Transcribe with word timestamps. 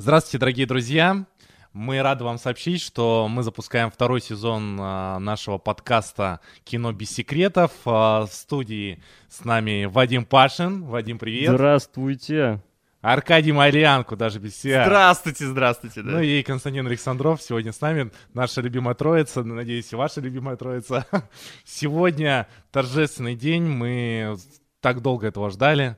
Здравствуйте, 0.00 0.38
дорогие 0.38 0.64
друзья! 0.64 1.26
Мы 1.72 2.00
рады 2.02 2.22
вам 2.22 2.38
сообщить, 2.38 2.80
что 2.80 3.26
мы 3.28 3.42
запускаем 3.42 3.90
второй 3.90 4.20
сезон 4.20 4.78
а, 4.80 5.18
нашего 5.18 5.58
подкаста 5.58 6.38
«Кино 6.62 6.92
без 6.92 7.10
секретов». 7.10 7.72
А, 7.84 8.24
в 8.26 8.32
студии 8.32 9.02
с 9.28 9.44
нами 9.44 9.86
Вадим 9.86 10.24
Пашин. 10.24 10.84
Вадим, 10.84 11.18
привет. 11.18 11.50
Здравствуйте. 11.50 12.62
Аркадий 13.00 13.50
Марьян, 13.50 14.04
куда 14.04 14.30
же 14.30 14.38
без 14.38 14.54
себя. 14.54 14.84
Здравствуйте, 14.84 15.46
здравствуйте. 15.46 16.02
Да. 16.02 16.10
Ну 16.12 16.20
и 16.20 16.44
Константин 16.44 16.86
Александров 16.86 17.42
сегодня 17.42 17.72
с 17.72 17.80
нами, 17.80 18.12
наша 18.34 18.60
любимая 18.60 18.94
троица, 18.94 19.42
надеюсь, 19.42 19.92
и 19.92 19.96
ваша 19.96 20.20
любимая 20.20 20.54
троица. 20.54 21.06
Сегодня 21.64 22.46
торжественный 22.70 23.34
день, 23.34 23.64
мы 23.64 24.36
так 24.80 25.02
долго 25.02 25.26
этого 25.26 25.50
ждали. 25.50 25.96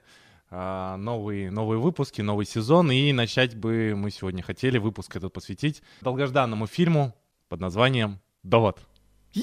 А, 0.52 0.96
новые, 0.96 1.48
новые 1.50 1.78
выпуски, 1.78 2.22
новый 2.22 2.44
сезон, 2.44 2.90
и 2.90 3.12
начать 3.12 3.56
бы 3.56 3.94
мы 3.96 4.10
сегодня 4.10 4.42
хотели 4.42 4.78
выпуск 4.78 5.14
этот 5.14 5.32
посвятить 5.32 5.80
долгожданному 6.00 6.66
фильму 6.66 7.14
под 7.48 7.60
названием 7.60 8.18
«Довод». 8.42 8.80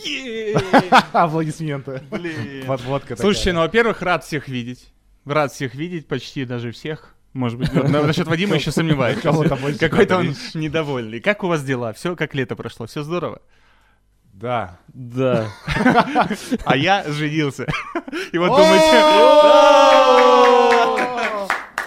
Аплодисменты. 1.13 2.01
Блин. 2.11 2.65
Подводка 2.67 3.15
Слушайте, 3.15 3.53
ну, 3.53 3.61
во-первых, 3.61 4.01
рад 4.01 4.25
всех 4.25 4.49
видеть. 4.49 4.91
Рад 5.23 5.53
всех 5.53 5.75
видеть, 5.75 6.09
почти 6.09 6.43
даже 6.43 6.71
всех. 6.71 7.15
Может 7.31 7.57
быть, 7.57 7.71
на- 7.71 8.03
насчет 8.03 8.27
Вадима 8.31 8.55
еще 8.55 8.71
сомневаюсь. 8.71 9.21
Какой-то 9.79 10.17
он 10.17 10.35
недовольный. 10.55 11.21
Как 11.21 11.41
у 11.45 11.47
вас 11.47 11.63
дела? 11.63 11.93
Все 11.93 12.17
как 12.17 12.35
лето 12.35 12.57
прошло? 12.57 12.85
Все 12.85 13.03
здорово? 13.03 13.41
Да. 14.33 14.77
Да. 14.89 15.47
А 16.65 16.75
я 16.75 17.05
женился. 17.07 17.65
И 18.33 18.37
вот 18.37 18.49
думаете... 18.49 20.66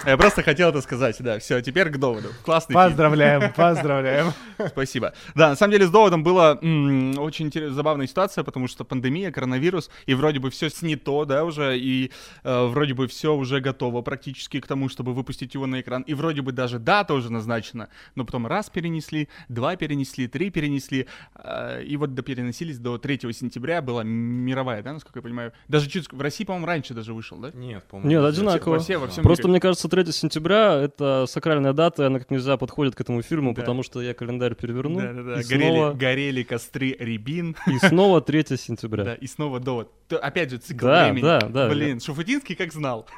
Я 0.05 0.17
просто 0.17 0.41
хотел 0.43 0.69
это 0.69 0.81
сказать, 0.81 1.17
да. 1.19 1.37
Все, 1.39 1.61
теперь 1.61 1.89
к 1.89 1.97
доводу. 1.97 2.29
Классный 2.43 2.73
фильм. 2.73 2.85
Поздравляем, 2.87 3.53
поздравляем. 3.55 4.33
Спасибо. 4.67 5.13
Да, 5.35 5.49
на 5.49 5.55
самом 5.55 5.71
деле 5.73 5.85
с 5.85 5.89
доводом 5.91 6.23
была 6.23 6.57
м, 6.61 7.17
очень 7.19 7.47
интерес- 7.47 7.71
забавная 7.71 8.07
ситуация, 8.07 8.43
потому 8.43 8.67
что 8.67 8.83
пандемия, 8.83 9.31
коронавирус, 9.31 9.89
и 10.07 10.13
вроде 10.13 10.39
бы 10.39 10.49
все 10.49 10.69
снято, 10.69 11.25
да, 11.25 11.43
уже, 11.45 11.77
и 11.77 12.11
э, 12.43 12.65
вроде 12.67 12.93
бы 12.93 13.07
все 13.07 13.35
уже 13.35 13.59
готово 13.59 14.01
практически 14.01 14.59
к 14.59 14.67
тому, 14.67 14.89
чтобы 14.89 15.13
выпустить 15.13 15.53
его 15.53 15.67
на 15.67 15.81
экран, 15.81 16.01
и 16.03 16.13
вроде 16.13 16.41
бы 16.41 16.51
даже 16.51 16.79
дата 16.79 17.13
уже 17.13 17.31
назначена, 17.31 17.89
но 18.15 18.25
потом 18.25 18.47
раз 18.47 18.69
перенесли, 18.69 19.29
два 19.49 19.75
перенесли, 19.75 20.27
три 20.27 20.49
перенесли, 20.49 21.07
э, 21.35 21.83
и 21.83 21.97
вот 21.97 22.13
допереносились 22.15 22.77
до 22.79 22.97
3 22.97 23.19
сентября, 23.33 23.81
была 23.81 24.03
мировая, 24.03 24.81
да, 24.83 24.93
насколько 24.93 25.19
я 25.19 25.23
понимаю, 25.23 25.53
даже 25.67 25.89
чуть, 25.89 26.11
в 26.11 26.21
России, 26.21 26.43
по-моему, 26.43 26.65
раньше 26.67 26.93
даже 26.93 27.13
вышел, 27.13 27.37
да? 27.37 27.51
Нет, 27.53 27.83
по-моему. 27.85 28.09
Нет, 28.09 28.21
во 28.21 28.27
одинаково. 28.29 28.73
Во 28.73 28.79
все- 28.79 28.97
во 28.97 29.07
всем 29.07 29.23
Просто 29.23 29.43
мире. 29.43 29.51
мне 29.51 29.59
кажется, 29.59 29.87
3 29.91 30.11
сентября— 30.13 30.73
это 30.81 31.25
сакральная 31.27 31.73
дата, 31.73 32.03
и 32.03 32.05
она 32.07 32.19
как 32.19 32.31
нельзя 32.31 32.57
подходит 32.57 32.95
к 32.95 33.01
этому 33.01 33.21
фильму, 33.21 33.53
Да. 33.53 33.61
потому 33.61 33.83
что 33.83 34.01
я 34.01 34.13
календарь 34.13 34.55
переверну, 34.55 34.99
Да-да-да, 35.01 35.41
и, 35.41 35.43
горели, 35.43 35.63
снова, 35.69 35.93
горели 35.93 36.43
костры 36.43 36.95
рябин. 36.99 37.55
и 37.67 37.77
снова 37.77 38.21
3 38.21 38.43
Да, 38.49 38.57
сентября. 38.57 39.13
и 39.15 39.27
снова 39.27 39.59
довод. 39.59 39.91
Опять 40.09 40.51
же, 40.51 40.57
цикл 40.57 40.85
Да, 40.87 41.05
времени. 41.05 41.21
да, 41.23 41.39
да. 41.41 41.69
Блин, 41.69 41.99
Шуфутинский 41.99 42.55
как 42.55 42.71
знал. 42.73 43.07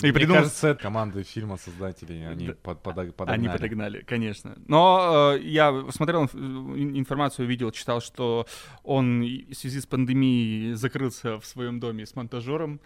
И 0.00 0.04
Мне 0.04 0.12
придумал... 0.14 0.42
кажется, 0.42 0.68
это 0.68 0.82
команды 0.82 1.24
фильма 1.24 1.58
создателей, 1.58 2.26
они 2.26 2.46
Да. 2.46 2.54
под- 2.62 2.82
подогнали. 2.82 3.30
Они 3.30 3.48
подогнали, 3.48 4.02
конечно. 4.02 4.56
Но 4.66 5.32
э, 5.34 5.40
я 5.42 5.84
смотрел 5.90 6.24
ин- 6.26 6.96
информацию, 6.96 7.46
видел, 7.46 7.70
читал, 7.70 8.00
что 8.00 8.46
он 8.82 9.20
в 9.20 9.52
связи 9.54 9.78
с 9.80 9.86
пандемией 9.86 10.72
закрылся 10.74 11.38
в 11.38 11.44
своем 11.44 11.80
доме 11.80 12.06
с 12.06 12.14
монтажером. 12.16 12.80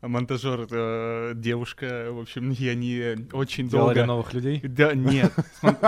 Монтажер 0.00 0.66
э, 0.70 1.32
девушка, 1.36 2.08
в 2.10 2.18
общем, 2.26 2.50
и 2.50 2.68
они 2.68 3.28
очень 3.32 3.68
Делали 3.68 3.94
долго... 3.94 4.06
новых 4.06 4.34
людей? 4.34 4.60
Да, 4.62 4.94
нет. 4.94 5.32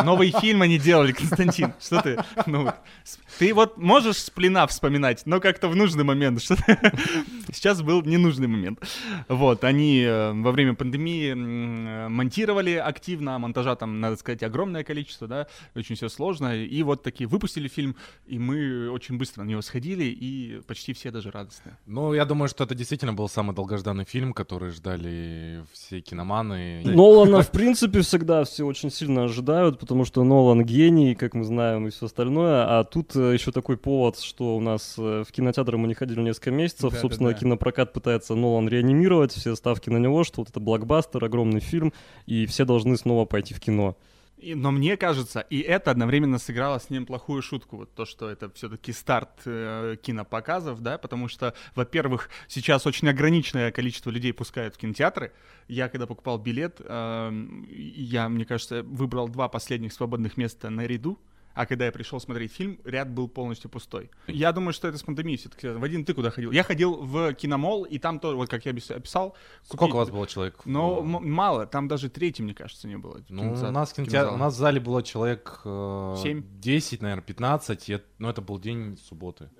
Новый 0.05 0.31
фильм 0.31 0.62
они 0.62 0.78
делали, 0.78 1.12
Константин. 1.12 1.72
Что 1.80 2.00
ты? 2.00 2.19
Ну, 2.47 2.70
ты 3.39 3.53
вот 3.53 3.77
можешь 3.77 4.19
с 4.19 4.30
плена 4.30 4.67
вспоминать, 4.67 5.22
но 5.27 5.41
как-то 5.41 5.69
в 5.69 5.75
нужный 5.75 6.05
момент. 6.05 6.41
Что 6.41 6.56
Сейчас 7.52 7.83
был 7.83 8.02
ненужный 8.02 8.46
момент. 8.46 8.80
Вот, 9.29 9.64
они 9.64 10.02
э, 10.02 10.33
во 10.33 10.52
время 10.52 10.74
пандемии 10.74 11.33
э, 11.33 12.08
монтировали 12.08 12.74
активно, 12.74 13.35
а 13.35 13.39
монтажа 13.39 13.74
там, 13.74 14.01
надо 14.01 14.17
сказать, 14.17 14.42
огромное 14.42 14.85
количество, 14.85 15.27
да, 15.27 15.46
очень 15.74 15.96
все 15.96 16.08
сложно. 16.08 16.57
И 16.57 16.83
вот 16.83 17.02
такие 17.02 17.27
выпустили 17.27 17.68
фильм, 17.68 17.96
и 18.27 18.39
мы 18.39 18.91
очень 18.91 19.18
быстро 19.18 19.42
на 19.42 19.48
него 19.48 19.62
сходили, 19.62 20.05
и 20.05 20.61
почти 20.67 20.92
все 20.92 21.11
даже 21.11 21.30
радостные. 21.30 21.77
Ну, 21.86 22.14
я 22.14 22.24
думаю, 22.24 22.48
что 22.48 22.64
это 22.64 22.74
действительно 22.74 23.12
был 23.12 23.29
самый 23.29 23.55
долгожданный 23.55 24.05
фильм, 24.05 24.33
который 24.33 24.70
ждали 24.70 25.64
все 25.73 26.01
киноманы. 26.01 26.27
Нолана, 26.94 27.42
в 27.42 27.50
принципе, 27.52 28.00
всегда 28.02 28.44
все 28.44 28.64
очень 28.64 28.90
сильно 28.90 29.24
ожидают, 29.24 29.78
потому 29.78 30.05
что 30.05 30.24
Нолан 30.24 30.64
гений, 30.64 31.14
как 31.14 31.34
мы 31.34 31.44
знаем, 31.44 31.86
и 31.86 31.90
все 31.90 32.06
остальное. 32.06 32.64
А 32.78 32.84
тут 32.84 33.16
э, 33.16 33.34
еще 33.34 33.52
такой 33.52 33.77
повод, 33.77 34.18
что 34.20 34.56
у 34.56 34.61
нас 34.61 34.94
э, 34.98 35.24
в 35.27 35.33
кинотеатры 35.33 35.78
мы 35.78 35.88
не 35.88 35.94
ходили 35.94 36.20
несколько 36.20 36.50
месяцев. 36.50 36.90
Да-да-да. 36.90 37.00
Собственно, 37.00 37.34
кинопрокат 37.34 37.92
пытается 37.92 38.34
Нолан 38.34 38.68
реанимировать, 38.68 39.33
все 39.33 39.56
ставки 39.56 39.90
на 39.90 39.98
него, 39.98 40.24
что 40.24 40.42
вот 40.42 40.50
это 40.50 40.61
блокбастер, 40.61 41.24
огромный 41.24 41.61
фильм, 41.61 41.92
и 42.27 42.46
все 42.46 42.64
должны 42.64 42.96
снова 42.96 43.24
пойти 43.24 43.55
в 43.55 43.61
кино. 43.61 43.96
И- 44.40 44.54
но 44.54 44.70
мне 44.70 44.96
кажется, 44.96 45.40
и 45.40 45.60
это 45.60 45.90
одновременно 45.90 46.38
сыграло 46.38 46.78
с 46.78 46.90
ним 46.90 47.06
плохую 47.06 47.42
шутку, 47.42 47.76
вот 47.78 47.94
то, 47.94 48.04
что 48.04 48.28
это 48.30 48.50
все-таки 48.50 48.92
старт 48.92 49.42
э, 49.44 49.96
кинопоказов, 50.00 50.80
да, 50.80 50.96
потому 50.98 51.28
что, 51.28 51.54
во-первых, 51.74 52.30
сейчас 52.46 52.86
очень 52.86 53.08
ограниченное 53.08 53.72
количество 53.72 54.10
людей 54.10 54.32
пускают 54.32 54.76
в 54.76 54.78
кинотеатры. 54.78 55.32
Я 55.66 55.88
когда 55.88 56.06
покупал 56.06 56.38
билет, 56.38 56.80
эм, 56.84 57.66
я, 57.70 58.28
мне 58.28 58.44
кажется, 58.44 58.82
выбрал 58.84 59.28
два 59.28 59.48
последних 59.48 59.92
свободных 59.92 60.36
места 60.36 60.70
на 60.70 60.86
ряду, 60.86 61.18
а 61.58 61.67
когда 61.67 61.86
я 61.86 61.92
пришел 61.92 62.20
смотреть 62.20 62.52
фильм, 62.52 62.79
ряд 62.85 63.11
был 63.11 63.27
полностью 63.29 63.69
пустой. 63.69 64.11
Я 64.29 64.52
думаю, 64.52 64.73
что 64.73 64.86
это 64.86 64.96
с 64.96 65.02
пандемией 65.02 65.39
все-таки. 65.39 65.69
Вадим, 65.69 66.05
ты 66.05 66.14
куда 66.14 66.30
ходил? 66.30 66.52
Я 66.52 66.63
ходил 66.63 66.95
в 67.02 67.33
киномол, 67.35 67.83
и 67.85 67.98
там 67.98 68.20
тоже, 68.20 68.36
вот 68.36 68.48
как 68.48 68.64
я 68.64 68.70
опис- 68.73 68.92
описал. 68.95 69.35
Сколько 69.64 69.86
купи- 69.86 69.92
у 69.92 69.97
вас 69.97 70.11
было 70.11 70.27
человек? 70.29 70.61
Но 70.64 70.98
Э, 70.98 71.01
м- 71.01 71.33
мало, 71.33 71.67
там 71.67 71.89
даже 71.89 72.08
третий, 72.11 72.45
мне 72.45 72.55
кажется, 72.55 72.86
не 72.86 72.97
было. 72.97 73.20
Ну, 73.29 73.55
у 73.55 73.70
нас, 73.73 73.91
в 73.91 73.95
кинозала. 73.95 74.35
у 74.35 74.36
нас 74.36 74.55
в 74.55 74.57
зале 74.57 74.79
было 74.79 75.02
человек 75.02 75.61
э, 75.64 76.14
Семь? 76.23 76.45
10, 76.61 77.02
наверное, 77.02 77.23
15, 77.24 77.89
и 77.89 77.95
это- 77.95 78.05
но 78.18 78.30
это 78.30 78.41
был 78.41 78.61
день 78.61 78.97
субботы. 79.08 79.51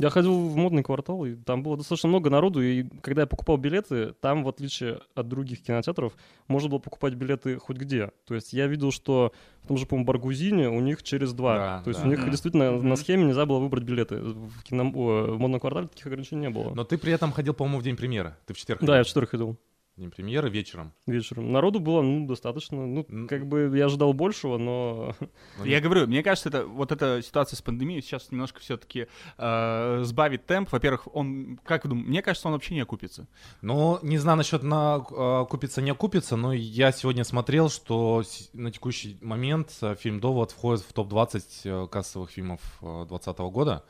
Я 0.00 0.10
ходил 0.10 0.32
в 0.48 0.56
модный 0.56 0.84
квартал, 0.84 1.24
и 1.24 1.34
там 1.34 1.64
было 1.64 1.76
достаточно 1.76 2.08
много 2.08 2.30
народу, 2.30 2.62
и 2.62 2.84
когда 3.02 3.22
я 3.22 3.26
покупал 3.26 3.56
билеты, 3.56 4.14
там, 4.20 4.44
в 4.44 4.48
отличие 4.48 5.00
от 5.16 5.26
других 5.26 5.60
кинотеатров, 5.62 6.12
можно 6.46 6.68
было 6.68 6.78
покупать 6.78 7.14
билеты 7.14 7.58
хоть 7.58 7.78
где. 7.78 8.12
То 8.24 8.36
есть 8.36 8.52
я 8.52 8.68
видел, 8.68 8.92
что 8.92 9.32
в 9.62 9.66
том 9.66 9.76
же, 9.76 9.86
по-моему, 9.86 10.06
Баргузине 10.06 10.68
у 10.68 10.78
них 10.78 11.02
через 11.02 11.32
два. 11.32 11.56
Да, 11.56 11.82
То 11.82 11.88
есть 11.90 12.00
да. 12.00 12.06
у 12.06 12.10
них 12.10 12.30
действительно 12.30 12.70
Мгм. 12.72 12.88
на 12.90 12.94
схеме 12.96 13.24
нельзя 13.24 13.44
было 13.44 13.58
выбрать 13.58 13.82
билеты. 13.82 14.18
В, 14.18 14.62
кино... 14.62 14.84
в 14.88 15.36
модном 15.36 15.58
квартале 15.58 15.88
таких 15.88 16.06
ограничений 16.06 16.42
не 16.42 16.50
было. 16.50 16.72
Но 16.74 16.84
ты 16.84 16.96
при 16.96 17.12
этом 17.12 17.32
ходил, 17.32 17.54
по-моему, 17.54 17.80
в 17.80 17.82
день 17.82 17.96
премьеры. 17.96 18.36
Ты 18.46 18.54
в 18.54 18.56
четверг 18.56 18.80
Да, 18.82 18.98
я 18.98 19.02
в 19.02 19.06
ходил? 19.06 19.08
четверг 19.08 19.30
ходил 19.30 19.56
День 19.98 20.12
премьеры 20.12 20.48
вечером. 20.48 20.92
вечером. 21.08 21.50
Народу 21.50 21.80
было, 21.80 22.02
ну, 22.02 22.24
достаточно. 22.24 22.86
Ну, 22.86 23.04
как 23.28 23.48
бы 23.48 23.76
я 23.76 23.86
ожидал 23.86 24.12
большего, 24.12 24.56
но... 24.56 25.16
Я 25.64 25.80
говорю, 25.80 26.06
мне 26.06 26.22
кажется, 26.22 26.50
это 26.50 26.66
вот 26.66 26.92
эта 26.92 27.20
ситуация 27.20 27.56
с 27.56 27.62
пандемией 27.62 28.00
сейчас 28.00 28.30
немножко 28.30 28.60
все-таки 28.60 29.08
сбавит 29.36 30.46
темп. 30.46 30.70
Во-первых, 30.70 31.08
он, 31.12 31.58
как 31.64 31.82
вы 31.82 31.90
думаете, 31.90 32.10
мне 32.10 32.22
кажется, 32.22 32.46
он 32.46 32.54
вообще 32.54 32.74
не 32.74 32.80
окупится. 32.80 33.26
Ну, 33.60 33.98
не 34.02 34.18
знаю 34.18 34.38
насчет 34.38 34.62
на 34.62 35.04
э, 35.10 35.46
купится, 35.50 35.82
не 35.82 35.90
окупится, 35.90 36.36
но 36.36 36.52
я 36.52 36.92
сегодня 36.92 37.24
смотрел, 37.24 37.68
что 37.68 38.22
на 38.52 38.70
текущий 38.70 39.18
момент 39.20 39.76
э, 39.82 39.96
фильм 39.96 40.20
«Довод» 40.20 40.52
входит 40.52 40.84
в 40.84 40.92
топ-20 40.92 41.42
э, 41.64 41.88
кассовых 41.88 42.30
фильмов 42.30 42.60
2020 42.80 43.38
года, 43.38 43.84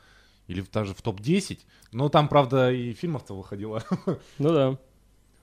или 0.47 0.65
даже 0.73 0.95
в 0.95 1.01
топ-10. 1.03 1.59
Но 1.91 2.09
там, 2.09 2.27
правда, 2.27 2.71
и 2.71 2.93
фильмов-то 2.93 3.35
выходило. 3.35 3.83
Ну 4.39 4.53
да. 4.53 4.79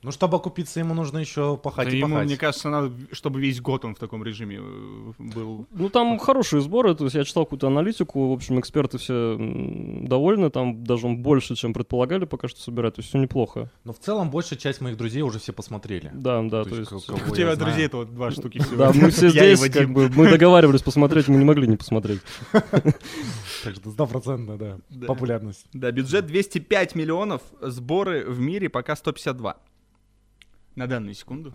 Ну, 0.02 0.12
чтобы 0.12 0.36
окупиться, 0.36 0.78
ему 0.78 0.94
нужно 0.94 1.18
еще 1.18 1.56
пахать 1.56 1.88
Да 1.88 1.94
и 1.94 1.98
ему, 1.98 2.14
пахать. 2.14 2.26
мне 2.26 2.36
кажется, 2.36 2.68
надо, 2.68 2.92
чтобы 3.12 3.40
весь 3.40 3.60
год 3.60 3.84
он 3.84 3.94
в 3.94 3.98
таком 3.98 4.22
режиме 4.22 4.58
э, 4.60 5.12
был. 5.18 5.66
Ну, 5.72 5.88
там 5.88 6.18
хорошие 6.18 6.60
сборы, 6.62 6.94
то 6.94 7.04
есть 7.04 7.16
я 7.16 7.24
читал 7.24 7.44
какую-то 7.44 7.66
аналитику, 7.66 8.28
в 8.28 8.32
общем, 8.32 8.60
эксперты 8.60 8.98
все 8.98 9.36
довольны, 10.02 10.50
там 10.50 10.84
даже 10.84 11.06
он 11.06 11.18
больше, 11.22 11.56
чем 11.56 11.72
предполагали 11.72 12.24
пока 12.24 12.46
что 12.46 12.60
собирать, 12.60 12.94
то 12.94 13.00
есть 13.00 13.08
все 13.08 13.18
неплохо. 13.18 13.70
Но 13.84 13.92
в 13.92 13.98
целом 13.98 14.30
большая 14.30 14.58
часть 14.58 14.80
моих 14.80 14.96
друзей 14.96 15.22
уже 15.22 15.38
все 15.40 15.52
посмотрели. 15.52 16.10
Да, 16.14 16.42
да, 16.42 16.62
То 16.62 16.70
то 16.70 16.76
есть 16.76 16.92
есть... 16.92 17.08
У 17.10 17.34
тебя 17.34 17.54
знаю. 17.54 17.58
друзей-то 17.58 17.96
вот 17.98 18.14
два 18.14 18.30
штуки 18.30 18.58
всего. 18.58 18.76
Да, 18.76 18.92
мы 18.94 19.10
все 19.10 19.30
здесь, 19.30 19.68
как 19.70 19.90
бы, 19.90 20.08
мы 20.10 20.30
договаривались 20.30 20.82
посмотреть, 20.82 21.26
мы 21.28 21.36
не 21.36 21.44
могли 21.44 21.66
не 21.66 21.76
посмотреть. 21.76 22.20
Так 23.64 23.74
что 23.74 23.90
стопроцентно, 23.90 24.56
Да. 24.56 25.06
популярность. 25.06 25.66
Да, 25.72 25.90
бюджет 25.90 26.26
205 26.26 26.94
миллионов, 26.94 27.42
сборы 27.60 28.24
в 28.24 28.38
мире 28.38 28.68
пока 28.68 28.94
152. 28.94 29.56
На 30.76 30.86
данную 30.86 31.14
секунду. 31.14 31.52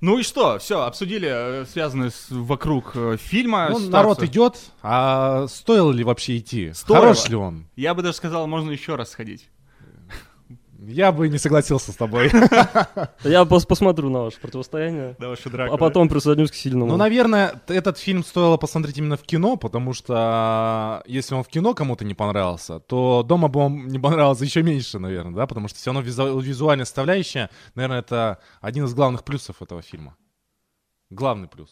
Ну 0.00 0.18
и 0.18 0.22
что, 0.22 0.58
все, 0.58 0.82
обсудили 0.82 1.28
э, 1.30 1.66
связанные 1.66 2.10
с, 2.10 2.26
вокруг 2.30 2.92
э, 2.94 3.16
фильма. 3.18 3.68
Ну, 3.70 3.76
ситуацию. 3.76 3.92
народ 3.92 4.22
идет, 4.22 4.60
а 4.82 5.46
стоило 5.48 5.90
ли 5.92 6.04
вообще 6.04 6.38
идти? 6.38 6.72
Стоило. 6.72 7.00
Хорош 7.00 7.28
ли 7.28 7.36
он? 7.36 7.66
Я 7.74 7.94
бы 7.94 8.02
даже 8.02 8.16
сказал, 8.16 8.46
можно 8.46 8.70
еще 8.70 8.96
раз 8.96 9.10
сходить. 9.10 9.48
Я 10.86 11.12
бы 11.12 11.28
не 11.28 11.38
согласился 11.38 11.92
с 11.92 11.96
тобой. 11.96 12.26
Я 13.24 13.42
пос- 13.42 13.66
посмотрю 13.66 14.10
на 14.10 14.22
ваше 14.24 14.38
противостояние, 14.40 15.16
Да, 15.18 15.28
ваша 15.28 15.48
драка. 15.50 15.74
а 15.74 15.76
потом 15.78 16.08
присоединюсь 16.08 16.50
к 16.50 16.54
сильному. 16.54 16.90
Ну, 16.90 16.96
наверное, 16.96 17.60
этот 17.68 17.96
фильм 17.98 18.22
стоило 18.24 18.56
посмотреть 18.56 18.98
именно 18.98 19.16
в 19.16 19.22
кино, 19.22 19.56
потому 19.56 19.92
что 19.94 21.02
если 21.06 21.34
он 21.34 21.42
в 21.42 21.48
кино 21.48 21.74
кому-то 21.74 22.04
не 22.04 22.14
понравился, 22.14 22.80
то 22.80 23.22
дома 23.26 23.48
бы 23.48 23.60
он 23.60 23.86
не 23.88 23.98
понравился 23.98 24.44
еще 24.44 24.62
меньше, 24.62 24.98
наверное, 24.98 25.34
да, 25.34 25.46
потому 25.46 25.68
что 25.68 25.78
все 25.78 25.92
равно 25.92 26.02
визу- 26.08 26.40
визуальная 26.42 26.84
составляющая, 26.84 27.50
наверное, 27.74 28.00
это 28.00 28.38
один 28.60 28.84
из 28.84 28.94
главных 28.94 29.24
плюсов 29.24 29.62
этого 29.62 29.80
фильма. 29.82 30.16
Главный 31.10 31.48
плюс. 31.48 31.70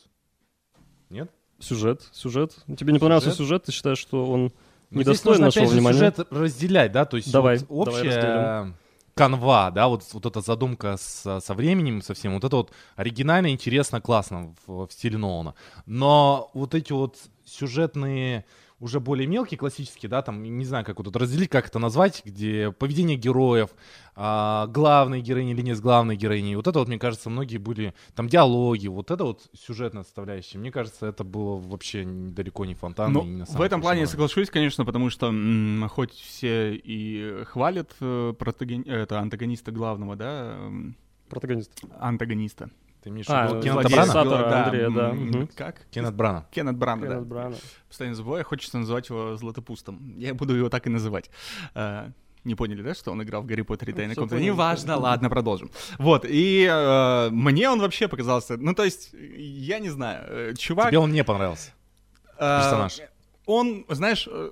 Нет? 1.10 1.30
Сюжет, 1.58 2.02
сюжет. 2.12 2.54
Тебе 2.78 2.92
не 2.92 2.98
понравился 2.98 3.30
Сюжет? 3.32 3.64
ты 3.64 3.72
считаешь, 3.72 3.98
что 3.98 4.24
он 4.26 4.52
Ну, 4.90 5.00
недостоин 5.00 5.32
нужно, 5.40 5.44
нашего 5.46 5.66
внимания? 5.66 5.96
сюжет 5.98 6.26
разделять, 6.30 6.92
да, 6.92 7.04
то 7.04 7.16
есть 7.16 7.30
Давай, 7.30 7.58
вот 7.68 7.84
давай 7.86 8.00
общая 8.02 8.74
канва, 9.14 9.70
да, 9.70 9.88
вот, 9.88 10.04
вот 10.12 10.26
эта 10.26 10.40
задумка 10.40 10.96
с- 10.96 11.40
со 11.40 11.54
временем, 11.54 12.02
со 12.02 12.14
всем, 12.14 12.34
вот 12.34 12.44
это 12.44 12.56
вот 12.56 12.72
оригинально, 12.96 13.50
интересно, 13.50 14.00
классно 14.00 14.54
в, 14.66 14.86
в 14.86 14.92
стиле 14.92 15.18
Нолана. 15.18 15.54
Но 15.86 16.50
вот 16.54 16.74
эти 16.74 16.92
вот 16.92 17.18
сюжетные, 17.44 18.44
уже 18.82 18.98
более 19.00 19.26
мелкие, 19.28 19.56
классические, 19.56 20.10
да, 20.10 20.22
там, 20.22 20.42
не 20.42 20.64
знаю, 20.64 20.84
как 20.84 20.98
вот 20.98 21.04
тут 21.04 21.16
разделить, 21.16 21.48
как 21.48 21.68
это 21.68 21.78
назвать, 21.78 22.22
где 22.24 22.72
поведение 22.72 23.16
героев, 23.16 23.70
а, 24.16 24.66
главной 24.66 25.20
героини 25.20 25.52
или 25.52 25.62
не 25.62 25.74
с 25.74 25.80
главной 25.80 26.16
героиней, 26.16 26.56
вот 26.56 26.66
это 26.66 26.80
вот, 26.80 26.88
мне 26.88 26.98
кажется, 26.98 27.30
многие 27.30 27.58
были, 27.58 27.94
там, 28.14 28.28
диалоги, 28.28 28.88
вот 28.88 29.10
это 29.10 29.24
вот 29.24 29.48
сюжетная 29.54 30.02
составляющая, 30.02 30.58
мне 30.58 30.72
кажется, 30.72 31.06
это 31.06 31.22
было 31.22 31.56
вообще 31.56 32.04
далеко 32.04 32.64
не 32.64 32.74
фонтанно. 32.74 33.20
Ну, 33.20 33.24
и 33.24 33.30
на 33.36 33.44
в 33.44 33.60
этом 33.60 33.80
плане 33.80 34.00
я 34.00 34.06
соглашусь, 34.08 34.50
конечно, 34.50 34.84
потому 34.84 35.08
что 35.10 35.28
м, 35.28 35.86
хоть 35.88 36.12
все 36.12 36.74
и 36.74 37.44
хвалят 37.44 37.94
э, 38.00 38.34
протагони- 38.36 38.88
это 38.90 39.20
антагониста 39.20 39.70
главного, 39.70 40.16
да, 40.16 40.58
Протагонист. 41.28 41.70
антагониста. 42.00 42.70
Ты 43.02 43.08
имеешь 43.10 43.26
А, 43.28 43.48
в 43.48 43.56
виду 43.56 43.62
Кеннета 43.62 43.88
Брана? 43.88 44.24
Да, 44.24 44.64
Андрея, 44.64 44.90
да. 44.90 45.46
Как? 45.56 45.86
Кеннет 45.90 46.14
Брана. 46.14 46.46
Кеннет 46.52 46.76
Брана, 46.76 47.02
да. 47.06 47.08
Кеннет 47.14 47.26
Брана. 47.26 47.56
Постоянно 47.88 48.14
забываю, 48.16 48.44
хочется 48.44 48.78
называть 48.78 49.08
его 49.08 49.36
Златопустом. 49.36 50.14
Я 50.18 50.34
буду 50.34 50.54
его 50.54 50.68
так 50.68 50.86
и 50.86 50.90
называть. 50.90 51.30
А, 51.74 52.10
Не 52.44 52.54
поняли, 52.54 52.82
да, 52.82 52.94
что 52.94 53.10
он 53.12 53.22
играл 53.22 53.42
в 53.42 53.46
Гарри 53.46 53.62
Поттере 53.62 53.92
и 53.92 53.96
комнаты? 54.14 54.36
понял, 54.36 54.44
Неважно, 54.44 54.96
ладно, 54.98 55.28
продолжим. 55.30 55.70
Вот, 55.98 56.24
и 56.28 56.66
э, 56.70 57.30
мне 57.30 57.68
он 57.70 57.80
вообще 57.80 58.08
показался, 58.08 58.56
ну, 58.56 58.74
то 58.74 58.82
есть, 58.84 59.10
я 59.12 59.78
не 59.78 59.90
знаю, 59.90 60.24
э, 60.28 60.54
чувак... 60.54 60.88
Тебе 60.90 60.98
он 60.98 61.12
не 61.12 61.22
понравился. 61.24 61.70
э, 62.38 62.60
персонаж. 62.60 62.98
Он, 63.46 63.84
знаешь, 63.88 64.28
э, 64.30 64.50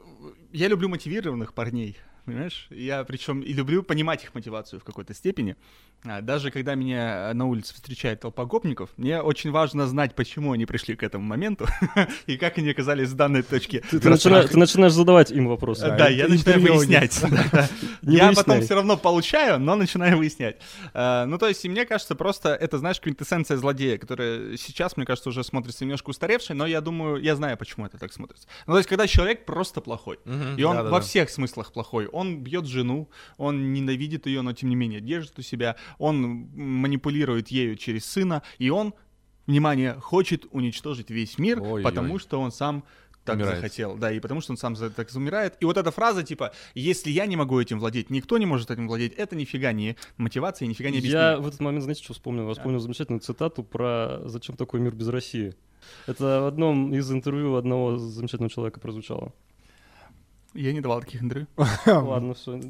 я 0.53 0.69
люблю 0.69 0.89
мотивированных 0.89 1.53
парней, 1.55 1.97
понимаешь? 2.31 2.67
Я 2.71 3.05
причем 3.05 3.41
и 3.41 3.53
люблю 3.53 3.83
понимать 3.83 4.25
их 4.25 4.35
мотивацию 4.35 4.81
в 4.81 4.85
какой-то 4.85 5.15
степени. 5.15 5.57
А, 6.05 6.21
Даже 6.23 6.51
когда 6.51 6.75
меня 6.75 7.33
на 7.35 7.47
улице 7.47 7.75
встречает 7.75 8.21
толпа 8.21 8.45
гопников, 8.47 8.89
мне 8.97 9.21
очень 9.21 9.51
важно 9.51 9.87
знать, 9.87 10.15
почему 10.15 10.53
они 10.53 10.65
пришли 10.67 10.97
к 10.97 11.03
этому 11.03 11.25
моменту 11.25 11.67
и 12.27 12.37
как 12.39 12.57
они 12.59 12.71
оказались 12.71 13.09
в 13.11 13.15
данной 13.17 13.43
точке. 13.43 13.83
Ты, 13.91 14.01
начина- 14.09 14.47
ты 14.49 14.59
начинаешь 14.59 14.93
задавать 14.93 15.31
им 15.31 15.49
вопросы. 15.49 15.89
Да, 15.89 16.09
я 16.09 16.25
это 16.25 16.33
начинаю 16.33 16.63
выяснять. 16.63 17.21
Да. 17.53 17.69
Я 18.03 18.33
потом 18.33 18.63
все 18.63 18.75
равно 18.75 18.97
получаю, 18.97 19.61
но 19.61 19.77
начинаю 19.77 20.17
выяснять. 20.17 20.57
Э, 20.95 21.25
Ну, 21.27 21.37
то 21.39 21.49
есть, 21.49 21.65
и 21.65 21.69
мне 21.69 21.85
кажется, 21.85 22.15
просто 22.15 22.55
это, 22.55 22.79
знаешь, 22.79 22.99
квинтэссенция 23.01 23.57
злодея, 23.59 23.99
которая 23.99 24.57
сейчас, 24.57 24.97
мне 24.97 25.05
кажется, 25.05 25.29
уже 25.29 25.45
смотрится 25.45 25.85
немножко 25.85 26.11
устаревшей, 26.11 26.57
но 26.57 26.67
я 26.67 26.81
думаю, 26.81 27.23
я 27.23 27.37
знаю, 27.37 27.57
почему 27.59 27.85
это 27.87 27.99
так 27.99 28.13
смотрится. 28.13 28.49
Ну, 28.67 28.73
то 28.73 28.79
есть, 28.79 28.89
когда 28.89 29.07
человек 29.07 29.45
просто 29.45 29.81
плохой, 29.83 30.19
и 30.57 30.63
он 30.63 30.77
во 30.89 31.01
всех 31.03 31.29
смыслах 31.31 31.73
плохой. 31.73 32.07
Он 32.07 32.20
бьет 32.39 32.67
жену, 32.67 33.09
он 33.37 33.73
ненавидит 33.73 34.27
ее, 34.27 34.43
но 34.43 34.53
тем 34.53 34.69
не 34.69 34.77
менее 34.77 35.01
держит 35.01 35.39
у 35.39 35.43
себя. 35.43 35.77
Он 35.99 36.49
манипулирует 36.55 37.49
ею 37.49 37.77
через 37.77 38.05
сына, 38.05 38.43
и 38.59 38.71
он, 38.71 38.95
внимание, 39.47 39.95
хочет 39.95 40.47
уничтожить 40.53 41.11
весь 41.11 41.39
мир, 41.39 41.61
Ой-ой-ой. 41.61 41.83
потому 41.83 42.19
что 42.19 42.41
он 42.41 42.53
сам 42.53 42.85
так 43.25 43.37
Умирает. 43.37 43.57
захотел. 43.57 43.97
Да, 43.97 44.11
и 44.11 44.19
потому 44.19 44.41
что 44.41 44.53
он 44.53 44.57
сам 44.57 44.77
за- 44.77 44.89
так 44.89 45.09
умирает. 45.15 45.55
И 45.61 45.67
вот 45.67 45.77
эта 45.77 45.91
фраза, 45.91 46.23
типа, 46.23 46.53
если 46.75 47.11
я 47.11 47.27
не 47.27 47.37
могу 47.37 47.61
этим 47.61 47.79
владеть, 47.79 48.09
никто 48.09 48.39
не 48.39 48.47
может 48.47 48.71
этим 48.71 48.89
владеть, 48.89 49.13
это 49.13 49.37
нифига 49.37 49.73
не 49.73 49.97
мотивация, 50.17 50.67
нифига 50.67 50.89
не 50.89 50.97
Я 50.97 51.01
объяснение. 51.01 51.37
в 51.37 51.47
этот 51.49 51.61
момент, 51.61 51.83
знаете, 51.85 52.03
что 52.03 52.15
вспомнил? 52.15 52.49
Я 52.49 52.55
вспомнил 52.55 52.81
замечательную 52.81 53.21
цитату 53.21 53.63
про 53.63 54.21
«Зачем 54.25 54.57
такой 54.57 54.81
мир 54.81 54.95
без 54.95 55.09
России?». 55.09 55.55
Это 56.07 56.41
в 56.43 56.47
одном 56.47 56.95
из 56.95 57.11
интервью 57.13 57.57
одного 57.57 57.99
замечательного 57.99 58.51
человека 58.51 58.81
прозвучало. 58.81 59.35
Я 60.55 60.73
не 60.73 60.81
давал 60.81 61.01
таких 61.01 61.23
интервью. 61.23 61.47
Ладно, 61.87 62.35
все. 62.35 62.61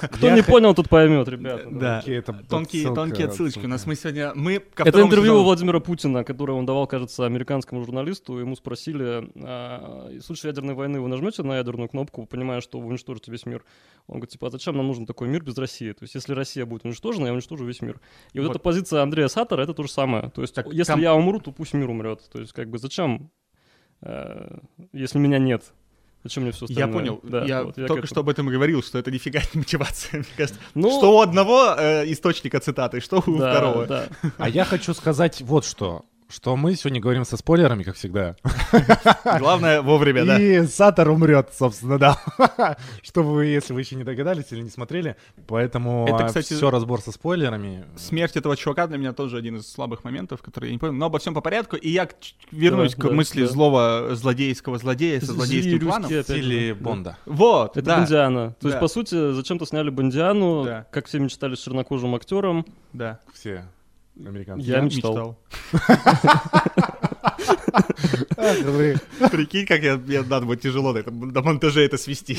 Кто 0.00 0.30
не 0.30 0.42
понял, 0.42 0.74
тот 0.74 0.88
поймет, 0.88 1.28
ребята. 1.28 1.68
Да. 1.70 2.00
Тонкие, 2.94 3.26
отсылочки. 3.26 3.64
У 3.64 3.68
нас 3.68 3.86
мы 3.86 3.96
сегодня... 3.96 4.32
Мы 4.34 4.62
Это 4.76 5.02
интервью 5.02 5.42
Владимира 5.42 5.80
Путина, 5.80 6.24
которое 6.24 6.54
он 6.54 6.64
давал, 6.64 6.86
кажется, 6.86 7.26
американскому 7.26 7.84
журналисту. 7.84 8.38
Ему 8.38 8.56
спросили, 8.56 9.30
а, 9.36 10.08
в 10.10 10.22
случае 10.22 10.50
ядерной 10.50 10.74
войны 10.74 11.00
вы 11.00 11.08
нажмете 11.08 11.42
на 11.42 11.58
ядерную 11.58 11.88
кнопку, 11.88 12.24
понимая, 12.24 12.60
что 12.62 12.80
вы 12.80 12.86
уничтожите 12.86 13.30
весь 13.30 13.44
мир? 13.44 13.62
Он 14.06 14.16
говорит, 14.16 14.30
типа, 14.30 14.46
а 14.46 14.50
зачем 14.50 14.76
нам 14.76 14.86
нужен 14.86 15.04
такой 15.04 15.28
мир 15.28 15.42
без 15.42 15.58
России? 15.58 15.92
То 15.92 16.04
есть, 16.04 16.14
если 16.14 16.32
Россия 16.32 16.64
будет 16.64 16.86
уничтожена, 16.86 17.26
я 17.26 17.32
уничтожу 17.34 17.66
весь 17.66 17.82
мир. 17.82 18.00
И 18.32 18.40
вот, 18.40 18.50
эта 18.50 18.58
позиция 18.58 19.02
Андрея 19.02 19.28
Саттера, 19.28 19.62
это 19.62 19.74
то 19.74 19.82
же 19.82 19.90
самое. 19.90 20.30
То 20.30 20.40
есть, 20.40 20.56
если 20.72 21.00
я 21.00 21.14
умру, 21.14 21.40
то 21.40 21.52
пусть 21.52 21.74
мир 21.74 21.90
умрет. 21.90 22.22
То 22.32 22.40
есть, 22.40 22.52
как 22.52 22.70
бы, 22.70 22.78
зачем, 22.78 23.30
э, 24.00 24.60
если 24.92 25.18
меня 25.18 25.38
нет? 25.38 25.74
Зачем 26.24 26.42
мне 26.42 26.52
все 26.52 26.64
остальное? 26.64 26.86
Я 26.86 26.92
понял. 26.92 27.20
Да, 27.22 27.44
я 27.44 27.62
вот, 27.62 27.76
к 27.76 27.86
только 27.86 28.06
что 28.06 28.20
об 28.20 28.28
этом 28.28 28.48
и 28.50 28.52
говорил, 28.52 28.82
что 28.82 28.98
это 28.98 29.10
нифига 29.10 29.40
не 29.54 29.60
мотивация. 29.60 30.18
Мне 30.20 30.28
кажется, 30.36 30.60
Ну, 30.74 30.90
что 30.98 31.16
у 31.16 31.20
одного 31.20 31.74
э, 31.78 32.10
источника 32.12 32.58
цитаты, 32.60 33.00
что 33.00 33.22
у 33.24 33.38
да, 33.38 33.52
второго. 33.52 33.86
да. 33.86 34.08
А 34.36 34.48
я 34.48 34.64
хочу 34.64 34.94
сказать 34.94 35.40
вот 35.40 35.64
что. 35.64 36.04
Что 36.30 36.56
мы 36.56 36.74
сегодня 36.74 37.00
говорим 37.00 37.24
со 37.24 37.38
спойлерами, 37.38 37.84
как 37.84 37.94
всегда. 37.96 38.36
Главное 39.38 39.80
вовремя, 39.80 40.26
да. 40.26 40.38
И 40.38 40.66
Сатор 40.66 41.08
умрет, 41.08 41.48
собственно, 41.54 41.98
да. 41.98 42.18
Чтобы 43.02 43.32
вы, 43.32 43.46
если 43.46 43.72
вы 43.72 43.80
еще 43.80 43.96
не 43.96 44.04
догадались 44.04 44.44
или 44.50 44.60
не 44.60 44.68
смотрели. 44.68 45.16
Поэтому 45.46 46.06
Это, 46.06 46.26
кстати, 46.26 46.52
все 46.52 46.70
разбор 46.70 47.00
со 47.00 47.12
спойлерами. 47.12 47.86
Смерть 47.96 48.36
этого 48.36 48.58
чувака 48.58 48.86
для 48.88 48.98
меня 48.98 49.14
тоже 49.14 49.38
один 49.38 49.56
из 49.56 49.72
слабых 49.72 50.04
моментов, 50.04 50.42
который 50.42 50.66
я 50.66 50.72
не 50.72 50.78
понял. 50.78 50.92
Но 50.92 51.06
обо 51.06 51.18
всем 51.18 51.32
по 51.32 51.40
порядку. 51.40 51.76
И 51.76 51.88
я 51.88 52.06
вернусь 52.52 52.94
Да, 52.94 53.02
к 53.04 53.08
да, 53.08 53.14
мысли 53.14 53.40
да. 53.42 53.48
злого 53.48 54.08
злодейского 54.14 54.76
злодея 54.76 55.20
со 55.20 55.32
злодейским 55.32 55.80
планом. 55.80 56.10
же. 56.10 56.74
Бонда. 56.78 57.16
Вот, 57.24 57.78
Это 57.78 57.86
да, 57.86 57.96
Бондиана. 57.96 58.50
То 58.60 58.64
Да. 58.64 58.68
есть, 58.68 58.80
по 58.80 58.88
сути, 58.88 59.32
зачем-то 59.32 59.64
сняли 59.64 59.88
Бондиану, 59.88 60.64
Да. 60.64 60.86
как 60.90 61.06
все 61.06 61.20
мечтали 61.20 61.54
с 61.54 61.60
чернокожим 61.60 62.14
актером. 62.14 62.66
да. 62.92 63.20
Все 63.32 63.64
американцы. 64.26 64.66
Я 64.66 64.80
мечтал. 64.80 65.38
Ах 68.36 68.58
вы. 68.64 68.96
Прикинь, 69.30 69.66
как 69.66 69.82
я, 69.82 70.00
я 70.06 70.22
надо 70.22 70.46
будет 70.46 70.60
тяжело 70.60 70.92
на, 70.92 70.98
этом, 70.98 71.32
на 71.32 71.42
монтаже 71.42 71.82
это 71.84 71.98
свести. 71.98 72.34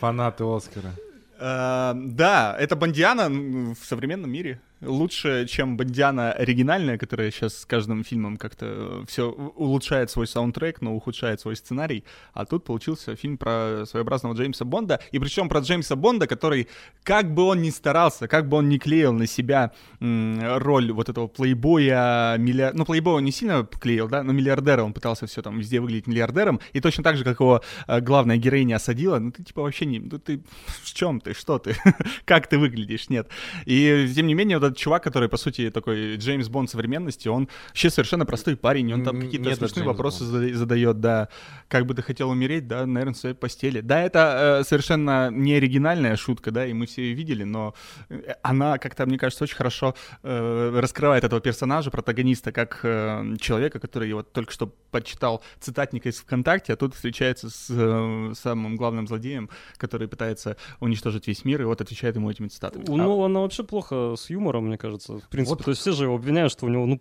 Фанаты 0.00 0.44
Оскара. 0.44 0.92
Э, 1.38 1.92
Да, 1.94 2.56
это 2.58 2.76
Бондиана 2.76 3.22
м, 3.22 3.74
в 3.74 3.84
современном 3.84 4.30
мире 4.30 4.60
лучше, 4.80 5.46
чем 5.48 5.76
Бондиана 5.76 6.32
оригинальная, 6.32 6.98
которая 6.98 7.30
сейчас 7.30 7.58
с 7.58 7.66
каждым 7.66 8.04
фильмом 8.04 8.36
как-то 8.36 9.04
все 9.06 9.30
улучшает 9.30 10.10
свой 10.10 10.26
саундтрек, 10.26 10.80
но 10.80 10.94
ухудшает 10.94 11.40
свой 11.40 11.56
сценарий. 11.56 12.04
А 12.32 12.44
тут 12.44 12.64
получился 12.64 13.16
фильм 13.16 13.38
про 13.38 13.84
своеобразного 13.86 14.34
Джеймса 14.34 14.64
Бонда, 14.64 15.00
и 15.10 15.18
причем 15.18 15.48
про 15.48 15.60
Джеймса 15.60 15.96
Бонда, 15.96 16.26
который, 16.26 16.68
как 17.02 17.32
бы 17.32 17.42
он 17.42 17.62
ни 17.62 17.70
старался, 17.70 18.28
как 18.28 18.48
бы 18.48 18.58
он 18.58 18.68
ни 18.68 18.78
клеил 18.78 19.12
на 19.12 19.26
себя 19.26 19.72
роль 20.00 20.92
вот 20.92 21.08
этого 21.08 21.26
плейбоя, 21.26 22.36
миллиар... 22.38 22.74
ну 22.74 22.84
плейбоя 22.84 23.16
он 23.16 23.24
не 23.24 23.32
сильно 23.32 23.64
клеил, 23.64 24.08
да, 24.08 24.22
но 24.22 24.32
миллиардера 24.32 24.82
он 24.82 24.92
пытался 24.92 25.26
все 25.26 25.42
там 25.42 25.58
везде 25.58 25.80
выглядеть 25.80 26.06
миллиардером, 26.06 26.60
и 26.72 26.80
точно 26.80 27.02
так 27.04 27.16
же, 27.16 27.24
как 27.24 27.40
его 27.40 27.62
э, 27.86 28.00
главная 28.00 28.36
героиня 28.36 28.76
осадила, 28.76 29.18
ну 29.18 29.32
ты 29.32 29.42
типа 29.42 29.62
вообще 29.62 29.86
не, 29.86 29.98
ну 29.98 30.18
ты 30.18 30.42
в 30.82 30.94
чем 30.94 31.20
ты, 31.20 31.34
что 31.34 31.58
ты, 31.58 31.76
как 32.24 32.46
ты 32.46 32.58
выглядишь, 32.58 33.08
нет. 33.08 33.28
И 33.64 34.10
тем 34.14 34.26
не 34.26 34.34
менее 34.34 34.58
вот 34.58 34.67
этот 34.68 34.78
чувак, 34.78 35.02
который 35.02 35.28
по 35.28 35.36
сути 35.36 35.70
такой 35.70 36.16
Джеймс 36.16 36.48
Бонд 36.48 36.70
современности, 36.70 37.28
он 37.28 37.48
вообще 37.68 37.90
совершенно 37.90 38.26
простой 38.26 38.56
парень, 38.56 38.92
он 38.92 39.04
там 39.04 39.20
какие-то 39.20 39.54
смешные 39.54 39.86
вопросы 39.86 40.24
Бонд. 40.24 40.32
зада- 40.32 40.54
задает, 40.54 41.00
да, 41.00 41.28
как 41.68 41.86
бы 41.86 41.94
ты 41.94 42.02
хотел 42.02 42.30
умереть, 42.30 42.66
да, 42.66 42.86
наверное, 42.86 43.14
в 43.14 43.18
своей 43.18 43.34
постели. 43.34 43.80
Да, 43.80 44.02
это 44.02 44.60
э, 44.60 44.64
совершенно 44.64 45.30
не 45.30 45.54
оригинальная 45.54 46.16
шутка, 46.16 46.50
да, 46.50 46.66
и 46.66 46.72
мы 46.72 46.86
все 46.86 47.02
ее 47.02 47.14
видели, 47.14 47.44
но 47.44 47.74
э, 48.08 48.34
она 48.42 48.78
как-то, 48.78 49.06
мне 49.06 49.18
кажется, 49.18 49.44
очень 49.44 49.56
хорошо 49.56 49.94
э, 50.22 50.80
раскрывает 50.80 51.24
этого 51.24 51.40
персонажа, 51.40 51.90
протагониста, 51.90 52.52
как 52.52 52.80
э, 52.82 53.36
человека, 53.40 53.80
который 53.80 54.12
вот 54.12 54.32
только 54.32 54.52
что 54.52 54.72
почитал 54.90 55.42
цитатник 55.60 56.06
из 56.06 56.18
ВКонтакте, 56.18 56.72
а 56.72 56.76
тут 56.76 56.94
встречается 56.94 57.50
с 57.50 57.66
э, 57.70 58.32
самым 58.34 58.76
главным 58.76 59.06
злодеем, 59.06 59.50
который 59.76 60.08
пытается 60.08 60.56
уничтожить 60.80 61.26
весь 61.26 61.44
мир, 61.44 61.62
и 61.62 61.64
вот 61.64 61.80
отвечает 61.80 62.16
ему 62.16 62.30
этими 62.30 62.48
цитатами. 62.48 62.84
У 62.88 62.96
Нолана 62.96 63.40
вообще 63.40 63.64
плохо 63.64 64.14
с 64.16 64.30
юмором, 64.30 64.57
мне 64.60 64.78
кажется. 64.78 65.18
В 65.18 65.28
принципе, 65.28 65.56
Вот. 65.56 65.64
то 65.64 65.70
есть 65.70 65.80
все 65.80 65.92
же 65.92 66.04
его 66.04 66.14
обвиняют, 66.16 66.52
что 66.52 66.66
у 66.66 66.68
него, 66.68 66.86
ну, 66.86 67.00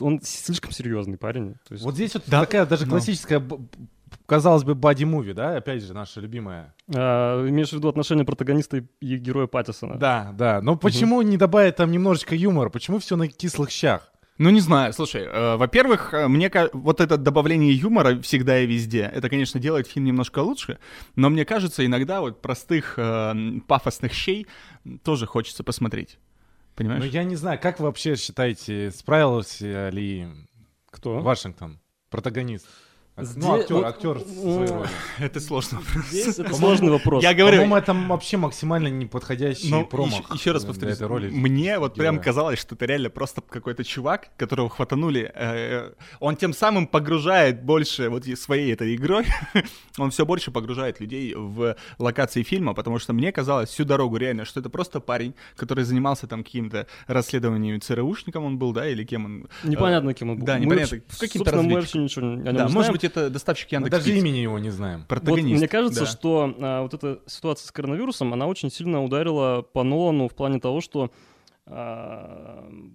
он 0.00 0.20
слишком 0.22 0.70
серьезный 0.72 1.18
парень. 1.18 1.54
То 1.66 1.72
есть, 1.74 1.84
Вот 1.84 1.94
здесь 1.94 2.14
вот 2.14 2.24
Да, 2.26 2.40
такая 2.40 2.66
даже 2.66 2.84
но- 2.86 2.90
классическая 2.92 3.40
б- 3.40 3.58
казалось 4.26 4.62
бы, 4.64 4.74
боди-муви, 4.74 5.32
да, 5.32 5.56
опять 5.56 5.82
же, 5.82 5.92
наша 5.94 6.20
любимая. 6.20 6.74
А, 6.94 7.46
имеешь 7.48 7.70
в 7.70 7.72
виду 7.74 7.88
отношения 7.88 8.24
протагониста 8.24 8.76
и, 9.00 9.16
героя 9.16 9.46
Паттисона? 9.46 9.96
Да, 9.96 10.32
да. 10.36 10.60
Но 10.62 10.76
почему 10.76 11.20
не 11.22 11.36
добавить 11.36 11.76
там 11.76 11.90
немножечко 11.90 12.34
юмора? 12.34 12.70
Почему 12.70 12.98
все 13.00 13.16
на 13.16 13.28
кислых 13.28 13.70
щах? 13.70 14.12
Ну, 14.40 14.50
не 14.50 14.60
знаю, 14.60 14.92
слушай, 14.92 15.22
э, 15.24 15.56
во-первых, 15.56 16.14
э, 16.14 16.28
мне 16.28 16.48
вот 16.72 17.00
это 17.00 17.16
добавление 17.16 17.72
юмора 17.72 18.20
всегда 18.22 18.60
и 18.60 18.66
везде, 18.66 19.10
это, 19.12 19.28
конечно, 19.28 19.58
делает 19.58 19.88
фильм 19.88 20.04
немножко 20.06 20.38
лучше, 20.38 20.78
но 21.16 21.28
мне 21.28 21.44
кажется, 21.44 21.84
иногда 21.84 22.20
вот 22.20 22.40
простых 22.40 22.94
э, 22.98 23.34
пафосных 23.66 24.12
щей 24.12 24.46
тоже 25.02 25.26
хочется 25.26 25.64
посмотреть. 25.64 26.18
Понимаешь? 26.78 27.02
Ну, 27.02 27.10
я 27.10 27.24
не 27.24 27.34
знаю, 27.34 27.58
как 27.60 27.80
вы 27.80 27.86
вообще 27.86 28.14
считаете, 28.14 28.92
справился 28.92 29.88
ли 29.88 30.28
Кто? 30.90 31.18
Вашингтон, 31.18 31.80
протагонист? 32.08 32.68
Ак- 33.18 33.26
Здесь- 33.26 33.44
Ну, 33.44 33.54
актер, 33.54 33.74
вот, 33.74 33.84
актер 33.84 34.16
м, 34.16 34.24
своей 34.24 34.70
роли. 34.70 34.88
Это 35.18 35.40
сложно. 35.40 35.80
Здесь 36.10 36.38
это 36.38 36.54
сложный 36.54 36.90
вопрос. 36.90 37.22
Я 37.22 37.34
говорю, 37.34 37.56
По-моему, 37.56 37.76
это 37.76 37.92
вообще 37.94 38.36
максимально 38.36 38.88
неподходящий 38.88 39.70
Ну, 39.70 39.84
промах. 39.86 40.12
еще, 40.20 40.34
еще 40.34 40.52
раз 40.52 40.64
повторюсь, 40.64 40.96
этой 40.96 41.08
роли. 41.08 41.28
мне 41.30 41.78
вот 41.78 41.94
прям 41.94 42.14
героя. 42.14 42.24
казалось, 42.24 42.58
что 42.60 42.74
это 42.76 42.86
реально 42.86 43.10
просто 43.10 43.40
какой-то 43.40 43.82
чувак, 43.84 44.28
которого 44.36 44.68
хватанули. 44.68 45.30
э, 45.34 45.92
он 46.20 46.36
тем 46.36 46.52
самым 46.54 46.86
погружает 46.86 47.62
больше 47.64 48.08
вот 48.08 48.24
своей 48.38 48.72
этой 48.72 48.94
игрой, 48.94 49.24
он 49.98 50.10
все 50.10 50.24
больше 50.24 50.50
погружает 50.50 51.00
людей 51.00 51.34
в 51.34 51.74
локации 51.98 52.42
фильма, 52.44 52.72
потому 52.74 52.98
что 52.98 53.12
мне 53.12 53.32
казалось 53.32 53.70
всю 53.70 53.84
дорогу 53.84 54.16
реально, 54.16 54.44
что 54.44 54.60
это 54.60 54.70
просто 54.70 55.00
парень, 55.00 55.34
который 55.56 55.82
занимался 55.84 56.26
там 56.28 56.44
каким-то 56.44 56.86
расследованием 57.08 57.80
ЦРУшником 57.80 58.44
он 58.44 58.58
был, 58.58 58.72
да, 58.72 58.88
или 58.88 59.04
кем 59.04 59.24
он. 59.24 59.48
Непонятно, 59.64 60.14
кем 60.14 60.30
он 60.30 60.38
был. 60.38 60.46
да, 60.46 60.54
Мы 60.58 60.66
непонятно, 60.66 60.98
вообще- 60.98 61.18
каким-то 61.18 61.50
Собственно, 61.50 61.62
мы 61.68 61.74
вообще 61.80 61.98
ничего 61.98 62.26
о 62.26 62.30
нем 62.36 62.44
Да, 62.44 62.50
не 62.52 62.58
может 62.58 62.70
знаем. 62.72 62.92
быть, 62.92 63.04
это 63.08 63.30
доставщик 63.30 63.72
Яндекс. 63.72 63.90
даже 63.90 64.16
имени 64.16 64.38
его 64.38 64.58
не 64.58 64.70
знаем. 64.70 65.00
Вот 65.00 65.08
Протагонист. 65.08 65.58
мне 65.58 65.68
кажется, 65.68 66.00
да. 66.00 66.06
что 66.06 66.54
а, 66.58 66.82
вот 66.82 66.94
эта 66.94 67.20
ситуация 67.26 67.66
с 67.66 67.72
коронавирусом, 67.72 68.32
она 68.32 68.46
очень 68.46 68.70
сильно 68.70 69.02
ударила 69.02 69.62
по 69.62 69.82
Нолану 69.82 70.28
в 70.28 70.34
плане 70.34 70.60
того, 70.60 70.80
что 70.80 71.10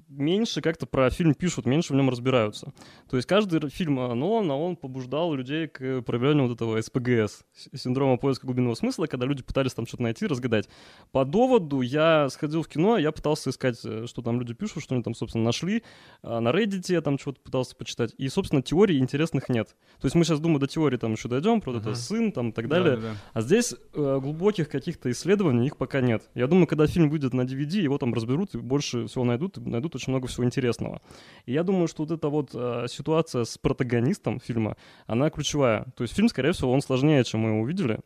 меньше 0.09 0.61
как-то 0.61 0.85
про 0.85 1.09
фильм 1.09 1.33
пишут, 1.33 1.65
меньше 1.65 1.93
в 1.93 1.95
нем 1.95 2.09
разбираются. 2.09 2.73
То 3.09 3.17
есть 3.17 3.27
каждый 3.27 3.69
фильм 3.69 3.99
а, 3.99 4.13
Нолана, 4.15 4.55
он 4.57 4.75
побуждал 4.75 5.33
людей 5.33 5.67
к 5.67 6.01
проявлению 6.01 6.47
вот 6.47 6.55
этого 6.55 6.81
СПГС, 6.81 7.43
синдрома 7.75 8.17
поиска 8.17 8.45
глубинного 8.45 8.75
смысла, 8.75 9.05
когда 9.07 9.25
люди 9.25 9.43
пытались 9.43 9.73
там 9.73 9.85
что-то 9.85 10.03
найти, 10.03 10.25
разгадать. 10.25 10.69
По 11.11 11.25
доводу 11.25 11.81
я 11.81 12.29
сходил 12.29 12.61
в 12.63 12.67
кино, 12.67 12.97
я 12.97 13.11
пытался 13.11 13.49
искать, 13.49 13.79
э, 13.85 14.05
что 14.07 14.21
там 14.21 14.39
люди 14.39 14.53
пишут, 14.53 14.83
что 14.83 14.95
они 14.95 15.03
там, 15.03 15.13
собственно, 15.13 15.43
нашли. 15.43 15.83
А 16.21 16.39
На 16.39 16.49
Reddit 16.49 16.85
я 16.89 17.01
там 17.01 17.17
чего-то 17.17 17.39
пытался 17.41 17.75
почитать. 17.75 18.13
И, 18.17 18.27
собственно, 18.29 18.61
теорий 18.61 18.99
интересных 18.99 19.49
нет. 19.49 19.69
То 19.99 20.05
есть 20.05 20.15
мы 20.15 20.23
сейчас, 20.25 20.39
думаю, 20.39 20.59
до 20.59 20.67
теории 20.67 20.97
там 20.97 21.13
еще 21.13 21.27
дойдем, 21.29 21.61
про 21.61 21.71
вот 21.71 21.81
это 21.81 21.95
сын 21.95 22.31
там 22.31 22.49
и 22.49 22.51
так 22.51 22.67
Да, 22.67 22.79
далее. 22.79 22.95
да, 22.97 23.01
да. 23.01 23.15
А 23.33 23.41
здесь 23.41 23.73
э, 23.93 24.19
глубоких 24.21 24.69
каких-то 24.69 25.11
исследований 25.11 25.67
их 25.67 25.77
пока 25.77 26.01
нет. 26.01 26.23
Я 26.35 26.47
думаю, 26.47 26.67
когда 26.67 26.87
фильм 26.87 27.09
выйдет 27.09 27.33
на 27.33 27.41
DVD, 27.41 27.81
его 27.81 27.97
там 27.97 28.13
разберут 28.13 28.55
и 28.55 28.57
больше 28.63 29.05
всего 29.07 29.23
найдут, 29.23 29.57
и 29.57 29.61
найдут 29.61 29.95
очень 29.95 30.11
много 30.11 30.27
всего 30.27 30.45
интересного. 30.45 31.01
И 31.45 31.53
я 31.53 31.63
думаю, 31.63 31.87
что 31.87 32.03
вот 32.03 32.11
эта 32.11 32.29
вот 32.29 32.51
э, 32.53 32.85
ситуация 32.89 33.43
с 33.43 33.57
протагонистом 33.57 34.39
фильма, 34.39 34.77
она 35.05 35.29
ключевая. 35.29 35.85
То 35.95 36.03
есть 36.03 36.15
фильм, 36.15 36.29
скорее 36.29 36.51
всего, 36.53 36.71
он 36.71 36.81
сложнее, 36.81 37.23
чем 37.23 37.41
мы 37.41 37.49
его 37.49 37.61
увидели. 37.61 37.99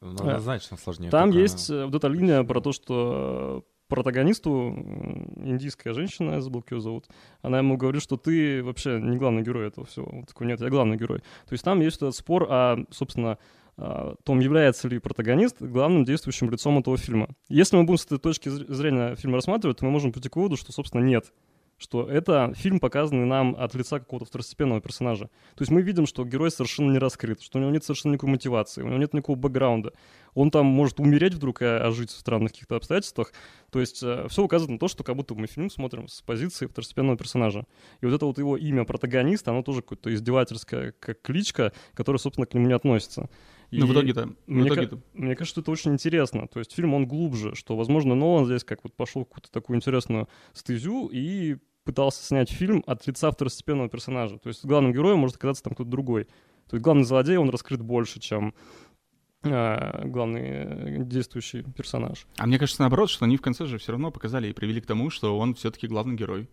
Ну, 0.00 0.12
Однозначно 0.14 0.76
сложнее. 0.76 1.10
Там 1.10 1.30
только- 1.30 1.40
есть 1.42 1.70
э, 1.70 1.84
вот 1.84 1.94
эта 1.94 2.08
линия 2.08 2.42
про 2.44 2.60
то, 2.60 2.72
что 2.72 3.62
э, 3.66 3.70
протагонисту 3.88 4.50
индийская 5.36 5.92
женщина, 5.92 6.32
я 6.32 6.40
забыл, 6.40 6.62
как 6.62 6.72
ее 6.72 6.80
зовут, 6.80 7.06
она 7.42 7.58
ему 7.58 7.76
говорит, 7.76 8.02
что 8.02 8.16
ты 8.16 8.62
вообще 8.62 9.00
не 9.00 9.16
главный 9.16 9.42
герой 9.42 9.68
этого 9.68 9.86
всего. 9.86 10.06
Он 10.06 10.24
такой, 10.24 10.46
нет, 10.46 10.60
я 10.60 10.68
главный 10.68 10.96
герой. 10.96 11.20
То 11.20 11.52
есть 11.52 11.64
там 11.64 11.80
есть 11.80 11.96
этот 11.96 12.14
спор 12.14 12.46
о, 12.50 12.84
собственно, 12.90 13.38
том, 13.76 14.40
является 14.40 14.88
ли 14.88 14.98
протагонист 14.98 15.60
главным 15.60 16.04
действующим 16.04 16.50
лицом 16.50 16.78
этого 16.78 16.96
фильма. 16.96 17.28
Если 17.48 17.76
мы 17.76 17.84
будем 17.84 17.98
с 17.98 18.06
этой 18.06 18.18
точки 18.18 18.48
зр- 18.48 18.72
зрения 18.72 19.16
фильм 19.16 19.34
рассматривать, 19.34 19.78
то 19.78 19.84
мы 19.84 19.90
можем 19.90 20.12
прийти 20.12 20.28
к 20.28 20.36
выводу, 20.36 20.56
что, 20.56 20.72
собственно, 20.72 21.02
нет. 21.02 21.32
Что 21.76 22.08
это 22.08 22.52
фильм, 22.54 22.78
показанный 22.78 23.26
нам 23.26 23.56
от 23.58 23.74
лица 23.74 23.98
какого-то 23.98 24.26
второстепенного 24.26 24.80
персонажа. 24.80 25.24
То 25.56 25.62
есть 25.62 25.72
мы 25.72 25.82
видим, 25.82 26.06
что 26.06 26.24
герой 26.24 26.52
совершенно 26.52 26.92
не 26.92 26.98
раскрыт, 26.98 27.42
что 27.42 27.58
у 27.58 27.60
него 27.60 27.72
нет 27.72 27.82
совершенно 27.82 28.12
никакой 28.12 28.30
мотивации, 28.30 28.82
у 28.82 28.86
него 28.86 28.96
нет 28.96 29.12
никакого 29.12 29.36
бэкграунда. 29.36 29.92
Он 30.34 30.52
там 30.52 30.66
может 30.66 31.00
умереть 31.00 31.34
вдруг 31.34 31.62
и 31.62 31.64
ожить 31.64 32.10
в 32.10 32.16
странных 32.16 32.52
каких-то 32.52 32.76
обстоятельствах. 32.76 33.32
То 33.70 33.80
есть 33.80 33.96
все 33.96 34.42
указывает 34.42 34.70
на 34.70 34.78
то, 34.78 34.86
что 34.86 35.02
как 35.02 35.16
будто 35.16 35.34
мы 35.34 35.48
фильм 35.48 35.68
смотрим 35.68 36.06
с 36.06 36.22
позиции 36.22 36.66
второстепенного 36.66 37.18
персонажа. 37.18 37.66
И 38.00 38.06
вот 38.06 38.14
это 38.14 38.26
вот 38.26 38.38
его 38.38 38.56
имя 38.56 38.84
протагонист, 38.84 39.48
оно 39.48 39.64
тоже 39.64 39.82
какое-то 39.82 40.14
издевательское, 40.14 40.92
как 40.92 41.22
кличка, 41.22 41.72
которая, 41.94 42.20
собственно, 42.20 42.46
к 42.46 42.54
нему 42.54 42.68
не 42.68 42.74
относится. 42.74 43.28
Ну, 43.80 43.86
в 43.86 43.92
итоге-то, 43.92 44.26
в 44.26 44.50
мне, 44.50 44.68
ка- 44.68 44.74
итоге-то 44.74 44.98
мне 45.14 45.36
кажется, 45.36 45.60
это 45.60 45.70
очень 45.70 45.92
интересно. 45.92 46.48
То 46.48 46.58
есть 46.58 46.72
фильм, 46.72 46.94
он 46.94 47.06
глубже, 47.06 47.54
что, 47.54 47.76
возможно, 47.76 48.14
Нолан 48.14 48.46
здесь 48.46 48.64
как 48.64 48.84
вот 48.84 48.94
пошел 48.94 49.24
какую-то 49.24 49.50
такую 49.50 49.76
интересную 49.76 50.28
стезю 50.52 51.08
и 51.12 51.56
пытался 51.84 52.24
снять 52.24 52.50
фильм 52.50 52.82
от 52.86 53.06
лица 53.06 53.30
второстепенного 53.30 53.88
персонажа. 53.88 54.38
То 54.38 54.48
есть 54.48 54.64
главным 54.64 54.92
героем 54.92 55.18
может 55.18 55.36
оказаться 55.36 55.64
там 55.64 55.74
кто-то 55.74 55.90
другой. 55.90 56.24
То 56.68 56.76
есть 56.76 56.82
главный 56.82 57.04
злодей, 57.04 57.36
он 57.36 57.50
раскрыт 57.50 57.82
больше, 57.82 58.20
чем 58.20 58.54
а, 59.42 60.06
главный 60.06 60.40
э, 60.42 61.04
действующий 61.04 61.62
персонаж. 61.62 62.26
А 62.38 62.46
мне 62.46 62.58
кажется, 62.58 62.80
наоборот, 62.80 63.10
что 63.10 63.26
они 63.26 63.36
в 63.36 63.42
конце 63.42 63.66
же 63.66 63.78
все 63.78 63.92
равно 63.92 64.10
показали 64.10 64.48
и 64.48 64.52
привели 64.52 64.80
к 64.80 64.86
тому, 64.86 65.10
что 65.10 65.38
он 65.38 65.54
все-таки 65.54 65.86
главный 65.86 66.16
герой. 66.16 66.48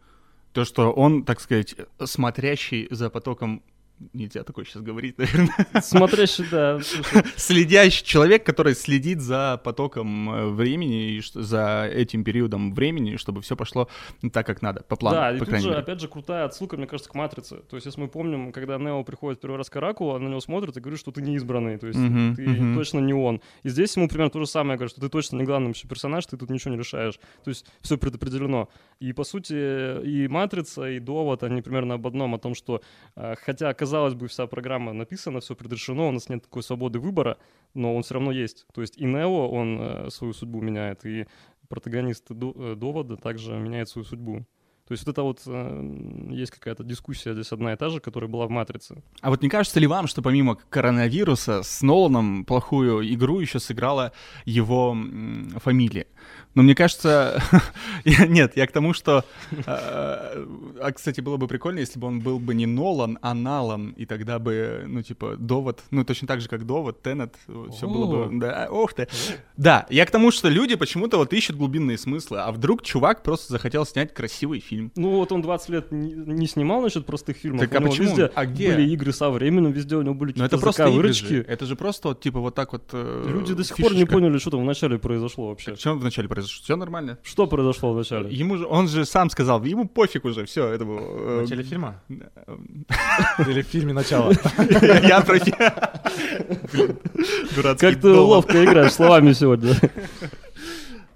То, 0.51 0.65
что 0.65 0.91
он, 0.91 1.23
так 1.23 1.39
сказать, 1.39 1.75
смотрящий 2.03 2.87
за 2.91 3.09
потоком 3.09 3.63
нельзя 4.13 4.43
такое 4.43 4.65
сейчас 4.65 4.81
говорить, 4.81 5.17
наверное. 5.19 5.81
Смотрящий, 5.81 6.45
да, 6.49 6.79
слушай, 6.79 7.23
Следящий 7.35 8.05
человек, 8.05 8.45
который 8.45 8.75
следит 8.75 9.21
за 9.21 9.59
потоком 9.63 10.29
э, 10.29 10.47
времени 10.49 11.17
и 11.17 11.21
за 11.33 11.89
этим 11.91 12.23
периодом 12.23 12.73
времени, 12.73 13.15
чтобы 13.17 13.41
все 13.41 13.55
пошло 13.55 13.89
так, 14.31 14.45
как 14.45 14.61
надо, 14.61 14.83
по 14.83 14.95
плану, 14.95 15.17
Да, 15.17 15.29
и 15.31 15.33
по 15.33 15.39
тут 15.39 15.49
крайней 15.49 15.63
же, 15.63 15.69
мере. 15.69 15.81
опять 15.81 15.99
же, 16.01 16.07
крутая 16.07 16.45
отсылка, 16.45 16.77
мне 16.77 16.87
кажется, 16.87 17.09
к 17.09 17.15
«Матрице». 17.15 17.57
То 17.69 17.75
есть, 17.75 17.85
если 17.85 18.01
мы 18.01 18.07
помним, 18.07 18.51
когда 18.51 18.77
Нео 18.77 19.03
приходит 19.03 19.39
первый 19.41 19.57
раз 19.57 19.69
к 19.69 19.75
Ораку, 19.75 20.07
он 20.07 20.23
на 20.23 20.29
него 20.29 20.39
смотрит 20.41 20.75
и 20.77 20.79
говорит, 20.79 20.99
что 20.99 21.11
ты 21.11 21.21
не 21.21 21.35
избранный, 21.35 21.77
то 21.77 21.87
есть 21.87 21.99
Мгм, 21.99 22.35
ты 22.35 22.47
мгм. 22.47 22.75
точно 22.75 22.99
не 22.99 23.13
он. 23.13 23.41
И 23.63 23.69
здесь 23.69 23.95
ему 23.95 24.07
примерно 24.07 24.31
то 24.31 24.39
же 24.39 24.47
самое 24.47 24.77
говорит, 24.77 24.91
что 24.91 25.01
ты 25.01 25.09
точно 25.09 25.37
не 25.37 25.43
главный 25.43 25.67
вообще 25.67 25.87
персонаж, 25.87 26.25
ты 26.25 26.37
тут 26.37 26.49
ничего 26.49 26.73
не 26.73 26.77
решаешь. 26.79 27.19
То 27.43 27.49
есть 27.49 27.65
все 27.81 27.97
предопределено. 27.97 28.69
И, 28.99 29.13
по 29.13 29.23
сути, 29.23 30.01
и 30.03 30.27
«Матрица», 30.27 30.89
и 30.89 30.99
«Довод», 30.99 31.43
они 31.43 31.61
примерно 31.61 31.95
об 31.95 32.07
одном, 32.07 32.35
о 32.35 32.39
том, 32.39 32.55
что, 32.55 32.81
э, 33.15 33.35
хотя, 33.43 33.73
казалось 33.73 33.90
бы, 34.15 34.27
вся 34.27 34.47
программа 34.47 34.93
написана, 34.93 35.39
все 35.39 35.55
предрешено, 35.55 36.09
у 36.09 36.11
нас 36.11 36.29
нет 36.29 36.43
такой 36.43 36.63
свободы 36.63 36.99
выбора, 36.99 37.37
но 37.73 37.95
он 37.95 38.03
все 38.03 38.15
равно 38.15 38.31
есть. 38.31 38.65
То 38.73 38.81
есть 38.81 38.97
и 38.97 39.05
Нео, 39.05 39.49
он 39.49 39.79
э, 39.79 40.09
свою 40.09 40.33
судьбу 40.33 40.61
меняет, 40.61 41.05
и 41.05 41.27
протагонист 41.67 42.31
э, 42.31 42.75
«Довода» 42.75 43.17
также 43.17 43.57
меняет 43.57 43.89
свою 43.89 44.05
судьбу. 44.05 44.45
То 44.91 44.93
есть 44.93 45.05
вот 45.05 45.13
это 45.13 45.23
вот 45.23 45.39
э, 45.45 46.31
есть 46.31 46.51
какая-то 46.51 46.83
дискуссия 46.83 47.31
здесь 47.33 47.53
одна 47.53 47.71
и 47.71 47.77
та 47.77 47.87
же, 47.87 48.01
которая 48.01 48.29
была 48.29 48.45
в 48.45 48.49
«Матрице». 48.49 49.01
А 49.21 49.29
вот 49.29 49.41
не 49.41 49.47
кажется 49.47 49.79
ли 49.79 49.87
вам, 49.87 50.05
что 50.07 50.21
помимо 50.21 50.57
коронавируса 50.69 51.63
с 51.63 51.81
Ноланом 51.81 52.43
плохую 52.43 53.01
игру 53.13 53.39
еще 53.39 53.61
сыграла 53.61 54.11
его 54.43 54.91
м, 54.91 55.53
фамилия? 55.63 56.07
Но 56.55 56.63
мне 56.63 56.75
кажется... 56.75 57.41
Нет, 58.05 58.57
я 58.57 58.67
к 58.67 58.73
тому, 58.73 58.93
что... 58.93 59.23
э, 59.51 59.65
А, 59.65 60.91
кстати, 60.93 61.21
было 61.21 61.37
бы 61.37 61.47
прикольно, 61.47 61.79
если 61.79 61.97
бы 61.97 62.07
он 62.07 62.19
был 62.19 62.39
бы 62.39 62.53
не 62.53 62.65
Нолан, 62.65 63.17
а 63.21 63.33
Налан, 63.33 63.91
и 63.91 64.05
тогда 64.05 64.39
бы, 64.39 64.83
ну, 64.87 65.01
типа, 65.03 65.37
довод, 65.37 65.81
ну, 65.91 66.03
точно 66.03 66.27
так 66.27 66.41
же, 66.41 66.49
как 66.49 66.65
довод, 66.65 67.01
Теннет, 67.01 67.35
все 67.71 67.87
было 67.87 68.25
бы... 68.25 68.39
Да, 68.39 68.67
ох 68.69 68.93
ты. 68.93 69.07
Да, 69.55 69.85
я 69.89 70.05
к 70.05 70.11
тому, 70.11 70.31
что 70.31 70.49
люди 70.49 70.75
почему-то 70.75 71.15
вот 71.17 71.31
ищут 71.31 71.55
глубинные 71.55 71.97
смыслы, 71.97 72.39
а 72.41 72.51
вдруг 72.51 72.83
чувак 72.83 73.23
просто 73.23 73.53
захотел 73.53 73.85
снять 73.85 74.13
красивый 74.13 74.59
фильм. 74.59 74.80
Ну 74.95 75.11
вот 75.11 75.31
он 75.31 75.41
20 75.41 75.69
лет 75.69 75.91
не, 75.91 76.13
не 76.13 76.47
снимал, 76.47 76.81
значит, 76.81 77.05
простых 77.05 77.37
фильмов. 77.37 77.61
Так 77.61 77.73
У 77.73 77.77
а 77.77 77.79
него 77.79 77.89
почему? 77.89 78.07
Везде 78.07 78.31
А 78.33 78.45
где? 78.45 78.71
были 78.71 78.89
игры 78.89 79.13
со 79.13 79.29
временем, 79.29 79.71
везде 79.71 79.95
у 79.95 80.01
него 80.01 80.13
были 80.13 80.33
Ну, 80.35 80.43
это 80.45 80.57
какие-то 80.57 80.61
просто 80.61 81.13
же. 81.13 81.41
Это 81.47 81.65
же 81.65 81.75
просто, 81.75 82.09
вот, 82.09 82.21
типа, 82.21 82.39
вот 82.39 82.55
так 82.55 82.73
вот... 82.73 82.89
э, 82.93 83.25
Люди 83.27 83.53
до 83.53 83.63
сих 83.63 83.75
пор 83.77 83.91
не 83.91 83.99
фишечка. 83.99 84.13
поняли, 84.13 84.37
что 84.37 84.51
там 84.51 84.61
вначале 84.61 84.97
произошло 84.97 85.49
вообще. 85.49 85.75
Что 85.75 85.93
вначале 85.93 86.27
произошло? 86.27 86.63
Все 86.63 86.75
нормально. 86.75 87.17
Что 87.23 87.47
произошло 87.47 87.93
вначале? 87.93 88.33
Ему 88.33 88.57
же, 88.57 88.65
он 88.65 88.87
же 88.87 89.05
сам 89.05 89.29
сказал, 89.29 89.63
ему 89.63 89.87
пофиг 89.87 90.25
уже, 90.25 90.45
все, 90.45 90.67
это 90.67 90.85
было. 90.85 90.99
В 90.99 91.39
э, 91.39 91.41
начале 91.41 91.63
фильма? 91.63 92.01
Или 92.09 93.61
в 93.61 93.67
фильме 93.67 93.93
«Начало»? 93.93 94.31
Я 95.03 95.21
про 95.21 95.39
Блин, 96.73 96.97
Дурацкий 97.55 97.91
Как 97.91 98.01
ты 98.01 98.09
ловко 98.09 98.63
играешь 98.63 98.93
словами 98.93 99.33
сегодня. 99.33 99.75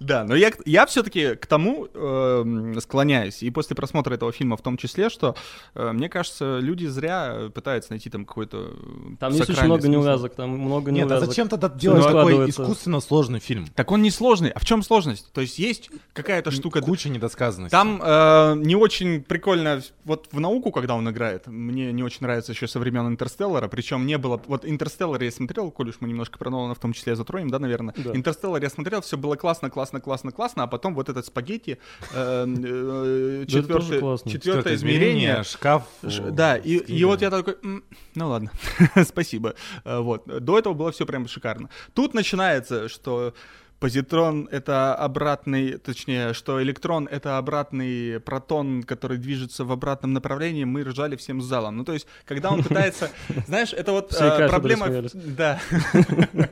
Да, 0.06 0.24
но 0.24 0.36
я, 0.36 0.52
я 0.66 0.86
все-таки 0.86 1.36
к 1.36 1.48
тому 1.48 1.88
э, 1.94 2.74
склоняюсь, 2.80 3.42
и 3.42 3.50
после 3.50 3.76
просмотра 3.76 4.14
этого 4.14 4.32
фильма 4.32 4.56
в 4.56 4.62
том 4.62 4.78
числе, 4.78 5.10
что, 5.10 5.36
э, 5.74 5.92
мне 5.92 6.10
кажется, 6.10 6.60
люди 6.60 6.86
зря 6.86 7.50
пытаются 7.54 7.92
найти 7.92 8.10
там 8.10 8.26
какой-то 8.26 8.74
Там 9.20 9.34
есть 9.34 9.50
очень 9.50 9.64
много 9.64 9.82
смысл. 9.82 10.00
неувязок, 10.00 10.36
там 10.36 10.50
много 10.52 10.92
Нет, 10.92 11.06
а 11.06 11.08
неувязок. 11.08 11.30
зачем 11.30 11.50
тогда 11.50 11.70
делать 11.70 12.06
такой 12.06 12.50
искусственно 12.50 13.00
сложный 13.00 13.40
фильм? 13.40 13.68
Так 13.74 13.92
он 13.92 14.02
не 14.04 14.12
сложный. 14.12 14.50
А 14.50 14.60
в 14.60 14.66
чем 14.66 14.84
сложность? 14.84 15.32
То 15.34 15.42
есть 15.42 15.58
есть 15.58 15.90
какая-то 16.14 16.52
штука... 16.52 16.82
Куча 16.82 17.10
недосказанностей. 17.10 17.76
Там 17.76 18.00
э, 18.04 18.56
не 18.58 18.76
очень 18.76 19.24
прикольно, 19.24 19.82
вот 20.04 20.28
в 20.32 20.40
науку, 20.40 20.72
когда 20.72 20.96
он 20.96 21.10
играет, 21.10 21.48
мне 21.48 21.92
не 21.92 22.04
очень 22.04 22.20
нравится 22.22 22.52
еще 22.52 22.68
со 22.68 22.80
времен 22.80 23.08
Интерстеллара, 23.08 23.68
причем 23.68 24.06
не 24.06 24.18
было, 24.20 24.40
вот 24.46 24.66
Интерстеллар 24.66 25.22
я 25.24 25.32
смотрел, 25.32 25.72
коль 25.72 25.90
уж 25.90 25.96
мы 26.00 26.08
немножко 26.08 26.38
про 26.38 26.50
Нолана 26.52 26.76
в 26.76 26.80
том 26.80 26.94
числе 26.94 27.16
затронем, 27.16 27.50
да, 27.50 27.58
наверное, 27.60 27.96
Да. 27.98 28.16
Интерстеллар 28.16 28.62
я 28.62 28.70
смотрел, 28.70 29.02
все 29.02 29.18
было 29.18 29.36
классно, 29.36 29.70
классно, 29.70 29.95
классно, 30.02 30.32
классно, 30.32 30.64
а 30.64 30.68
потом 30.68 30.96
вот 30.96 31.10
этот 31.10 31.26
спагетти, 31.26 31.78
э, 32.14 32.46
э, 32.48 33.46
четвертое 33.48 34.00
классно. 34.00 34.32
четвертое 34.32 34.76
измерение, 34.76 35.44
шкаф. 35.44 35.84
Ш- 36.08 36.32
Да, 36.32 36.58
и, 36.58 36.78
и 36.78 37.04
вот 37.06 37.22
я 37.22 37.30
такой, 37.30 37.58
«М, 37.64 37.84
ну 38.16 38.30
ладно, 38.30 38.52
спасибо. 39.06 39.56
Э, 39.84 40.00
Вот, 40.00 40.26
до 40.44 40.58
этого 40.60 40.74
было 40.74 40.92
все 40.92 41.06
прям 41.06 41.28
шикарно. 41.28 41.70
Тут 41.94 42.14
начинается, 42.14 42.88
что 42.90 43.34
позитрон— 43.80 44.48
это 44.52 44.96
обратный, 44.96 45.78
точнее, 45.78 46.34
что 46.34 46.64
электрон— 46.64 47.08
это 47.12 47.38
обратный 47.38 48.20
протон, 48.22 48.84
который 48.84 49.18
движется 49.18 49.66
в 49.66 49.72
обратном 49.72 50.14
направлении, 50.14 50.64
мы 50.64 50.84
ржали 50.84 51.16
всем 51.18 51.42
залом. 51.42 51.78
Ну, 51.78 51.84
то 51.84 51.94
есть, 51.94 52.08
когда 52.26 52.52
он 52.52 52.64
пытается... 52.64 53.12
Знаешь, 53.48 53.74
это 53.74 53.92
вот 53.92 54.10
проблема... 54.50 54.88
Да. 55.14 55.60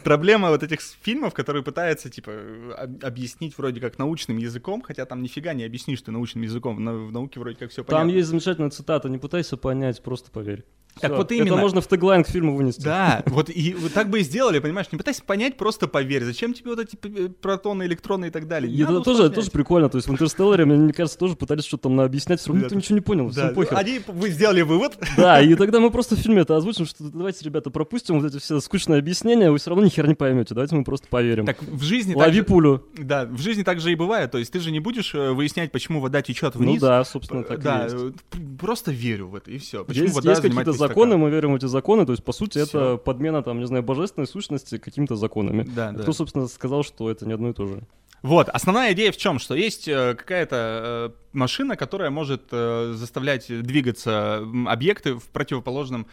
Проблема 0.04 0.50
вот 0.50 0.62
этих 0.62 0.80
фильмов, 0.80 1.34
которые 1.34 1.62
пытаются, 1.62 2.10
типа, 2.10 2.32
об- 2.78 3.04
объяснить 3.04 3.56
вроде 3.58 3.80
как 3.80 3.98
научным 3.98 4.36
языком, 4.38 4.82
хотя 4.82 5.04
там 5.06 5.22
нифига 5.22 5.52
не 5.54 5.64
объяснишь 5.64 6.02
ты 6.02 6.10
научным 6.10 6.42
языком, 6.42 6.76
в 6.76 6.80
нау- 6.80 7.06
в 7.06 7.12
науке 7.12 7.40
вроде 7.40 7.56
как 7.56 7.70
все 7.70 7.82
Там 7.84 8.00
понятно. 8.02 8.10
есть 8.18 8.28
замечательная 8.28 8.70
цитата, 8.70 9.08
не 9.08 9.18
пытайся 9.18 9.56
понять, 9.56 10.02
просто 10.02 10.30
поверь. 10.30 10.64
Так 11.00 11.12
Всё. 11.12 11.18
вот 11.18 11.30
именно. 11.30 11.46
Это 11.54 11.56
можно 11.56 11.80
в 11.80 11.86
теглайн 11.86 12.24
к 12.24 12.28
фильму 12.28 12.56
вынести. 12.56 12.82
Да, 12.82 13.22
вот 13.26 13.48
и 13.48 13.74
вот 13.74 13.92
так 13.92 14.10
бы 14.10 14.18
и 14.18 14.22
сделали, 14.24 14.58
понимаешь? 14.58 14.88
Не 14.90 14.98
пытайся 14.98 15.22
понять, 15.22 15.56
просто 15.56 15.86
поверь. 15.86 16.24
Зачем 16.24 16.52
тебе 16.52 16.70
вот 16.70 16.80
эти 16.80 16.96
п- 16.96 17.28
протоны, 17.28 17.84
электроны 17.84 18.26
и 18.26 18.30
так 18.30 18.48
далее? 18.48 18.72
Не 18.74 18.82
это 18.82 19.00
тоже, 19.00 19.30
тоже 19.30 19.52
прикольно. 19.52 19.88
То 19.88 19.98
есть 19.98 20.08
в 20.08 20.10
Интерстелларе, 20.12 20.64
мне, 20.64 20.92
кажется, 20.92 21.16
тоже 21.16 21.36
пытались 21.36 21.64
что-то 21.64 21.84
там 21.84 22.00
объяснять, 22.00 22.40
все 22.40 22.50
равно 22.52 22.68
Да. 22.68 22.74
ничего 22.74 22.96
не 22.96 23.02
понял, 23.02 23.26
Да, 23.30 23.32
всем 23.44 23.54
похер. 23.54 23.78
они, 23.78 24.00
вы 24.08 24.30
сделали 24.30 24.62
вывод. 24.62 24.98
Да, 25.16 25.40
и 25.40 25.54
тогда 25.54 25.78
мы 25.78 25.92
просто 25.92 26.16
в 26.16 26.18
фильме 26.18 26.40
это 26.42 26.56
озвучим, 26.56 26.86
что 26.86 27.04
давайте, 27.04 27.44
ребята, 27.44 27.70
пропустим 27.70 28.18
вот 28.20 28.28
эти 28.28 28.42
все 28.42 28.58
скучные 28.58 28.98
объяснения, 28.98 29.52
вы 29.52 29.58
все 29.58 29.70
равно 29.70 29.84
ни 29.90 29.94
хера 29.94 30.06
не 30.08 30.14
поймете, 30.14 30.54
давайте 30.54 30.76
мы 30.76 30.84
просто 30.84 31.08
поверим. 31.08 31.44
Так 31.46 31.60
в 31.62 31.82
жизни 31.82 32.12
так 32.14 32.22
Лови 32.22 32.36
же- 32.38 32.44
пулю. 32.44 32.86
Да, 32.96 33.24
в 33.26 33.38
жизни 33.38 33.62
так 33.62 33.80
же 33.80 33.92
и 33.92 33.94
бывает. 33.94 34.30
То 34.30 34.38
есть 34.38 34.52
ты 34.52 34.60
же 34.60 34.70
не 34.70 34.80
будешь 34.80 35.14
э, 35.14 35.32
выяснять, 35.32 35.72
почему 35.72 36.00
вода 36.00 36.22
течет 36.22 36.54
Ну 36.54 36.62
вниз. 36.62 36.80
да, 36.80 37.04
собственно, 37.04 37.42
так 37.42 37.60
да, 37.62 37.80
и 37.80 37.82
есть. 37.92 37.96
э, 37.96 38.38
просто 38.58 38.92
верю 38.92 39.28
в 39.28 39.34
это, 39.34 39.50
и 39.50 39.58
все. 39.58 39.84
Почему 39.84 40.04
Есть, 40.04 40.14
вода 40.16 40.30
есть 40.30 40.42
какие-то 40.42 40.72
законы, 40.72 41.16
мы 41.16 41.30
верим 41.30 41.52
в 41.52 41.56
эти 41.56 41.66
законы, 41.66 42.06
то 42.06 42.12
есть, 42.12 42.24
по 42.24 42.32
сути, 42.32 42.58
Всё. 42.64 42.64
это 42.64 42.96
подмена, 42.96 43.42
там, 43.42 43.58
не 43.58 43.66
знаю, 43.66 43.82
божественной 43.82 44.26
сущности 44.26 44.78
какими-то 44.78 45.16
законами. 45.16 45.64
Да, 45.64 45.92
да. 45.92 46.02
Кто, 46.02 46.12
собственно, 46.12 46.46
сказал, 46.48 46.82
что 46.84 47.10
это 47.10 47.26
не 47.26 47.32
одно 47.32 47.50
и 47.50 47.52
то 47.52 47.66
же? 47.66 47.82
Вот, 48.22 48.50
основная 48.50 48.92
идея 48.92 49.12
в 49.12 49.16
чем? 49.16 49.38
Что 49.38 49.54
есть 49.54 49.88
э, 49.88 50.14
какая-то 50.14 51.14
машина, 51.32 51.76
которая 51.76 52.10
может 52.10 52.42
заставлять 52.50 53.46
двигаться 53.48 54.44
объекты 54.66 55.14
в 55.14 55.24
противоположном, 55.30 56.06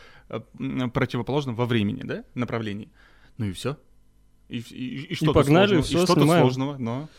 противоположном 0.94 1.56
во 1.56 1.66
времени, 1.66 2.02
да, 2.04 2.24
направлении. 2.36 2.90
Ну 3.38 3.46
и 3.46 3.52
все. 3.54 3.78
И, 4.50 4.60
и, 4.60 5.08
и 5.12 5.16
что 5.16 5.34
погнали, 5.34 5.82
сложного? 5.82 5.84
всё, 5.84 6.02
и 6.02 6.06
что-то 6.06 6.22
снимаем. 6.22 6.44
сложного, 6.44 6.78
но... 6.78 7.10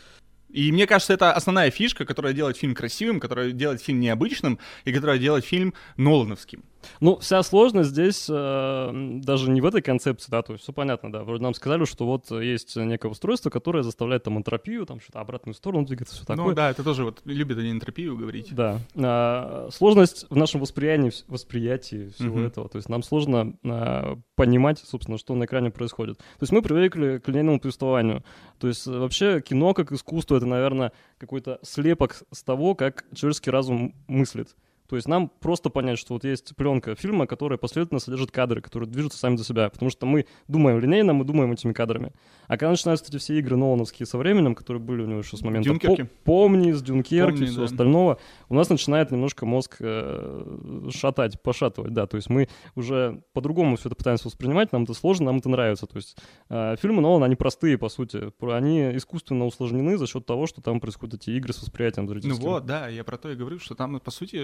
И 0.49 0.71
мне 0.71 0.87
кажется, 0.87 1.13
это 1.13 1.31
основная 1.31 1.69
фишка, 1.69 2.05
которая 2.05 2.33
делает 2.33 2.57
фильм 2.57 2.73
красивым, 2.73 3.19
которая 3.19 3.51
делает 3.51 3.81
фильм 3.81 3.99
необычным, 3.99 4.57
и 4.83 4.91
которая 4.91 5.19
делает 5.19 5.45
фильм 5.45 5.75
Нолановским. 5.95 6.63
Ну, 7.01 7.17
вся 7.17 7.41
сложность 7.43 7.89
здесь 7.89 8.27
э, 8.29 9.19
даже 9.23 9.49
не 9.49 9.61
в 9.61 9.65
этой 9.65 9.81
концепции, 9.81 10.29
да, 10.31 10.41
то 10.41 10.53
есть 10.53 10.63
все 10.63 10.73
понятно, 10.73 11.11
да. 11.11 11.23
Вроде 11.23 11.43
нам 11.43 11.53
сказали, 11.53 11.85
что 11.85 12.05
вот 12.05 12.31
есть 12.31 12.75
некое 12.75 13.09
устройство, 13.09 13.49
которое 13.49 13.83
заставляет 13.83 14.23
там 14.23 14.37
энтропию, 14.37 14.85
там 14.85 14.99
что-то 14.99 15.19
обратную 15.19 15.55
сторону 15.55 15.85
двигаться, 15.85 16.15
все 16.15 16.25
такое. 16.25 16.45
Ну 16.45 16.53
да, 16.53 16.69
это 16.71 16.83
тоже 16.83 17.03
вот 17.03 17.21
любят 17.25 17.57
они 17.57 17.71
энтропию 17.71 18.17
говорить. 18.17 18.53
Да. 18.53 18.79
А, 18.95 19.69
сложность 19.71 20.25
в 20.29 20.35
нашем 20.35 20.61
восприятии, 20.61 21.23
восприятии 21.27 22.09
всего 22.15 22.37
Мгм. 22.37 22.47
этого. 22.47 22.69
То 22.69 22.77
есть 22.77 22.89
нам 22.89 23.03
сложно 23.03 23.53
а, 23.65 24.17
понимать, 24.35 24.79
собственно, 24.79 25.17
что 25.17 25.35
на 25.35 25.45
экране 25.45 25.71
происходит. 25.71 26.17
То 26.17 26.41
есть 26.41 26.51
мы 26.51 26.61
привыкли 26.61 27.17
к 27.17 27.27
линейному 27.27 27.59
повествованию. 27.59 28.23
То 28.59 28.67
есть 28.67 28.87
э, 28.87 28.91
вообще 28.91 29.41
кино 29.41 29.73
как 29.73 29.91
искусство— 29.91 30.35
это, 30.37 30.45
наверное, 30.45 30.91
какой-то 31.17 31.59
слепок 31.63 32.23
с 32.31 32.43
того, 32.43 32.75
как 32.75 33.05
человеческий 33.13 33.51
разум 33.51 33.93
мыслит. 34.07 34.55
То 34.89 34.95
есть 34.95 35.07
нам 35.07 35.29
просто 35.29 35.69
понять, 35.69 35.99
что 35.99 36.13
вот 36.13 36.23
есть 36.23 36.55
пленка 36.55 36.95
фильма, 36.95 37.27
которая 37.27 37.57
последовательно 37.57 37.99
содержит 37.99 38.31
кадры, 38.31 38.59
которые 38.61 38.89
движутся 38.89 39.19
сами 39.19 39.37
за 39.37 39.43
себя. 39.43 39.69
Потому 39.69 39.91
что 39.91 40.05
мы 40.05 40.25
думаем 40.47 40.79
линейно, 40.79 41.13
мы 41.13 41.25
думаем 41.25 41.51
этими 41.51 41.73
кадрами. 41.73 42.11
А 42.47 42.57
когда 42.57 42.71
начинаются 42.71 43.05
эти 43.07 43.17
все 43.17 43.37
игры 43.37 43.55
Нолановские 43.55 44.07
со 44.07 44.17
временем, 44.17 44.55
которые 44.55 44.81
были 44.81 45.03
у 45.03 45.05
него 45.05 45.19
еще 45.19 45.37
с 45.37 45.41
момента 45.41 45.69
Дюнкерки. 45.69 46.03
«По- 46.03 46.09
«Помни», 46.23 46.71
с 46.71 46.81
Дюнкерки, 46.81 47.31
«Помни», 47.31 47.45
все 47.45 47.59
да. 47.59 47.65
остального, 47.65 48.19
у 48.49 48.55
нас 48.55 48.69
начинает 48.69 49.11
немножко 49.11 49.45
мозг 49.45 49.75
э, 49.79 50.89
шатать, 50.91 51.41
пошатывать, 51.41 51.93
да. 51.93 52.07
То 52.07 52.17
есть 52.17 52.29
мы 52.29 52.49
уже 52.75 53.21
по-другому 53.33 53.75
все 53.77 53.89
это 53.89 53.95
пытаемся 53.95 54.27
воспринимать, 54.27 54.71
нам 54.71 54.83
это 54.83 54.93
сложно, 54.93 55.27
нам 55.27 55.37
это 55.37 55.49
нравится. 55.49 55.85
То 55.85 55.97
есть 55.97 56.17
э, 56.49 56.75
фильмы 56.81 57.01
Нолана, 57.01 57.25
они 57.25 57.35
простые, 57.35 57.77
по 57.77 57.89
сути. 57.89 58.31
Они 58.41 58.95
искусственно 58.95 59.45
усложнены 59.45 59.97
за 59.97 60.07
счет 60.07 60.25
того, 60.25 60.47
что 60.47 60.61
там 60.61 60.79
происходят 60.79 61.15
эти 61.21 61.29
игры 61.31 61.53
с 61.53 61.61
восприятием 61.61 62.05
Ну 62.05 62.13
зрительским. 62.13 62.43
вот, 62.43 62.65
да, 62.65 62.87
я 62.87 63.03
про 63.03 63.17
то 63.17 63.29
и 63.29 63.35
говорю, 63.35 63.59
что 63.59 63.75
там, 63.75 63.99
по 63.99 64.11
сути, 64.11 64.37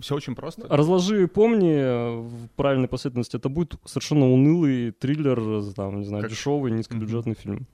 все 0.00 0.14
очень 0.14 0.34
просто. 0.34 0.66
Разложи, 0.68 1.26
помни 1.28 1.74
э, 1.74 2.16
в 2.20 2.48
правильной 2.56 2.88
последовательности, 2.88 3.36
это 3.36 3.48
будет 3.48 3.74
совершенно 3.84 4.30
унылый 4.30 4.92
триллер, 4.92 5.38
э, 5.40 5.62
там, 5.74 6.00
не 6.00 6.04
знаю, 6.06 6.22
Как- 6.22 6.30
дешевый, 6.30 6.72
низкобюджетный 6.72 7.34
фильм. 7.34 7.66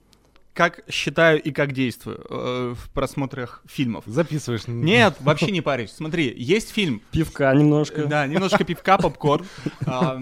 Как 0.53 0.83
считаю 0.89 1.41
и 1.41 1.49
как 1.51 1.71
действую 1.71 2.25
э, 2.29 2.73
в 2.77 2.89
просмотрах 2.91 3.63
фильмов. 3.67 4.03
Записываешь. 4.05 4.67
Нет, 4.67 5.15
вообще 5.21 5.49
не 5.49 5.61
парюсь. 5.61 5.91
Смотри, 5.91 6.33
есть 6.37 6.71
фильм, 6.71 7.01
Пивка 7.11 7.53
немножко. 7.55 8.05
да, 8.05 8.27
немножко 8.27 8.65
пивка, 8.65 8.97
попкорн. 8.97 9.45
А, 9.85 10.21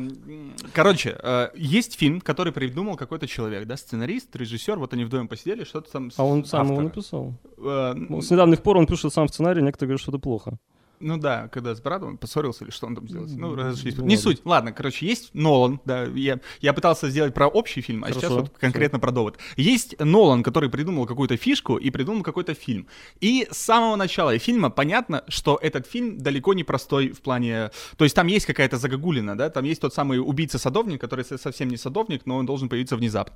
Короче, 0.71 1.17
э, 1.19 1.47
есть 1.55 1.97
фильм, 1.97 2.21
который 2.21 2.53
придумал 2.53 2.95
какой-то 2.95 3.25
человек, 3.25 3.65
да, 3.65 3.75
сценарист, 3.75 4.35
режиссер, 4.35 4.77
вот 4.77 4.93
они 4.93 5.03
вдвоем 5.03 5.27
посидели, 5.27 5.63
что-то 5.63 5.91
там... 5.91 6.11
А 6.15 6.23
он 6.23 6.45
сам 6.45 6.67
его 6.73 6.81
написал. 6.81 7.33
Э, 7.57 7.95
С 8.21 8.29
недавних 8.29 8.61
пор 8.61 8.77
он 8.77 8.85
пишет 8.85 9.11
сам 9.11 9.25
в 9.25 9.31
сценарий, 9.31 9.63
некоторые 9.63 9.87
говорят, 9.89 10.01
что 10.01 10.11
это 10.11 10.19
плохо. 10.19 10.59
Ну 10.99 11.17
да, 11.17 11.47
когда 11.47 11.73
с 11.75 11.81
братом 11.81 12.17
поссорился 12.17 12.65
или 12.65 12.71
что 12.71 12.87
он 12.87 12.95
там 12.95 13.07
сделал. 13.07 13.27
Ну, 13.27 13.55
разошлись. 13.55 13.95
ну 13.95 14.03
Не 14.03 14.15
ладно. 14.15 14.21
суть. 14.21 14.41
Ладно, 14.45 14.71
короче, 14.73 15.05
есть 15.05 15.29
Нолан, 15.33 15.79
да, 15.85 16.03
я, 16.03 16.39
я 16.59 16.73
пытался 16.73 17.09
сделать 17.09 17.33
про 17.33 17.47
общий 17.47 17.81
фильм, 17.81 18.03
а 18.03 18.07
сейчас 18.07 18.23
Хорошо, 18.23 18.41
вот 18.41 18.57
конкретно 18.57 18.99
про 18.99 19.11
довод. 19.11 19.37
Есть 19.55 19.97
Нолан, 19.99 20.43
который 20.43 20.69
придумал 20.69 21.05
какую-то 21.05 21.37
фишку 21.37 21.77
и 21.77 21.89
придумал 21.89 22.23
какой-то 22.23 22.53
фильм. 22.53 22.87
И 23.21 23.47
с 23.49 23.57
самого 23.57 23.95
начала 23.95 24.37
фильма 24.39 24.69
понятно, 24.69 25.23
что 25.27 25.57
этот 25.61 25.87
фильм 25.87 26.17
далеко 26.17 26.53
не 26.53 26.63
простой 26.63 27.09
в 27.09 27.21
плане... 27.21 27.71
То 27.97 28.03
есть 28.03 28.15
там 28.15 28.27
есть 28.27 28.45
какая-то 28.45 28.77
загогулина, 28.77 29.37
да, 29.37 29.49
там 29.49 29.63
есть 29.63 29.81
тот 29.81 29.93
самый 29.93 30.19
убийца-садовник, 30.19 30.99
который 30.99 31.23
со- 31.23 31.37
совсем 31.37 31.69
не 31.69 31.77
садовник, 31.77 32.25
но 32.25 32.37
он 32.37 32.45
должен 32.45 32.67
появиться 32.67 32.97
внезапно. 32.97 33.35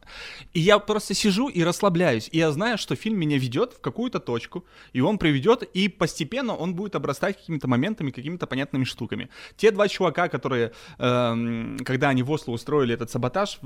И 0.54 0.60
я 0.60 0.80
просто 0.80 1.14
сижу 1.14 1.48
и 1.48 1.64
расслабляюсь, 1.64 2.30
и 2.32 2.38
я 2.38 2.52
знаю, 2.52 2.78
что 2.78 2.96
фильм 2.96 3.18
меня 3.20 3.38
ведет 3.38 3.74
в 3.74 3.80
какую-то 3.80 4.20
точку, 4.20 4.66
и 4.92 5.02
он 5.02 5.18
приведет, 5.18 5.64
и 5.64 5.88
постепенно 5.88 6.56
он 6.56 6.76
будет 6.76 6.96
обрастать 6.96 7.38
какими-то 7.54 7.68
моментами, 7.68 8.12
какими-то 8.12 8.48
понятными 8.48 8.84
штуками. 8.84 9.30
Те 9.58 9.72
два 9.72 9.88
чувака, 9.88 10.28
которые, 10.28 10.72
эм, 10.98 11.78
когда 11.86 12.10
они 12.10 12.24
в 12.24 12.32
Осло 12.32 12.52
устроили 12.54 12.94
этот 12.94 13.10
саботаж, 13.12 13.60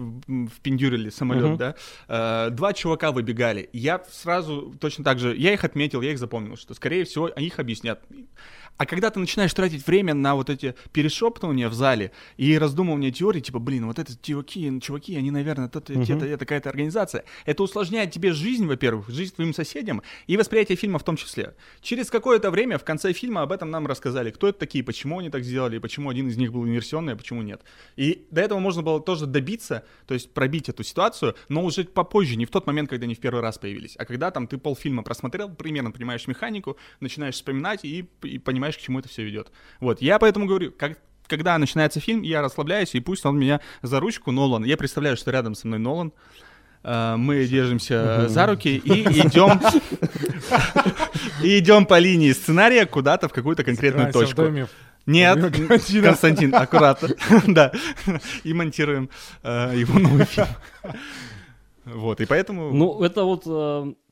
впендюрили 0.56 1.10
самолет, 1.10 1.46
Мгм. 1.46 1.58
да, 1.58 1.76
э, 2.08 2.50
два 2.52 2.74
чувака 2.74 3.12
выбегали. 3.12 3.70
Я 3.74 4.04
сразу 4.12 4.74
точно 4.80 5.04
так 5.04 5.20
же, 5.20 5.36
я 5.36 5.54
их 5.54 5.64
отметил, 5.64 6.02
я 6.02 6.12
их 6.12 6.20
запомнил, 6.20 6.58
что, 6.58 6.74
скорее 6.74 7.04
всего, 7.06 7.28
их 7.28 7.60
объяснят. 7.60 8.02
А 8.78 8.86
когда 8.86 9.10
ты 9.10 9.20
начинаешь 9.20 9.54
тратить 9.54 9.88
время 9.88 10.14
на 10.14 10.36
вот 10.36 10.52
эти 10.52 10.76
перешептывания 10.92 11.68
в 11.68 11.74
зале 11.74 12.12
и 12.38 12.58
раздумывания 12.60 13.12
теории, 13.12 13.40
типа, 13.40 13.58
блин, 13.58 13.88
вот 13.88 13.98
эти 13.98 14.16
чуваки, 14.22 14.80
чуваки, 14.82 15.16
они, 15.16 15.32
наверное, 15.32 15.66
это, 15.68 15.82
это 15.94 16.38
какая-то 16.38 16.70
организация, 16.70 17.24
это 17.46 17.64
усложняет 17.64 18.12
тебе 18.12 18.34
жизнь, 18.34 18.68
во-первых, 18.68 19.10
жизнь 19.10 19.34
твоим 19.34 19.54
соседям 19.54 20.04
и 20.28 20.38
восприятие 20.38 20.76
фильма 20.76 21.00
в 21.00 21.04
том 21.04 21.16
числе. 21.16 21.56
Через 21.82 22.12
какое-то 22.12 22.52
время 22.52 22.78
в 22.78 22.84
конце 22.84 23.14
фильма 23.14 23.42
об 23.42 23.52
этом 23.52 23.72
нам 23.78 23.88
рассказали, 23.88 24.32
кто 24.32 24.50
это 24.50 24.60
такие, 24.60 24.84
почему 24.84 25.20
они 25.20 25.30
так 25.30 25.44
сделали, 25.44 25.78
почему 25.78 26.10
один 26.10 26.28
из 26.28 26.38
них 26.38 26.52
был 26.52 26.66
инверсионный, 26.66 27.14
а 27.14 27.16
почему 27.16 27.42
нет. 27.42 27.62
И 27.96 28.28
до 28.32 28.42
этого 28.42 28.60
можно 28.60 28.82
было 28.82 29.00
тоже 29.00 29.26
добиться, 29.26 29.84
то 30.06 30.14
есть 30.14 30.34
пробить 30.34 30.70
эту 30.70 30.84
ситуацию, 30.84 31.36
но 31.50 31.64
уже 31.64 31.84
попозже, 31.86 32.36
не 32.36 32.46
в 32.46 32.50
тот 32.50 32.68
момент, 32.68 32.90
когда 32.90 33.06
они 33.06 33.16
в 33.16 33.20
первый 33.20 33.42
раз 33.42 33.58
появились, 33.58 33.96
а 33.98 34.06
когда 34.06 34.32
там 34.32 34.48
ты 34.48 34.58
полфильма 34.58 35.04
просмотрел, 35.04 35.50
примерно 35.50 35.92
понимаешь 35.92 36.28
механику, 36.28 36.78
начинаешь 37.00 37.36
вспоминать 37.36 37.86
и, 37.86 38.10
и 38.24 38.40
понимаешь, 38.40 38.78
к 38.78 38.82
чему 38.82 39.00
это 39.00 39.10
все 39.10 39.24
ведет. 39.24 39.52
Вот, 39.80 40.02
я 40.02 40.20
поэтому 40.20 40.48
говорю, 40.48 40.72
как 40.72 41.00
когда 41.28 41.58
начинается 41.58 42.00
фильм, 42.00 42.22
я 42.22 42.42
расслабляюсь, 42.42 42.96
и 42.96 43.00
пусть 43.02 43.26
он 43.26 43.38
меня 43.38 43.60
за 43.82 44.00
ручку, 44.00 44.32
Нолан. 44.32 44.64
Я 44.64 44.78
представляю, 44.78 45.18
что 45.18 45.30
рядом 45.32 45.56
со 45.56 45.68
мной 45.68 45.80
Нолан. 45.80 46.14
Мы 46.84 47.46
держимся 47.46 48.28
за 48.30 48.46
руки 48.46 48.78
и 48.78 49.02
идем 49.02 49.60
и 51.44 51.60
идем 51.60 51.86
по 51.86 52.00
линии 52.00 52.32
сценария 52.32 52.86
куда-то 52.86 53.28
в 53.28 53.34
какую-то 53.34 53.64
конкретную 53.64 54.12
точку. 54.14 54.44
Нет. 55.08 55.40
Константин, 56.04 56.54
аккуратно. 56.54 57.10
Да. 57.48 57.72
И 58.44 58.54
монтируем 58.54 59.10
э, 59.42 59.74
его 59.76 59.98
новый 59.98 60.26
фильм. 60.26 60.48
Вот, 61.86 62.20
и 62.20 62.26
поэтому... 62.26 62.74
Ну, 62.74 63.02
это 63.02 63.24
вот... 63.24 63.46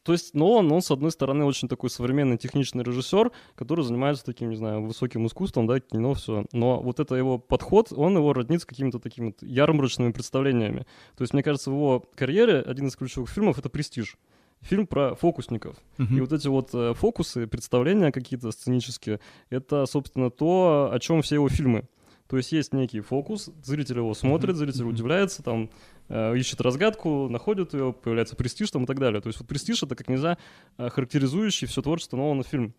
то 0.06 0.12
есть 0.12 0.36
Нолан, 0.36 0.72
он, 0.72 0.84
с 0.84 0.91
одной 0.91 1.10
стороны, 1.10 1.46
очень 1.46 1.68
такой 1.68 1.89
современный 1.89 2.38
техничный 2.38 2.84
режиссер, 2.84 3.32
который 3.56 3.84
занимается 3.84 4.24
таким, 4.24 4.52
не 4.52 4.56
знаю, 4.56 4.84
высоким 4.84 5.26
искусством, 5.26 5.65
да, 5.65 5.80
кино, 5.80 6.13
все. 6.13 6.46
Но 6.52 6.80
вот 6.80 7.00
это 7.00 7.15
его 7.15 7.39
подход, 7.39 7.91
он 7.91 8.15
его 8.15 8.32
роднит 8.32 8.62
с 8.62 8.65
какими-то 8.65 9.00
такими 9.00 9.28
вот 9.28 9.41
ярмарочными 9.41 10.12
представлениями. 10.12 10.86
То 11.18 11.24
есть, 11.24 11.34
мне 11.34 11.41
кажется, 11.41 11.72
в 11.72 11.74
его 11.74 12.06
карьере 12.13 12.60
один 12.60 12.86
из 12.86 12.96
ключевых 12.96 13.32
фильмов— 13.32 13.58
это 13.60 13.68
«Престиж». 13.68 14.15
Фильм 14.62 14.86
про 14.86 15.15
фокусников. 15.15 15.76
Мгм. 15.98 16.18
И 16.18 16.22
вот 16.22 16.34
эти 16.34 16.48
вот 16.48 16.70
э, 16.74 16.94
фокусы, 16.94 17.48
представления 17.48 18.12
какие-то 18.12 18.52
сценические, 18.52 19.20
это, 19.50 19.88
собственно, 19.88 20.30
то, 20.30 20.91
о 20.94 21.00
чем 21.00 21.24
все 21.24 21.36
его 21.36 21.50
фильмы. 21.50 21.88
То 22.27 22.38
есть 22.38 22.51
есть 22.51 22.73
некий 22.73 23.01
фокус, 23.01 23.51
зритель 23.63 23.97
его 23.97 24.13
смотрит, 24.13 24.55
зритель 24.55 24.83
Мгм. 24.83 24.93
удивляется, 24.93 25.43
там 25.43 25.69
э, 26.09 26.38
ищет 26.38 26.59
разгадку, 26.61 27.29
находит 27.29 27.73
ее, 27.73 27.93
появляется 27.93 28.35
престиж 28.35 28.71
там 28.71 28.83
и 28.83 28.85
так 28.88 28.99
далее. 28.99 29.21
То 29.21 29.27
есть 29.27 29.39
вот 29.39 29.47
престиж 29.47 29.83
это 29.83 29.95
как 29.95 30.07
нельзя 30.09 30.38
э, 30.77 30.89
характеризующий 30.89 31.67
все 31.67 31.81
творчество 31.81 32.17
Нолана 32.17 32.43
фильм. 32.43 32.73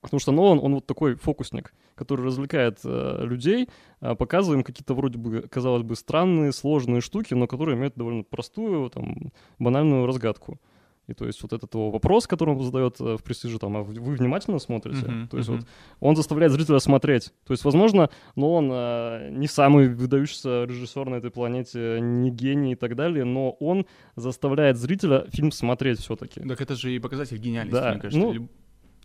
Потому 0.00 0.20
что 0.20 0.32
Нолан, 0.32 0.60
он 0.62 0.74
вот 0.74 0.86
такой 0.86 1.16
фокусник, 1.16 1.74
который 1.96 2.24
развлекает 2.24 2.78
э, 2.84 3.24
людей, 3.24 3.68
э, 4.00 4.14
показывая 4.14 4.58
им 4.58 4.64
какие-то 4.64 4.94
вроде 4.94 5.18
бы, 5.18 5.42
казалось 5.42 5.82
бы, 5.82 5.96
странные, 5.96 6.52
сложные 6.52 7.00
штуки, 7.00 7.34
но 7.34 7.46
которые 7.48 7.76
имеют 7.76 7.94
довольно 7.96 8.22
простую, 8.22 8.90
там, 8.90 9.32
банальную 9.58 10.06
разгадку. 10.06 10.60
И 11.08 11.14
то 11.14 11.26
есть 11.26 11.42
вот 11.42 11.52
этот 11.54 11.72
его 11.74 11.90
вопрос, 11.90 12.26
который 12.26 12.54
он 12.54 12.62
задает 12.62 13.00
э, 13.00 13.16
в 13.16 13.22
престиже, 13.22 13.58
там, 13.58 13.76
а 13.78 13.82
вы 13.82 14.14
внимательно 14.14 14.58
смотрите? 14.58 15.06
Мгм, 15.06 15.28
То 15.28 15.38
есть 15.38 15.48
мгм. 15.48 15.58
вот 15.58 15.66
он 16.00 16.16
заставляет 16.16 16.52
зрителя 16.52 16.78
смотреть. 16.78 17.32
То 17.46 17.52
есть, 17.54 17.64
возможно, 17.64 18.10
но 18.36 18.54
он 18.54 18.68
э, 18.70 19.30
не 19.30 19.48
самый 19.48 19.88
выдающийся 19.88 20.64
режиссер 20.64 21.08
на 21.08 21.16
этой 21.16 21.30
планете, 21.30 21.98
не 22.00 22.30
гений 22.30 22.72
и 22.72 22.76
так 22.76 22.94
далее, 22.94 23.24
но 23.24 23.52
он 23.52 23.86
заставляет 24.16 24.76
зрителя 24.76 25.24
фильм 25.30 25.50
смотреть 25.50 25.98
все-таки. 26.00 26.40
Так 26.40 26.60
это 26.60 26.74
же 26.74 26.94
и 26.94 26.98
показатель 26.98 27.38
гениальности, 27.38 27.80
Да, 27.80 27.90
мне 27.92 28.00
кажется. 28.00 28.18
ну, 28.18 28.48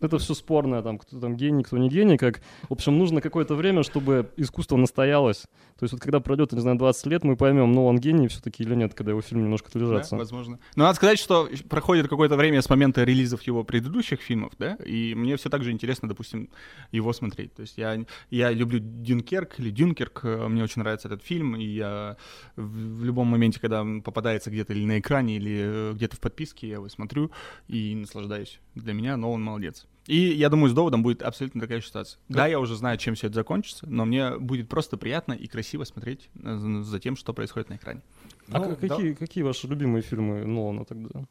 Это 0.00 0.18
все 0.18 0.34
спорное, 0.34 0.82
там, 0.82 0.98
кто 0.98 1.18
там 1.18 1.36
гений, 1.36 1.62
кто 1.62 1.78
не 1.78 1.88
гений, 1.88 2.18
как... 2.18 2.42
В 2.68 2.72
общем, 2.72 2.98
нужно 2.98 3.20
какое-то 3.20 3.54
время, 3.54 3.82
чтобы 3.82 4.30
искусство 4.36 4.76
настоялось. 4.76 5.46
То 5.84 5.86
есть 5.86 5.92
вот 5.92 6.00
когда 6.00 6.18
пройдет, 6.18 6.50
не 6.52 6.60
знаю, 6.62 6.78
20 6.78 7.06
лет, 7.08 7.24
мы 7.24 7.36
поймем, 7.36 7.70
ну 7.74 7.84
он 7.84 7.98
гений 7.98 8.26
все-таки 8.28 8.62
или 8.62 8.74
нет, 8.74 8.94
когда 8.94 9.10
его 9.10 9.20
фильм 9.20 9.42
немножко 9.42 9.68
Да, 9.70 9.78
отлежится. 9.78 10.16
возможно. 10.16 10.58
Но 10.76 10.84
надо 10.84 10.96
сказать, 10.96 11.18
что 11.18 11.46
проходит 11.68 12.08
какое-то 12.08 12.36
время 12.36 12.62
с 12.62 12.70
момента 12.70 13.04
релизов 13.04 13.42
его 13.42 13.64
предыдущих 13.64 14.22
фильмов, 14.22 14.54
да, 14.58 14.76
и 14.76 15.14
мне 15.14 15.36
все 15.36 15.50
так 15.50 15.62
же 15.62 15.72
интересно, 15.72 16.08
допустим, 16.08 16.48
его 16.90 17.12
смотреть. 17.12 17.52
То 17.52 17.60
есть 17.60 17.76
я, 17.76 18.02
я 18.30 18.50
люблю 18.50 18.78
Дюнкерк 18.80 19.60
или 19.60 19.68
Дюнкерк, 19.68 20.20
э, 20.22 20.48
мне 20.48 20.62
очень 20.64 20.80
нравится 20.80 21.08
этот 21.08 21.22
фильм, 21.22 21.54
и 21.54 21.66
я 21.66 22.16
в, 22.56 23.00
в 23.00 23.04
любом 23.04 23.26
моменте, 23.26 23.60
когда 23.60 23.82
он 23.82 24.00
попадается 24.00 24.50
где-то 24.50 24.72
или 24.72 24.86
на 24.86 25.00
экране, 25.00 25.36
или 25.36 25.54
э, 25.54 25.92
где-то 25.92 26.16
в 26.16 26.20
подписке, 26.20 26.66
я 26.66 26.74
его 26.76 26.88
смотрю 26.88 27.30
и 27.68 27.94
наслаждаюсь. 27.94 28.58
Для 28.74 28.94
меня, 28.94 29.18
но 29.18 29.30
он 29.30 29.42
молодец. 29.42 29.86
И 30.06 30.16
я 30.16 30.50
думаю, 30.50 30.70
с 30.70 30.74
доводом 30.74 31.02
будет 31.02 31.22
абсолютно 31.22 31.60
такая 31.60 31.80
ситуация. 31.80 32.20
Да, 32.28 32.46
я 32.46 32.60
уже 32.60 32.76
знаю, 32.76 32.98
чем 32.98 33.14
все 33.14 33.28
это 33.28 33.36
закончится, 33.36 33.86
но 33.88 34.04
мне 34.04 34.36
будет 34.38 34.68
просто 34.68 34.96
приятно 34.96 35.32
и 35.32 35.46
красиво 35.46 35.84
смотреть 35.84 36.28
э, 36.42 36.82
за 36.82 37.00
тем, 37.00 37.16
что 37.16 37.32
происходит 37.32 37.70
на 37.70 37.76
экране. 37.76 38.02
А 38.50 38.58
Ну, 38.58 38.76
какие, 38.76 39.14
какие 39.14 39.42
ваши 39.42 39.66
любимые 39.66 40.02
фильмы 40.02 40.44
Нолана 40.44 40.84
тогда? 40.84 41.24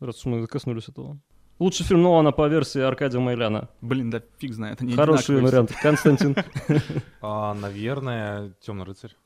Раз 0.00 0.18
уж 0.18 0.24
мы 0.26 0.46
коснулись 0.46 0.88
этого. 0.88 1.18
Лучший 1.58 1.86
фильм 1.86 2.02
Нолана 2.02 2.32
по 2.32 2.48
версии 2.48 2.80
Аркадия 2.80 3.18
Майляна. 3.20 3.70
Блин, 3.80 4.10
да 4.10 4.20
фиг 4.38 4.52
знает. 4.52 4.82
Они 4.82 4.94
Хороший 4.94 5.40
вариант. 5.40 5.72
Константин. 5.80 6.36
А, 7.22 7.54
наверное, 7.54 8.52
Темный 8.60 8.84
рыцарь. 8.84 9.16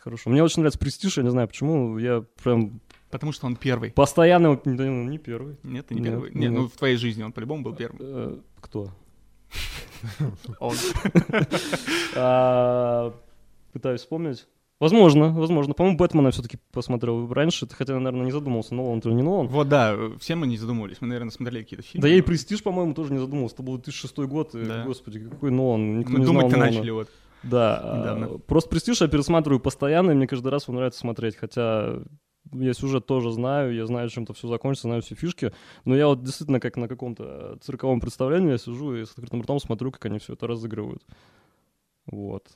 Хорошо. 0.00 0.30
Мне 0.30 0.42
очень 0.42 0.60
нравится 0.60 0.78
Престиж, 0.78 1.18
я 1.18 1.22
не 1.22 1.30
знаю 1.30 1.48
почему. 1.48 1.98
Я 1.98 2.24
прям 2.42 2.80
Потому 3.12 3.30
что 3.32 3.46
он 3.46 3.54
первый. 3.54 3.92
постоянно... 3.92 4.46
его- 4.48 4.60
да, 4.64 4.84
ну, 4.84 5.04
Не 5.08 5.18
первый. 5.18 5.56
Нет, 5.62 5.86
ты 5.86 5.94
не 5.94 6.00
Нет, 6.00 6.10
первый. 6.10 6.30
нет. 6.30 6.34
Нет, 6.34 6.52
ну 6.52 6.66
в 6.68 6.72
твоей 6.72 6.96
жизни 6.96 7.22
он 7.22 7.30
по-любому 7.32 7.62
был 7.62 7.74
первым. 7.76 7.98
Э, 8.00 8.38
Кто? 8.60 8.88
Он. 10.60 10.74
А, 12.16 13.12
Пытаюсь 13.72 14.00
вспомнить. 14.00 14.46
Возможно, 14.80 15.28
возможно. 15.30 15.74
По-моему, 15.74 15.96
Бэтмена 15.96 16.30
все-таки 16.32 16.58
посмотрел 16.72 17.32
раньше, 17.32 17.68
хотя, 17.70 17.94
наверное, 17.98 18.24
не 18.26 18.32
задумался, 18.32 18.74
Нолан 18.74 18.98
или 18.98 19.12
не 19.12 19.22
Нолан. 19.22 19.46
Вот, 19.46 19.68
да, 19.68 19.96
все 20.18 20.34
мы 20.34 20.46
не 20.48 20.56
задумывались. 20.56 20.96
Мы, 21.00 21.06
наверное, 21.08 21.30
смотрели 21.30 21.62
какие-то 21.62 21.86
фильмы. 21.86 22.02
Да 22.02 22.08
я 22.08 22.16
и 22.16 22.20
Престиж, 22.20 22.62
по-моему, 22.64 22.92
тоже 22.92 23.12
не 23.12 23.18
задумался. 23.20 23.54
Это 23.54 23.62
был 23.62 23.74
2006 23.76 24.18
год, 24.26 24.54
и, 24.56 24.64
Да. 24.64 24.84
господи, 24.84 25.20
какой 25.20 25.52
Нолан, 25.52 25.98
никто 26.00 26.12
Мы 26.12 26.18
не 26.18 26.24
знал 26.24 26.34
думать-то 26.40 26.56
Нолана. 26.58 26.74
начали 26.76 26.90
вот. 26.90 27.08
Да, 27.44 27.96
недавно. 28.00 28.38
просто 28.38 28.70
Престиж 28.70 29.00
я 29.02 29.08
пересматриваю 29.08 29.60
постоянно, 29.60 30.10
и 30.10 30.14
мне 30.14 30.26
каждый 30.26 30.48
раз 30.48 30.64
его 30.66 30.74
нравится 30.74 30.98
смотреть, 31.00 31.36
хотя 31.36 31.98
я 32.50 32.74
сюжет 32.74 33.06
тоже 33.06 33.30
знаю, 33.32 33.74
я 33.74 33.86
знаю, 33.86 34.08
чем-то 34.08 34.32
все 34.34 34.48
закончится, 34.48 34.88
знаю 34.88 35.02
все 35.02 35.14
фишки, 35.14 35.52
но 35.84 35.96
я 35.96 36.08
вот 36.08 36.22
действительно 36.22 36.60
как 36.60 36.76
на 36.76 36.88
каком-то 36.88 37.58
цирковом 37.62 38.00
представлении 38.00 38.52
я 38.52 38.58
сижу 38.58 38.94
и 38.94 39.04
с 39.04 39.10
открытым 39.10 39.42
ртом 39.42 39.60
смотрю, 39.60 39.92
как 39.92 40.04
они 40.06 40.18
все 40.18 40.34
это 40.34 40.46
разыгрывают. 40.46 41.04
Вот. 42.06 42.48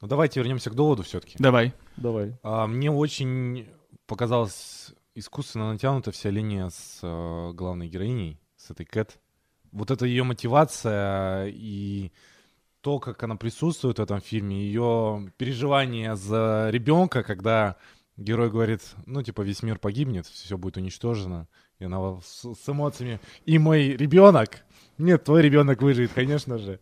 Ну 0.00 0.08
давайте 0.08 0.40
вернемся 0.40 0.70
к 0.70 0.74
доводу 0.74 1.02
все-таки. 1.02 1.36
Давай. 1.38 1.72
Давай. 1.96 2.36
А, 2.42 2.66
мне 2.66 2.90
очень 2.90 3.66
показалась 4.06 4.92
искусственно 5.14 5.72
натянута 5.72 6.10
вся 6.10 6.30
линия 6.30 6.68
с 6.68 6.98
э, 7.02 7.52
главной 7.54 7.88
героиней, 7.88 8.40
с 8.56 8.70
этой 8.70 8.84
Кэт. 8.84 9.18
Вот 9.72 9.90
эта 9.90 10.06
ее 10.06 10.24
мотивация 10.24 11.46
и 11.46 12.12
то, 12.80 12.98
как 12.98 13.22
она 13.22 13.36
присутствует 13.36 13.98
в 13.98 14.02
этом 14.02 14.20
фильме, 14.20 14.56
ее 14.56 15.32
переживание 15.36 16.16
за 16.16 16.68
ребенка, 16.70 17.22
когда 17.22 17.76
герой 18.16 18.50
говорит, 18.50 18.80
ну, 19.06 19.22
типа, 19.22 19.42
весь 19.42 19.62
мир 19.62 19.78
погибнет, 19.78 20.26
все 20.26 20.56
будет 20.58 20.76
уничтожено, 20.76 21.48
и 21.78 21.84
она 21.84 22.20
с, 22.24 22.44
с 22.54 22.68
эмоциями, 22.68 23.20
и 23.46 23.58
мой 23.58 23.88
ребенок, 23.96 24.64
нет, 24.98 25.24
твой 25.24 25.42
ребенок 25.42 25.82
выживет, 25.82 26.12
конечно 26.14 26.58
же. 26.58 26.80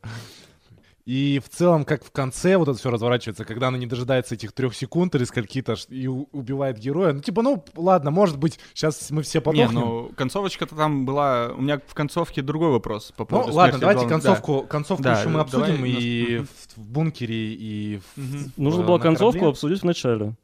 И 1.05 1.41
в 1.45 1.49
целом, 1.49 1.85
как 1.85 2.05
в 2.05 2.13
конце 2.13 2.57
вот 2.57 2.69
это 2.69 2.79
все 2.79 2.89
разворачивается, 2.89 3.45
когда 3.45 3.67
она 3.69 3.77
не 3.79 3.87
дожидается 3.89 4.37
этих 4.37 4.53
трех 4.53 4.73
секунд 4.73 5.13
или 5.17 5.25
скольки-то 5.25 5.75
и 5.89 6.07
убивает 6.07 6.79
героя. 6.79 7.13
Ну, 7.13 7.19
типа, 7.21 7.43
ну, 7.43 7.65
ладно, 7.75 8.13
может 8.13 8.39
быть, 8.39 8.61
сейчас 8.73 9.11
мы 9.11 9.23
все 9.23 9.39
Не, 9.41 9.43
подохнем. 9.43 9.75
ну, 9.81 10.13
концовочка-то 10.17 10.77
там 10.77 11.05
была... 11.05 11.49
У 11.59 11.61
меня 11.61 11.81
в 11.85 11.93
концовке 11.95 12.41
другой 12.41 12.71
вопрос 12.71 13.11
по 13.17 13.25
Ну, 13.25 13.27
поводу 13.27 13.53
ладно, 13.53 13.73
смерти 13.73 13.81
давайте 13.81 13.99
главного- 14.07 14.21
концовку, 14.23 14.63
концовку 14.69 15.03
Да, 15.03 15.19
еще 15.19 15.29
мы 15.29 15.33
давай 15.33 15.43
обсудим 15.45 15.81
нас- 15.81 15.91
и 16.05 16.39
в, 16.39 16.77
в 16.81 16.89
бункере, 16.89 17.53
и 17.55 18.01
в. 18.15 18.59
Нужно 18.61 18.83
в- 18.83 18.87
было 18.87 18.99
на 18.99 19.03
концовку 19.03 19.33
корабле. 19.41 19.51
обсудить 19.51 19.81
в 19.81 19.85
начале. 19.85 20.37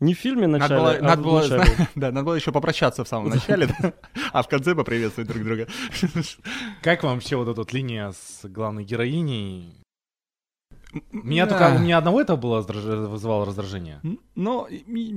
Не 0.00 0.12
в 0.14 0.18
фильме 0.18 0.46
Надо 0.46 0.62
начале, 0.74 0.80
было, 0.80 0.90
а 0.92 1.02
надо 1.02 1.22
было, 1.22 1.40
начале. 1.40 1.88
да, 1.94 2.12
надо 2.12 2.26
было 2.26 2.34
еще 2.34 2.52
попрощаться 2.52 3.02
в 3.04 3.08
самом 3.08 3.30
начале, 3.34 3.68
а 4.32 4.42
в 4.42 4.48
конце 4.48 4.74
поприветствовать 4.74 5.28
друг 5.30 5.42
друга. 5.42 5.66
Как 6.82 7.02
вам 7.02 7.14
вообще 7.14 7.36
вот 7.36 7.48
эта 7.48 7.60
вот 7.60 7.72
линия 7.72 8.12
с 8.12 8.44
главной 8.44 8.84
героиней? 8.84 9.72
Меня 11.10 11.46
Да. 11.46 11.58
только, 11.58 11.76
у 11.76 11.82
меня 11.82 11.98
одного 11.98 12.20
это 12.20 12.36
было 12.36 12.60
вызывало 12.62 13.44
раздражение. 13.44 14.00
М, 14.04 14.20
Ну, 14.34 14.66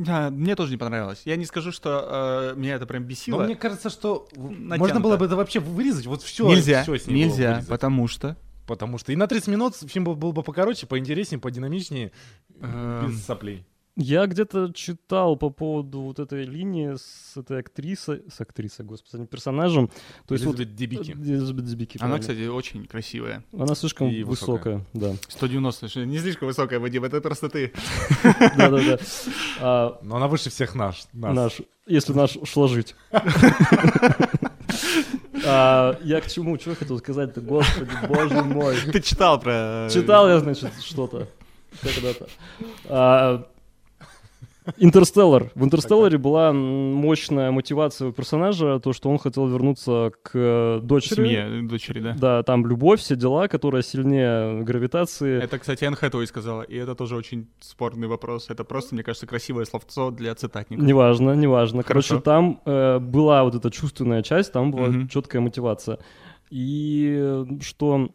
да, 0.06 0.30
мне 0.30 0.56
тоже 0.56 0.72
не 0.72 0.78
понравилось. 0.78 1.22
Я 1.26 1.36
не 1.36 1.46
скажу, 1.46 1.72
что 1.72 2.54
э, 2.54 2.60
меня 2.60 2.76
это 2.76 2.86
прям 2.86 3.04
бесило. 3.04 3.39
Но 3.39 3.46
мне 3.46 3.56
кажется, 3.56 3.89
что 3.89 4.28
Натянуто. 4.36 4.78
можно 4.78 5.00
было 5.00 5.18
бы 5.18 5.26
это 5.26 5.36
вообще 5.36 5.60
вырезать, 5.60 6.06
вот 6.06 6.22
все. 6.24 6.48
нельзя, 6.48 6.84
всё 6.84 6.98
с 6.98 7.06
было 7.06 7.13
нельзя, 7.15 7.63
потому 7.70 8.08
что... 8.08 8.36
Потому 8.65 8.98
что 9.00 9.12
и 9.12 9.15
на 9.15 9.26
30 9.28 9.48
минут 9.48 9.76
фильм 9.76 10.06
был, 10.06 10.15
был 10.15 10.32
бы 10.32 10.44
покороче, 10.44 10.86
поинтереснее, 10.86 11.39
подинамичнее, 11.39 12.12
Эм, 12.62 13.08
без 13.08 13.26
соплей. 13.26 13.65
Я 14.02 14.28
где-то 14.28 14.72
читал 14.74 15.36
по 15.36 15.50
поводу 15.50 16.00
вот 16.00 16.20
этой 16.20 16.46
линии 16.46 16.96
с 16.96 17.36
этой 17.36 17.60
актрисой, 17.60 18.24
с 18.34 18.40
актрисой, 18.40 18.86
господи, 18.86 19.26
персонажем. 19.26 19.90
То 20.26 20.36
есть 20.36 20.46
вот 20.46 20.56
Элизабет 20.56 20.76
Дебики. 20.76 21.12
Элизабет 21.12 21.66
Дебики, 21.66 21.98
Она, 22.00 22.12
правильно. 22.16 22.20
кстати, 22.22 22.48
очень 22.48 22.86
красивая. 22.86 23.44
Она 23.52 23.76
слишком 23.76 24.08
И 24.08 24.24
высокая. 24.24 24.78
высокая, 24.78 24.86
да. 24.94 25.16
190, 25.28 25.90
что 25.90 26.06
не 26.06 26.18
слишком 26.18 26.48
высокая, 26.48 26.80
Вадим, 26.80 27.04
это 27.04 27.20
просто 27.20 27.50
ты. 27.50 27.74
Да-да-да. 28.58 29.00
А, 29.60 30.00
Но 30.02 30.16
она 30.16 30.30
выше 30.30 30.50
всех 30.50 30.76
наш. 30.76 31.04
Наш, 31.12 31.58
если 31.86 32.14
наш 32.14 32.38
сложить. 32.48 32.96
А, 35.46 35.98
Я 36.04 36.22
к 36.22 36.28
чему? 36.28 36.58
Что 36.60 36.72
я 36.72 36.76
хотел 36.76 36.98
сказать-то? 37.00 37.42
Господи, 37.42 37.90
боже 38.08 38.44
мой. 38.44 38.76
Ты 38.92 39.02
читал 39.02 39.40
про... 39.40 39.88
Читал 39.92 40.28
я, 40.30 40.40
значит, 40.40 40.72
что-то. 40.84 41.28
Когда-то. 41.82 42.28
А, 42.86 43.48
Интерстеллар. 44.77 45.51
В 45.55 45.63
Интерстелларе 45.63 46.17
была 46.17 46.53
мощная 46.53 47.51
мотивация 47.51 48.10
у 48.10 48.12
персонажа, 48.12 48.79
то, 48.79 48.93
что 48.93 49.10
он 49.10 49.17
хотел 49.17 49.47
вернуться 49.47 50.12
к 50.21 50.32
э, 50.34 50.79
дочери. 50.82 51.15
Семье 51.15 51.62
дочери, 51.67 51.99
да. 51.99 52.15
Да, 52.19 52.43
там 52.43 52.65
любовь, 52.65 52.99
все 52.99 53.15
дела, 53.15 53.47
которая 53.47 53.82
сильнее 53.82 54.63
гравитации. 54.63 55.41
Это, 55.41 55.60
кстати, 55.60 55.84
Энн 55.84 55.95
Хэтэуэй 55.95 56.27
сказала, 56.27 56.62
и 56.62 56.75
это 56.75 56.95
тоже 56.95 57.15
очень 57.15 57.47
спорный 57.60 58.08
вопрос. 58.08 58.49
Это 58.49 58.63
просто, 58.63 58.95
мне 58.95 59.03
кажется, 59.03 59.27
красивое 59.27 59.65
словцо 59.65 60.12
для 60.12 60.34
цитатника. 60.36 60.82
Неважно, 60.82 61.34
неважно. 61.34 61.84
Короче, 61.84 62.10
Хорошо. 62.10 62.23
там 62.23 62.62
э, 62.65 62.99
была 62.99 63.43
вот 63.43 63.55
эта 63.55 63.71
чувственная 63.71 64.21
часть, 64.23 64.51
там 64.51 64.71
была 64.71 64.88
Мгм. 64.88 65.08
четкая 65.08 65.41
мотивация. 65.41 65.99
И 66.49 67.45
что 67.62 68.10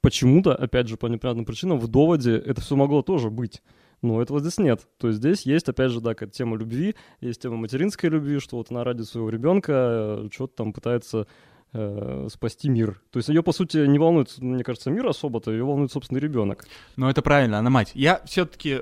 почему-то, 0.00 0.54
опять 0.54 0.88
же, 0.88 0.96
по 0.96 1.06
непонятным 1.06 1.44
причинам, 1.44 1.78
в 1.78 1.88
доводе 1.88 2.36
это 2.36 2.60
все 2.60 2.76
могло 2.76 3.02
тоже 3.02 3.30
быть. 3.30 3.62
Но 4.02 4.20
этого 4.20 4.40
здесь 4.40 4.58
нет. 4.58 4.86
То 4.98 5.08
есть 5.08 5.20
здесь 5.20 5.42
есть, 5.42 5.68
опять 5.68 5.92
же, 5.92 6.00
да, 6.00 6.14
тема 6.14 6.56
любви, 6.56 6.96
есть 7.20 7.40
тема 7.40 7.56
материнской 7.56 8.10
любви, 8.10 8.40
что 8.40 8.56
вот 8.56 8.70
она 8.70 8.82
ради 8.82 9.02
своего 9.02 9.30
ребенка 9.30 10.28
что-то 10.32 10.56
там 10.56 10.72
пытается 10.72 11.28
э, 11.72 12.28
спасти 12.30 12.68
мир. 12.68 13.00
То 13.10 13.18
есть 13.18 13.28
ее, 13.28 13.42
по 13.42 13.52
сути, 13.52 13.86
не 13.86 13.98
волнует, 13.98 14.36
мне 14.38 14.64
кажется, 14.64 14.90
мир 14.90 15.06
особо-то, 15.06 15.50
ее 15.50 15.64
волнует 15.64 15.92
собственный 15.92 16.20
ребенок. 16.20 16.66
Но 16.96 17.10
это 17.10 17.22
правильно, 17.22 17.58
она 17.58 17.70
мать. 17.70 17.92
Я 17.94 18.22
все-таки 18.24 18.80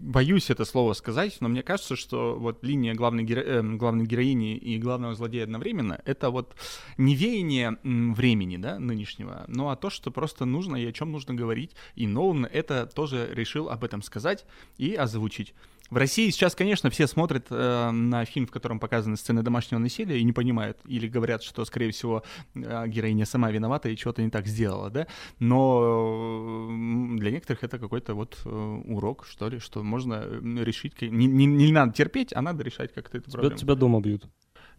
боюсь 0.00 0.50
это 0.50 0.64
слово 0.64 0.92
сказать, 0.94 1.36
но 1.40 1.48
мне 1.48 1.62
кажется, 1.62 1.96
что 1.96 2.36
вот 2.38 2.64
линия 2.64 2.94
главной, 2.94 3.24
геро- 3.24 3.44
э, 3.44 3.62
главной 3.76 4.06
героини 4.06 4.56
и 4.56 4.78
главного 4.78 5.14
злодея 5.14 5.44
одновременно— 5.44 6.00
это 6.04 6.30
вот 6.30 6.54
не 6.98 7.14
веяние 7.14 7.78
времени, 7.82 8.56
да, 8.56 8.78
нынешнего, 8.78 9.44
но 9.48 9.70
а 9.70 9.76
то, 9.76 9.90
что 9.90 10.10
просто 10.10 10.44
нужно 10.44 10.76
и 10.76 10.86
о 10.86 10.92
чем 10.92 11.12
нужно 11.12 11.34
говорить. 11.34 11.72
И 11.94 12.06
Нолан 12.06 12.46
это 12.46 12.86
тоже 12.86 13.28
решил 13.32 13.68
об 13.68 13.84
этом 13.84 14.02
сказать 14.02 14.44
и 14.78 14.94
озвучить. 14.94 15.54
В 15.90 15.96
России 15.96 16.30
сейчас, 16.30 16.54
конечно, 16.54 16.88
все 16.88 17.06
смотрят 17.06 17.46
э, 17.50 17.90
на 17.90 18.24
фильм, 18.24 18.46
в 18.46 18.50
котором 18.50 18.80
показаны 18.80 19.16
сцены 19.18 19.42
домашнего 19.42 19.78
насилия 19.78 20.18
и 20.18 20.24
не 20.24 20.32
понимают, 20.32 20.78
или 20.86 21.06
говорят, 21.06 21.42
что, 21.42 21.64
скорее 21.66 21.90
всего, 21.90 22.22
э, 22.54 22.84
героиня 22.86 23.26
сама 23.26 23.50
виновата 23.50 23.90
и 23.90 23.96
что-то 23.96 24.22
не 24.22 24.30
так 24.30 24.46
сделала, 24.46 24.88
да? 24.88 25.06
Но 25.38 26.68
э, 26.70 27.18
для 27.18 27.30
некоторых 27.30 27.62
это 27.62 27.78
какой-то 27.78 28.14
вот 28.14 28.38
э, 28.44 28.48
урок, 28.48 29.26
что 29.26 29.48
ли, 29.50 29.58
что 29.58 29.82
можно 29.82 30.24
решить, 30.62 30.94
как- 30.94 31.10
не, 31.10 31.26
не- 31.26 31.44
не 31.46 31.72
надо 31.72 31.92
терпеть, 31.92 32.32
а 32.34 32.40
надо 32.40 32.64
решать 32.64 32.94
как-то 32.94 33.18
эту 33.18 33.30
Тебя, 33.30 33.40
проблему. 33.40 33.58
тебя 33.58 33.74
дома 33.74 34.00
бьют. 34.00 34.24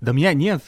Да 0.02 0.14
меня 0.14 0.34
нет. 0.34 0.64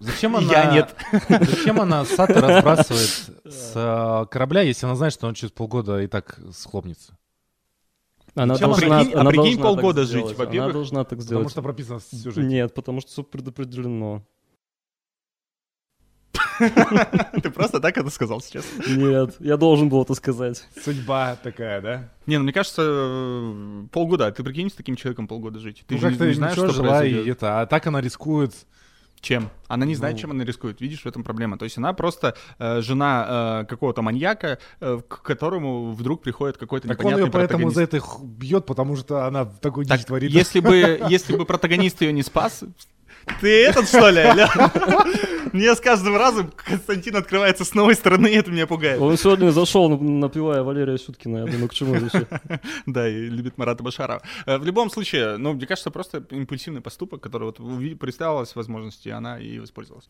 Зачем 0.00 0.34
она... 0.36 0.50
Я 0.52 0.72
нет. 0.72 0.94
Зачем 1.28 1.80
она 1.80 2.04
Сата 2.04 2.40
разбрасывает 2.40 3.30
с 3.44 3.72
э, 3.74 4.26
корабля, 4.30 4.62
если 4.62 4.86
она 4.86 4.96
знает, 4.96 5.12
что 5.14 5.28
он 5.28 5.34
через 5.34 5.52
полгода 5.52 6.02
и 6.02 6.06
так 6.08 6.38
схлопнется? 6.52 7.16
Она 8.36 8.54
она- 8.54 8.58
должна, 8.58 8.98
Прикинь, 9.00 9.14
а 9.14 9.20
она 9.20 9.30
прикинь 9.30 9.44
должна 9.44 9.62
так 9.62 9.62
полгода 9.62 10.00
жить, 10.02 10.10
сделать. 10.10 10.36
Она 10.36 10.44
во-первых. 10.44 10.72
должна 10.74 11.04
так 11.04 11.20
сделать. 11.20 11.44
Потому 11.44 11.48
что 11.50 11.62
прописано 11.62 11.98
в 11.98 12.02
сюжете. 12.04 12.42
Нет, 12.42 12.74
потому 12.74 13.00
что 13.00 13.10
все 13.10 13.22
предопределено. 13.24 14.22
Ты 17.42 17.50
просто 17.50 17.80
так 17.80 17.96
это 17.98 18.10
сказал 18.10 18.40
сейчас. 18.40 18.64
Нет, 18.86 19.36
я 19.40 19.56
должен 19.56 19.88
был 19.88 20.02
это 20.02 20.14
сказать. 20.14 20.64
Судьба 20.82 21.36
такая, 21.42 21.80
да? 21.80 22.12
Не, 22.26 22.38
ну 22.38 22.44
мне 22.44 22.52
кажется, 22.52 22.82
э, 22.84 23.86
полгода. 23.92 24.30
Ты 24.32 24.42
прикинь 24.42 24.70
с 24.70 24.74
таким 24.74 24.96
человеком 24.96 25.28
полгода 25.28 25.58
жить. 25.58 25.84
Ты 25.86 25.94
ну 25.94 26.00
же 26.00 26.10
не 26.10 26.34
знаешь, 26.34 26.54
что 26.54 26.68
жила, 26.68 27.04
и 27.04 27.10
произойдет. 27.10 27.36
это, 27.36 27.60
а 27.60 27.66
так 27.66 27.86
она 27.86 28.00
рискует. 28.00 28.54
Чем? 29.20 29.50
Она 29.68 29.86
не 29.86 29.94
знает, 29.94 30.14
Ну. 30.16 30.20
чем 30.20 30.30
она 30.30 30.44
рискует. 30.44 30.80
Видишь, 30.80 31.02
в 31.02 31.06
этом 31.06 31.24
проблема. 31.24 31.58
То 31.58 31.64
есть 31.64 31.78
она 31.78 31.92
просто 31.92 32.36
э, 32.58 32.80
жена 32.80 33.62
э, 33.62 33.64
какого-то 33.66 34.02
маньяка, 34.02 34.58
э, 34.80 35.00
к 35.08 35.22
которому 35.22 35.92
вдруг 35.92 36.22
приходит 36.22 36.58
какой-то 36.58 36.86
Так 36.88 36.98
он 36.98 37.04
непонятный 37.06 37.26
ее 37.26 37.32
поэтому 37.32 37.70
за 37.70 37.82
это 37.82 38.00
бьет, 38.22 38.66
потому 38.66 38.96
что 38.96 39.26
она 39.26 39.44
такой 39.44 39.84
Так, 39.86 39.98
дичь 39.98 40.06
творит. 40.06 40.30
если 40.30 40.60
бы, 40.60 41.00
если 41.08 41.36
бы 41.36 41.44
протагонист 41.44 42.02
ее 42.02 42.12
не 42.12 42.22
спас... 42.22 42.62
Ты 43.40 43.64
этот, 43.64 43.88
что 43.88 44.08
ли? 44.10 44.22
Мне 45.56 45.74
с 45.74 45.80
каждым 45.80 46.16
разом 46.16 46.52
Константин 46.54 47.16
открывается 47.16 47.64
с 47.64 47.74
новой 47.74 47.94
стороны, 47.94 48.28
и 48.28 48.34
это 48.34 48.50
меня 48.50 48.66
пугает. 48.66 49.00
Он 49.00 49.16
сегодня 49.16 49.50
зашел, 49.50 49.90
нап- 49.90 50.02
напевая 50.02 50.62
Валерия 50.62 50.98
Сюткина. 50.98 51.38
Я 51.38 51.44
думаю, 51.46 51.68
к 51.68 51.74
чему 51.74 51.94
все? 52.08 52.26
Да, 52.86 53.08
и 53.08 53.14
любит 53.28 53.58
Марата 53.58 53.82
Башарова. 53.82 54.22
Э, 54.46 54.58
В 54.58 54.64
любом 54.64 54.90
случае, 54.90 55.36
ну, 55.38 55.54
мне 55.54 55.66
кажется, 55.66 55.90
просто 55.90 56.24
импульсивный 56.30 56.80
поступок, 56.80 57.20
который 57.22 57.44
вот 57.44 57.58
представилась 57.98 58.54
возможности, 58.54 59.08
и 59.08 59.12
она 59.12 59.38
и 59.40 59.58
воспользовалась. 59.58 60.08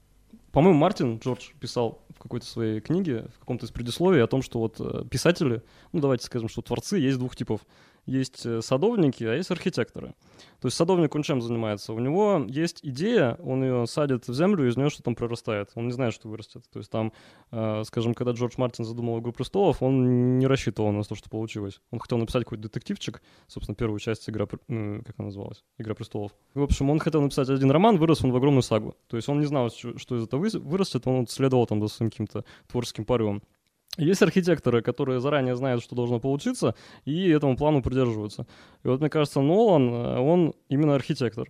По-моему, 0.52 0.78
Мартин 0.78 1.18
Джордж 1.18 1.50
писал 1.60 2.02
в 2.16 2.18
какой-то 2.22 2.46
своей 2.46 2.80
книге, 2.80 3.26
в 3.36 3.38
каком-то 3.40 3.66
из 3.66 3.70
предисловий 3.70 4.22
о 4.22 4.26
том, 4.26 4.42
что 4.42 4.58
вот 4.58 4.76
э, 4.80 5.04
писатели, 5.10 5.62
ну 5.92 6.00
давайте 6.00 6.24
скажем, 6.24 6.48
что 6.48 6.62
творцы 6.62 6.98
есть 6.98 7.18
двух 7.18 7.36
типов. 7.36 7.60
Есть 8.06 8.46
э, 8.46 8.60
садовники, 8.62 9.24
а 9.24 9.34
есть 9.34 9.50
архитекторы. 9.50 10.14
То 10.60 10.68
есть 10.68 10.76
садовник, 10.76 11.14
он 11.14 11.22
чем 11.22 11.42
занимается? 11.42 11.92
У 11.92 11.98
него 11.98 12.44
есть 12.48 12.80
идея, 12.82 13.36
он 13.42 13.62
ее 13.62 13.86
садит 13.86 14.28
в 14.28 14.34
землю, 14.34 14.64
и 14.64 14.70
из 14.70 14.76
нее 14.76 14.88
что-то 14.90 15.04
там 15.04 15.14
прорастает. 15.16 15.70
Он 15.74 15.86
не 15.86 15.92
знает, 15.92 16.14
что 16.14 16.28
вырастет. 16.28 16.64
То 16.72 16.78
есть 16.78 16.90
там, 16.90 17.12
э, 17.50 17.82
скажем, 17.84 18.14
когда 18.14 18.32
Джордж 18.32 18.54
Мартин 18.56 18.84
задумал 18.84 19.18
«Игру 19.20 19.32
престолов», 19.32 19.82
он 19.82 20.38
не 20.38 20.46
рассчитывал 20.46 20.92
на 20.92 21.02
то, 21.02 21.14
что 21.14 21.28
получилось. 21.28 21.80
Он 21.90 21.98
хотел 21.98 22.18
написать 22.18 22.44
какой-то 22.44 22.62
детективчик, 22.62 23.22
собственно, 23.48 23.74
первую 23.74 23.98
часть 23.98 24.28
«Игра...» 24.30 24.46
э, 24.68 25.00
как 25.04 25.14
она 25.18 25.26
называлась? 25.26 25.64
«Игра 25.78 25.94
престолов». 25.94 26.32
В 26.54 26.62
общем, 26.62 26.90
он 26.90 27.00
хотел 27.00 27.20
написать 27.20 27.48
один 27.48 27.70
роман, 27.70 27.98
вырос 27.98 28.24
он 28.24 28.30
в 28.30 28.36
огромную 28.36 28.62
сагу. 28.62 28.94
То 29.08 29.16
есть 29.16 29.28
он 29.28 29.40
не 29.40 29.46
знал, 29.46 29.70
что 29.70 29.98
что 29.98 30.16
из 30.16 30.24
этого 30.24 30.40
вырастет, 30.40 31.06
он 31.06 31.26
следовал 31.26 31.66
там 31.66 31.80
за 31.80 31.88
своим 31.88 32.10
каким-то 32.10 32.44
творческим 32.68 33.04
порывом. 33.04 33.42
Есть 33.96 34.22
архитекторы, 34.22 34.82
которые 34.82 35.20
заранее 35.20 35.56
знают, 35.56 35.82
что 35.82 35.96
должно 35.96 36.20
получиться, 36.20 36.74
и 37.04 37.28
этому 37.28 37.56
плану 37.56 37.82
придерживаются. 37.82 38.46
И 38.84 38.88
вот, 38.88 39.00
мне 39.00 39.08
кажется, 39.08 39.40
Нолан, 39.40 39.88
э, 39.88 40.18
он 40.18 40.54
именно 40.68 40.94
архитектор. 40.94 41.48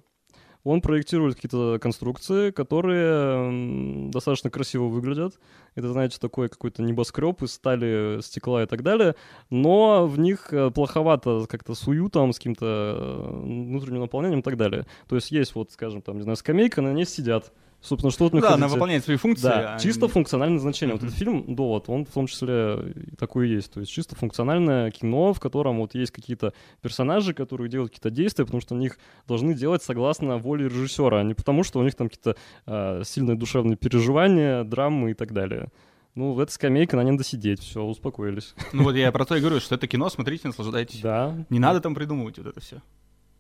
Он 0.67 0.81
проектирует 0.81 1.37
какие-то 1.37 1.79
конструкции, 1.81 2.51
которые 2.51 4.11
достаточно 4.11 4.51
красиво 4.51 4.87
выглядят. 4.87 5.39
Это, 5.77 5.93
знаете, 5.93 6.19
такой 6.21 6.49
какой-то 6.49 6.83
небоскреб 6.83 7.41
из 7.43 7.53
стали, 7.53 8.21
стекла 8.21 8.65
и 8.65 8.67
так 8.67 8.83
далее. 8.83 9.15
Но 9.49 10.09
в 10.09 10.19
них 10.19 10.53
э, 10.53 10.73
плоховато 10.73 11.47
как-то 11.49 11.77
с 11.77 11.87
уютом, 11.87 12.33
с 12.33 12.39
каким-то 12.39 12.67
э, 12.67 13.43
внутренним 13.45 14.01
наполнением 14.01 14.41
и 14.41 14.43
так 14.43 14.57
далее. 14.57 14.87
То 15.09 15.15
есть 15.15 15.31
есть 15.31 15.55
вот, 15.55 15.71
скажем, 15.71 16.03
там, 16.03 16.17
не 16.17 16.23
знаю, 16.23 16.37
скамейка, 16.37 16.83
на 16.83 16.93
ней 16.93 17.07
сидят. 17.07 17.53
Собственно, 17.81 18.11
что 18.11 18.25
вот 18.25 18.33
Да, 18.33 18.39
она 18.39 18.49
находите? 18.57 18.75
выполняет 18.75 19.05
свои 19.05 19.17
функции. 19.17 19.45
Да, 19.47 19.75
а 19.77 19.79
чисто 19.79 20.09
функциональное 20.09 20.59
значение. 20.59 20.95
Вот 20.95 21.03
Мгм. 21.03 21.09
этот 21.09 21.19
фильм 21.19 21.55
«Довод», 21.55 21.85
он 21.89 22.05
в 22.05 22.11
том 22.11 22.27
числе 22.27 22.95
такой 23.19 23.49
и 23.49 23.53
есть. 23.53 23.73
То 23.73 23.81
есть 23.81 23.93
чисто 23.93 24.17
функциональное 24.17 24.91
кино, 24.91 25.33
в 25.33 25.39
котором 25.41 25.79
вот 25.79 25.95
есть 25.95 26.11
какие-то 26.11 26.53
персонажи, 26.83 27.33
которые 27.33 27.69
делают 27.69 27.93
какие-то 27.93 28.11
действия, 28.11 28.45
потому 28.45 28.61
что 28.61 28.75
они 28.75 28.87
их 28.87 28.99
должны 29.29 29.55
делать 29.55 29.83
согласно 29.83 30.39
воле 30.39 30.65
режиссера, 30.69 31.21
а 31.21 31.23
не 31.23 31.35
потому, 31.35 31.63
что 31.63 31.79
у 31.79 31.83
них 31.85 31.95
там 31.95 32.09
какие-то 32.09 32.37
а, 32.67 33.03
сильные 33.05 33.37
душевные 33.37 33.77
переживания, 33.77 34.65
драмы 34.65 35.13
и 35.13 35.15
так 35.15 35.33
далее. 35.33 35.69
Ну, 36.17 36.33
в 36.33 36.41
этой 36.41 36.51
скамейке 36.53 36.97
на 36.97 37.03
ней 37.05 37.11
надо 37.13 37.25
сидеть, 37.25 37.61
все, 37.61 37.83
успокоились. 37.85 38.55
Ну 38.73 38.85
вот 38.85 38.97
я 38.97 39.13
про 39.13 39.25
то 39.27 39.37
и 39.37 39.41
говорю, 39.41 39.61
что 39.61 39.75
это 39.75 39.87
кино, 39.87 40.09
смотрите, 40.09 40.49
наслаждайтесь. 40.49 41.01
Да. 41.03 41.35
Не 41.51 41.59
надо 41.59 41.81
там 41.83 41.95
придумывать 41.95 42.39
вот 42.39 42.47
это 42.47 42.59
все. 42.61 42.81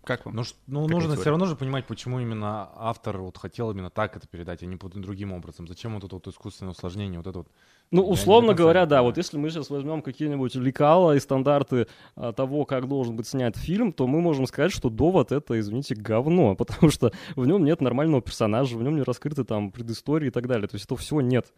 Как 0.06 0.24
вам? 0.24 0.36
Ну, 0.36 0.42
ну, 0.68 0.82
Какая 0.82 0.94
нужно 0.94 1.08
теория? 1.08 1.20
все 1.20 1.30
равно 1.30 1.46
же 1.46 1.56
понимать, 1.56 1.84
почему 1.84 2.20
именно 2.20 2.70
автор 2.76 3.18
вот 3.18 3.36
хотел 3.36 3.72
именно 3.72 3.90
так 3.90 4.16
это 4.16 4.28
передать, 4.28 4.62
а 4.62 4.66
не 4.66 4.76
под 4.76 4.92
другим 4.92 5.32
образом. 5.32 5.66
Зачем 5.66 5.94
вот 5.94 6.04
это 6.04 6.14
вот 6.14 6.28
искусственное 6.28 6.70
усложнение, 6.70 7.18
вот 7.18 7.26
это 7.26 7.38
вот. 7.38 7.48
Ну, 7.90 8.04
Я 8.04 8.08
условно 8.12 8.54
говоря, 8.54 8.86
да, 8.86 9.02
вот 9.02 9.16
если 9.16 9.36
мы 9.36 9.50
сейчас 9.50 9.68
возьмем 9.68 10.02
какие-нибудь 10.02 10.54
лекала 10.54 11.16
и 11.16 11.18
стандарты 11.18 11.88
а, 12.14 12.32
того, 12.32 12.64
как 12.66 12.86
должен 12.86 13.16
быть 13.16 13.26
снят 13.26 13.56
фильм, 13.56 13.92
то 13.92 14.06
мы 14.06 14.20
можем 14.20 14.46
сказать, 14.46 14.70
что 14.70 14.90
довод 14.90 15.32
это, 15.32 15.58
извините, 15.58 15.96
говно, 15.96 16.54
потому 16.56 16.88
что 16.88 17.10
в 17.34 17.44
нем 17.44 17.64
нет 17.64 17.80
нормального 17.80 18.22
персонажа, 18.22 18.78
в 18.78 18.82
нем 18.84 18.94
не 18.94 19.02
раскрыты 19.02 19.42
там 19.42 19.72
предыстории 19.72 20.28
и 20.28 20.30
так 20.30 20.46
далее. 20.46 20.68
То 20.68 20.76
есть 20.76 20.84
этого 20.84 20.98
всего 20.98 21.20
нет. 21.20 21.52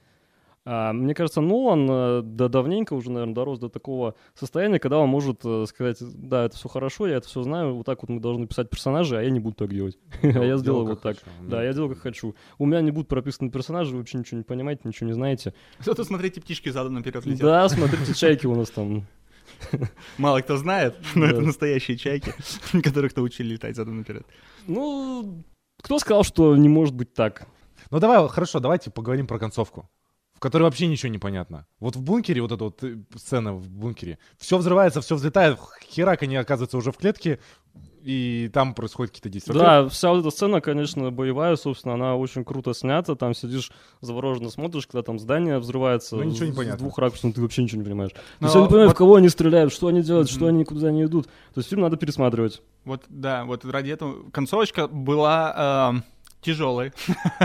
А, 0.70 0.92
мне 0.92 1.14
кажется, 1.14 1.40
Нолан 1.40 1.87
э, 1.90 2.20
да, 2.22 2.48
давненько 2.48 2.92
уже, 2.92 3.11
наверное, 3.11 3.35
дорос 3.35 3.59
до 3.59 3.70
такого 3.70 4.16
состояния, 4.35 4.78
когда 4.78 4.98
он 4.98 5.09
может 5.09 5.40
э, 5.42 5.64
сказать, 5.66 5.96
да, 6.00 6.44
это 6.44 6.57
все 6.59 6.68
хорошо, 6.68 7.07
я 7.07 7.16
это 7.16 7.26
все 7.26 7.42
знаю, 7.42 7.74
вот 7.74 7.87
так 7.87 8.02
вот 8.02 8.11
мы 8.11 8.20
должны 8.20 8.46
писать 8.46 8.68
персонажи, 8.68 9.16
а 9.16 9.22
я 9.22 9.31
не 9.31 9.40
буду 9.40 9.54
так 9.57 9.72
делать. 9.72 9.96
А 10.22 10.26
я 10.26 10.33
Делал 10.42 10.59
сделаю 10.59 10.85
как 10.87 10.94
вот 10.96 11.02
так. 11.02 11.16
хочу. 11.16 11.48
Да, 11.48 11.64
я 11.64 11.72
делаю 11.72 11.94
как 11.94 12.00
хочу. 12.02 12.35
У 12.59 12.66
меня 12.66 12.83
не 12.83 12.90
будут 12.90 13.09
прописаны 13.09 13.50
персонажи, 13.50 13.92
вы 13.92 14.00
вообще 14.00 14.18
ничего 14.18 14.37
не 14.37 14.44
понимаете, 14.44 14.83
ничего 14.85 15.07
не 15.07 15.14
знаете. 15.14 15.54
Зато 15.81 16.04
смотрите, 16.04 16.42
птички 16.42 16.68
задом 16.68 16.92
наперед 16.92 17.24
летят. 17.24 17.40
Да, 17.40 17.66
смотрите, 17.70 18.12
чайки 18.12 18.44
у 18.46 18.54
нас 18.54 18.68
там. 18.68 19.07
Мало 20.18 20.42
кто 20.42 20.59
знает, 20.59 20.96
но 21.14 21.24
Да. 21.24 21.33
это 21.33 21.40
настоящие 21.40 21.96
чайки, 21.96 22.35
которых 22.83 23.16
научили 23.16 23.54
летать 23.54 23.74
задом 23.74 23.96
наперед. 23.96 24.26
Ну, 24.66 25.42
кто 25.83 25.98
сказал, 25.98 26.24
что 26.24 26.54
не 26.57 26.68
может 26.68 26.94
быть 26.94 27.14
так? 27.14 27.46
Ну 27.90 28.00
давай, 28.00 28.28
хорошо, 28.28 28.61
давайте 28.61 28.90
поговорим 28.90 29.26
про 29.26 29.38
концовку, 29.38 29.88
в 30.38 30.40
которой 30.40 30.62
вообще 30.62 30.87
ничего 30.87 31.11
не 31.11 31.18
понятно. 31.18 31.66
Вот 31.81 31.96
в 31.96 32.01
бункере, 32.01 32.40
вот 32.40 32.53
эта 32.53 32.62
вот 32.62 32.85
э, 32.85 32.96
сцена 33.16 33.55
в 33.55 33.68
бункере, 33.68 34.18
все 34.38 34.57
взрывается, 34.57 35.01
все 35.01 35.16
взлетает, 35.16 35.59
херак 35.90 36.22
они 36.22 36.37
оказываются 36.37 36.77
уже 36.77 36.92
в 36.92 36.96
клетке, 36.96 37.40
и 38.05 38.48
там 38.55 38.72
происходит 38.74 39.11
какие-то 39.11 39.29
действия. 39.31 39.55
Да, 39.55 39.88
вся 39.88 40.11
вот 40.11 40.20
эта 40.20 40.31
сцена, 40.31 40.61
конечно, 40.61 41.11
боевая, 41.11 41.57
собственно, 41.57 41.94
она 41.94 42.14
очень 42.14 42.44
круто 42.44 42.72
снята. 42.72 43.16
Там 43.16 43.35
сидишь 43.35 43.72
завороженно 44.01 44.51
смотришь, 44.51 44.87
когда 44.87 45.03
там 45.03 45.18
здание 45.18 45.59
взрывается. 45.59 46.14
Ну, 46.14 46.22
ничего 46.22 46.46
не 46.46 46.53
с- 46.53 46.57
понятно. 46.57 46.79
С 46.79 46.81
двух 46.81 46.96
ракурсов, 46.98 47.24
ну, 47.24 47.33
ты 47.33 47.42
вообще 47.42 47.64
ничего 47.64 47.81
не 47.81 47.85
понимаешь. 47.85 48.12
Но 48.38 48.46
я 48.48 48.61
не 48.61 48.66
понимаю, 48.68 48.87
вот- 48.87 48.94
в 48.94 48.96
кого 48.96 49.16
они 49.16 49.29
стреляют, 49.29 49.72
что 49.72 49.88
они 49.88 50.03
делают, 50.03 50.31
что 50.31 50.44
Мгм. 50.44 50.48
они 50.55 50.64
куда 50.64 50.88
они 50.88 51.03
идут. 51.05 51.27
То 51.27 51.59
есть 51.59 51.68
фильм 51.68 51.83
надо 51.83 51.96
пересматривать. 51.96 52.62
Вот, 52.85 53.03
да, 53.09 53.44
вот 53.44 53.64
ради 53.64 53.90
этого 53.90 54.31
концовочка 54.31 54.87
была 54.87 55.92
тяжелой. 56.40 56.92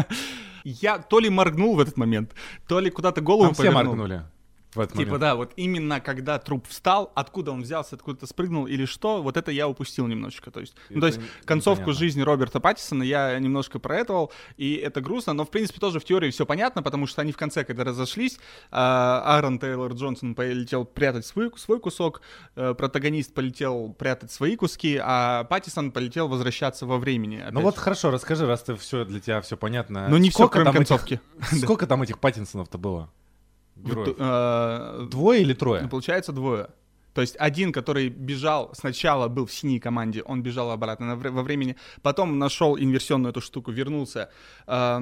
Я 0.63 0.97
то 0.97 1.19
ли 1.19 1.29
моргнул 1.29 1.75
в 1.75 1.79
этот 1.79 1.97
момент, 1.97 2.31
то 2.67 2.79
ли 2.79 2.89
куда-то 2.89 3.21
голову 3.21 3.45
Там 3.45 3.53
все 3.53 3.63
повернул. 3.63 3.95
моргнули 3.95 4.23
в 4.75 4.79
этот 4.79 4.93
Типа, 4.93 5.03
момент. 5.11 5.21
да, 5.21 5.35
вот 5.35 5.53
именно 5.55 5.99
когда 6.01 6.39
труп 6.39 6.67
встал, 6.67 7.11
откуда 7.15 7.51
он 7.51 7.61
взялся, 7.61 7.95
откуда-то 7.95 8.27
спрыгнул 8.27 8.65
или 8.65 8.85
что, 8.85 9.21
вот 9.21 9.37
это 9.37 9.51
я 9.51 9.67
упустил 9.67 10.07
немножечко. 10.07 10.51
То 10.51 10.59
есть, 10.59 10.75
ну, 10.89 11.01
то 11.01 11.07
есть 11.07 11.19
концовку 11.45 11.81
непонятно. 11.81 11.99
жизни 11.99 12.21
Роберта 12.21 12.59
Паттисона 12.59 13.03
я 13.03 13.37
немножко 13.39 13.79
проэтовал, 13.79 14.31
и 14.57 14.75
это 14.75 15.01
грустно, 15.01 15.33
но, 15.33 15.45
в 15.45 15.49
принципе, 15.51 15.79
тоже 15.79 15.99
в 15.99 16.05
теории 16.05 16.31
все 16.31 16.45
понятно, 16.45 16.81
потому 16.83 17.07
что 17.07 17.21
они 17.21 17.31
в 17.31 17.37
конце, 17.37 17.63
когда 17.63 17.83
разошлись, 17.83 18.39
а, 18.71 19.21
Аарон 19.35 19.59
Тейлор 19.59 19.93
Джонсон 19.93 20.35
полетел 20.35 20.85
прятать 20.85 21.25
свой, 21.25 21.51
свой 21.57 21.79
кусок, 21.79 22.21
э, 22.55 22.73
протагонист 22.73 23.33
полетел 23.33 23.93
прятать 23.93 24.31
свои 24.31 24.55
куски, 24.55 24.99
а 25.01 25.43
Паттисон 25.45 25.91
полетел 25.91 26.27
возвращаться 26.27 26.85
во 26.85 26.97
времени. 26.97 27.37
Ну 27.37 27.47
опять 27.47 27.63
вот 27.63 27.75
же. 27.75 27.81
хорошо, 27.81 28.11
расскажи, 28.11 28.45
раз 28.45 28.63
ты 28.63 28.75
все 28.75 29.05
для 29.05 29.19
тебя 29.19 29.41
все 29.41 29.57
понятно. 29.57 30.07
Ну 30.09 30.17
не 30.17 30.29
все, 30.29 30.37
Сколько 30.39 30.53
кроме 30.53 30.65
там 30.65 30.75
этих- 30.81 30.87
концовки. 30.89 31.19
Сколько 31.63 31.87
там 31.87 32.01
этих 32.03 32.19
Паттинсонов-то 32.19 32.77
было? 32.77 33.09
Героев? 33.83 34.15
Э, 34.19 35.07
Двое 35.09 35.41
или 35.41 35.53
трое? 35.53 35.83
Ну, 35.83 35.89
Получается 35.89 36.31
двое. 36.31 36.67
То 37.13 37.21
есть 37.21 37.35
один, 37.39 37.71
который 37.71 38.09
бежал, 38.09 38.71
сначала 38.73 39.27
был 39.27 39.45
в 39.45 39.51
синей 39.53 39.79
команде, 39.79 40.23
он 40.23 40.41
бежал 40.41 40.71
обратно 40.71 41.15
во 41.15 41.43
времени, 41.43 41.75
потом 42.01 42.39
нашел 42.39 42.77
инверсионную 42.77 43.31
эту 43.31 43.41
штуку, 43.41 43.71
вернулся, 43.71 44.29
э, 44.67 44.99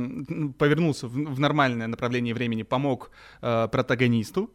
повернулся 0.57 1.07
в, 1.07 1.13
в 1.13 1.39
нормальное 1.39 1.87
направление 1.87 2.33
времени, 2.33 2.63
помог 2.63 3.11
э, 3.41 3.67
протагонисту, 3.71 4.51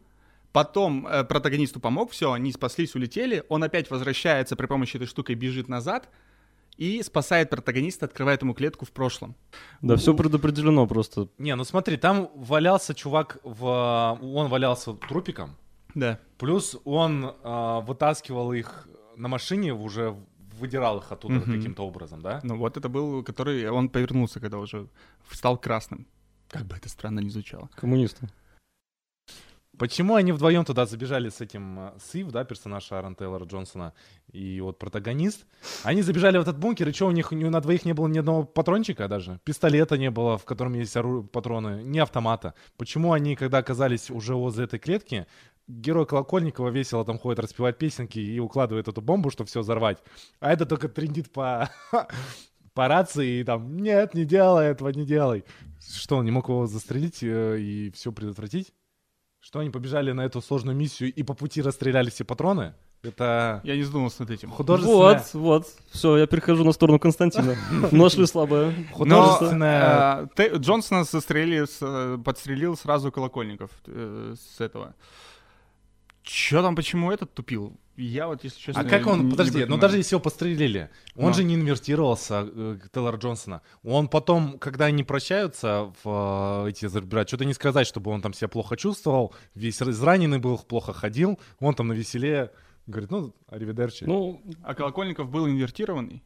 потом 0.51 1.07
э, 1.07 1.23
протагонисту 1.23 1.79
помог, 1.79 2.11
все, 2.11 2.31
они 2.31 2.51
спаслись, 2.51 2.95
улетели, 2.95 3.43
он 3.49 3.63
опять 3.63 3.89
возвращается 3.89 4.55
при 4.55 4.67
помощи 4.67 4.97
этой 4.97 5.07
штуки, 5.07 5.33
бежит 5.33 5.67
назад 5.67 6.09
и 6.77 7.01
спасает 7.03 7.49
протагониста, 7.49 8.05
открывает 8.05 8.41
ему 8.41 8.53
клетку 8.53 8.85
в 8.85 8.91
прошлом. 8.91 9.35
Да, 9.81 9.95
все 9.95 10.13
предопределено 10.13 10.85
просто. 10.87 11.27
Не, 11.37 11.55
ну 11.55 11.63
смотри, 11.63 11.97
там 11.97 12.29
валялся 12.35 12.93
чувак, 12.93 13.39
в... 13.43 14.19
он 14.21 14.47
валялся 14.47 14.93
трупиком, 14.93 15.55
Да. 15.95 16.19
плюс 16.37 16.77
он 16.85 17.33
а, 17.43 17.79
вытаскивал 17.81 18.53
их 18.53 18.87
на 19.15 19.27
машине, 19.27 19.73
уже 19.73 20.15
выдирал 20.59 20.99
их 20.99 21.11
оттуда 21.11 21.35
Мгм. 21.35 21.53
каким-то 21.57 21.83
образом, 21.85 22.21
да? 22.21 22.39
Ну 22.43 22.57
вот 22.57 22.77
это 22.77 22.89
был, 22.89 23.23
который, 23.23 23.69
он 23.69 23.89
повернулся, 23.89 24.39
когда 24.39 24.57
уже 24.57 24.87
стал 25.31 25.57
красным. 25.57 26.07
Как 26.49 26.65
бы 26.65 26.75
это 26.75 26.89
странно 26.89 27.19
ни 27.19 27.29
звучало. 27.29 27.69
Коммунисты. 27.75 28.29
Почему 29.77 30.15
они 30.15 30.31
вдвоем 30.31 30.65
туда 30.65 30.85
забежали 30.85 31.29
с 31.29 31.39
этим 31.39 31.79
э, 31.79 31.91
Сив, 31.99 32.29
да, 32.31 32.43
персонаж 32.43 32.91
Аарон 32.91 33.15
Тейлора 33.15 33.45
Джонсона, 33.45 33.93
и 34.31 34.59
вот 34.59 34.79
протагонист? 34.79 35.45
Они 35.83 36.01
забежали 36.01 36.37
в 36.37 36.41
этот 36.41 36.57
бункер, 36.57 36.89
и 36.89 36.93
что, 36.93 37.07
у 37.07 37.11
них 37.11 37.31
ни- 37.31 37.43
на 37.43 37.61
двоих 37.61 37.85
не 37.85 37.93
было 37.93 38.07
ни 38.07 38.17
одного 38.17 38.43
патрончика 38.43 39.07
даже? 39.07 39.39
Пистолета 39.43 39.97
не 39.97 40.09
было, 40.09 40.37
в 40.37 40.45
котором 40.45 40.73
есть 40.73 40.95
ору- 40.95 41.23
патроны, 41.23 41.83
ни 41.83 41.99
автомата. 41.99 42.53
Почему 42.77 43.13
они, 43.13 43.35
когда 43.35 43.59
оказались 43.59 44.09
уже 44.09 44.35
возле 44.35 44.65
этой 44.65 44.79
клетки, 44.79 45.27
герой 45.67 46.05
Колокольникова 46.05 46.69
весело 46.69 47.05
там 47.05 47.19
ходит 47.19 47.39
распевать 47.39 47.77
песенки 47.77 48.19
и 48.19 48.39
укладывает 48.39 48.87
эту 48.87 49.01
бомбу, 49.01 49.29
чтобы 49.29 49.47
все 49.47 49.61
взорвать, 49.61 49.99
а 50.39 50.51
это 50.51 50.65
только 50.65 50.89
трендит 50.89 51.31
по... 51.31 51.69
по 52.73 52.87
рации 52.87 53.39
и 53.39 53.43
там, 53.43 53.77
нет, 53.77 54.13
не 54.13 54.23
делай 54.23 54.67
этого, 54.67 54.89
не 54.89 55.03
делай. 55.03 55.43
Что, 55.79 56.17
он 56.17 56.25
не 56.25 56.31
мог 56.31 56.47
его 56.47 56.67
застрелить 56.67 57.23
э, 57.23 57.59
и 57.59 57.89
все 57.89 58.11
предотвратить? 58.11 58.71
Что 59.39 59.59
они 59.59 59.69
побежали 59.69 60.11
на 60.11 60.25
эту 60.25 60.41
сложную 60.41 60.75
миссию 60.75 61.13
и 61.13 61.23
по 61.23 61.33
пути 61.33 61.61
расстреляли 61.61 62.09
все 62.09 62.23
патроны? 62.23 62.73
Это 63.03 63.61
Я 63.63 63.75
не 63.75 63.83
задумался 63.83 64.23
над 64.23 64.31
этим. 64.31 64.49
художественная... 64.49 64.97
Вот, 64.97 65.33
вот. 65.33 65.67
Все, 65.91 66.17
я 66.17 66.25
перехожу 66.25 66.63
на 66.63 66.71
сторону 66.71 66.99
Константина. 66.99 67.55
Нашли 67.91 68.25
слабое. 68.25 68.73
Но 68.89 68.95
Художественная... 68.95 70.29
э, 70.35 70.57
Джонсона 70.57 71.05
э, 71.81 72.17
подстрелил 72.23 72.75
сразу 72.75 73.11
Колокольников 73.11 73.69
э, 73.85 74.33
с 74.35 74.59
этого. 74.59 74.95
Чё 76.27 76.61
там, 76.61 76.75
почему 76.75 77.11
этот 77.11 77.33
тупил? 77.33 77.77
Я 77.95 78.27
вот, 78.27 78.43
если 78.43 78.59
честно... 78.59 78.81
А 78.81 78.85
как 78.85 79.07
он, 79.07 79.19
не- 79.19 79.25
не 79.25 79.31
подожди, 79.31 79.59
ну 79.59 79.63
понимаю. 79.63 79.81
даже 79.81 79.97
если 79.97 80.15
его 80.15 80.21
пострелили, 80.21 80.89
он 81.15 81.27
Ну. 81.29 81.33
же 81.33 81.43
не 81.43 81.55
инвертировался, 81.55 82.47
э, 82.47 82.77
Тейлор 82.93 83.15
Джонсона. 83.15 83.61
Он 83.83 84.07
потом, 84.07 84.59
когда 84.59 84.85
они 84.85 85.03
прощаются, 85.03 85.91
в 86.03 86.65
э, 86.65 86.69
эти 86.69 86.85
забирать, 86.87 87.27
что-то 87.29 87.45
не 87.45 87.53
сказать, 87.53 87.87
чтобы 87.87 88.11
он 88.11 88.21
там 88.21 88.33
себя 88.33 88.49
плохо 88.49 88.75
чувствовал, 88.77 89.33
весь 89.55 89.81
израненный 89.81 90.37
был, 90.37 90.57
плохо 90.59 90.93
ходил, 90.93 91.39
он 91.59 91.73
там 91.73 91.87
на 91.87 91.93
веселе 91.93 92.51
говорит, 92.87 93.09
ну, 93.09 93.33
аривидерчи. 93.47 94.03
Ну, 94.03 94.41
А 94.63 94.75
Колокольников 94.75 95.29
был 95.31 95.47
инвертированный? 95.47 96.21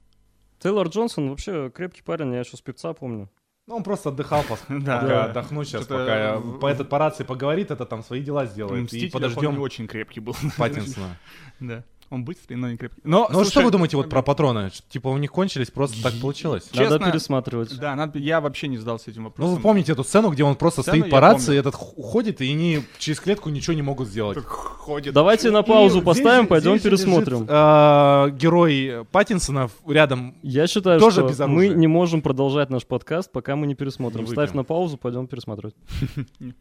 Тейлор 0.59 0.87
Джонсон 0.89 1.29
вообще 1.29 1.71
крепкий 1.73 2.01
парень, 2.03 2.33
я 2.33 2.39
еще 2.39 2.57
спеца 2.57 2.93
помню. 2.93 3.29
Ну, 3.71 3.77
он 3.77 3.83
просто 3.83 4.09
отдыхал, 4.09 4.43
пока 4.49 4.57
Да. 4.79 5.25
отдохну 5.25 5.63
сейчас, 5.63 5.85
пока 5.85 6.41
этот, 6.69 6.89
по 6.89 6.97
рации 6.99 7.23
поговорит, 7.23 7.71
это 7.71 7.85
там 7.85 8.03
свои 8.03 8.21
дела 8.21 8.45
сделает. 8.45 8.91
И 8.93 9.09
подождем 9.09 9.59
очень 9.61 9.87
крепкий 9.87 10.19
был. 10.19 10.35
Паттинсона. 10.57 11.17
Да. 11.61 11.83
Он 12.11 12.25
быстрый, 12.25 12.55
но 12.55 12.69
не 12.69 12.75
крепкий. 12.75 13.01
Но, 13.05 13.27
Ну, 13.31 13.35
что 13.41 13.51
слушай, 13.51 13.63
вы 13.65 13.71
думаете 13.71 13.95
вот 13.95 14.09
про 14.09 14.21
патроны? 14.21 14.69
Типа 14.89 15.07
у 15.07 15.17
них 15.17 15.31
кончились, 15.31 15.71
просто 15.71 16.03
так 16.03 16.13
получилось? 16.19 16.65
Честно, 16.71 16.99
Надо 16.99 17.09
пересматривать. 17.11 17.79
Да, 17.79 17.95
надо, 17.95 18.19
я 18.19 18.41
вообще 18.41 18.67
не 18.67 18.77
задался 18.77 19.11
этим 19.11 19.21
Ну, 19.23 19.29
вопросом. 19.29 19.55
вы 19.55 19.61
помните 19.61 19.93
эту 19.93 20.03
сцену, 20.03 20.29
где 20.29 20.43
он 20.43 20.55
просто 20.57 20.81
Сцену 20.81 20.97
стоит 20.99 21.09
по 21.11 21.21
рации, 21.21 21.45
помню. 21.45 21.59
этот 21.61 21.75
уходит, 21.75 22.41
и 22.41 22.51
они 22.51 22.83
через 22.99 23.21
клетку 23.21 23.49
ничего 23.49 23.73
не 23.73 23.81
могут 23.81 24.09
сделать. 24.09 24.35
Так 24.35 24.45
ходит. 24.45 25.13
Давайте 25.13 25.51
на 25.51 25.63
паузу 25.63 26.01
И 26.01 26.03
поставим, 26.03 26.39
здесь- 26.41 26.49
пойдем 26.49 26.71
здесь 26.71 26.83
же 26.83 26.89
лежит, 26.89 27.05
пересмотрим. 27.07 27.45
э, 27.47 28.29
герой 28.37 29.05
Паттинсона 29.11 29.69
рядом. 29.87 30.35
Я 30.43 30.67
считаю, 30.67 30.99
Тоже 30.99 31.21
что 31.21 31.29
без 31.29 31.39
мы 31.39 31.69
не 31.69 31.87
можем 31.87 32.21
продолжать 32.21 32.69
наш 32.69 32.85
подкаст, 32.85 33.31
пока 33.31 33.55
мы 33.55 33.67
не 33.67 33.75
пересмотрим. 33.75 34.25
Не 34.25 34.31
Ставь 34.31 34.51
на 34.51 34.65
паузу, 34.65 34.97
пойдем 34.97 35.27
пересматривать. 35.27 35.75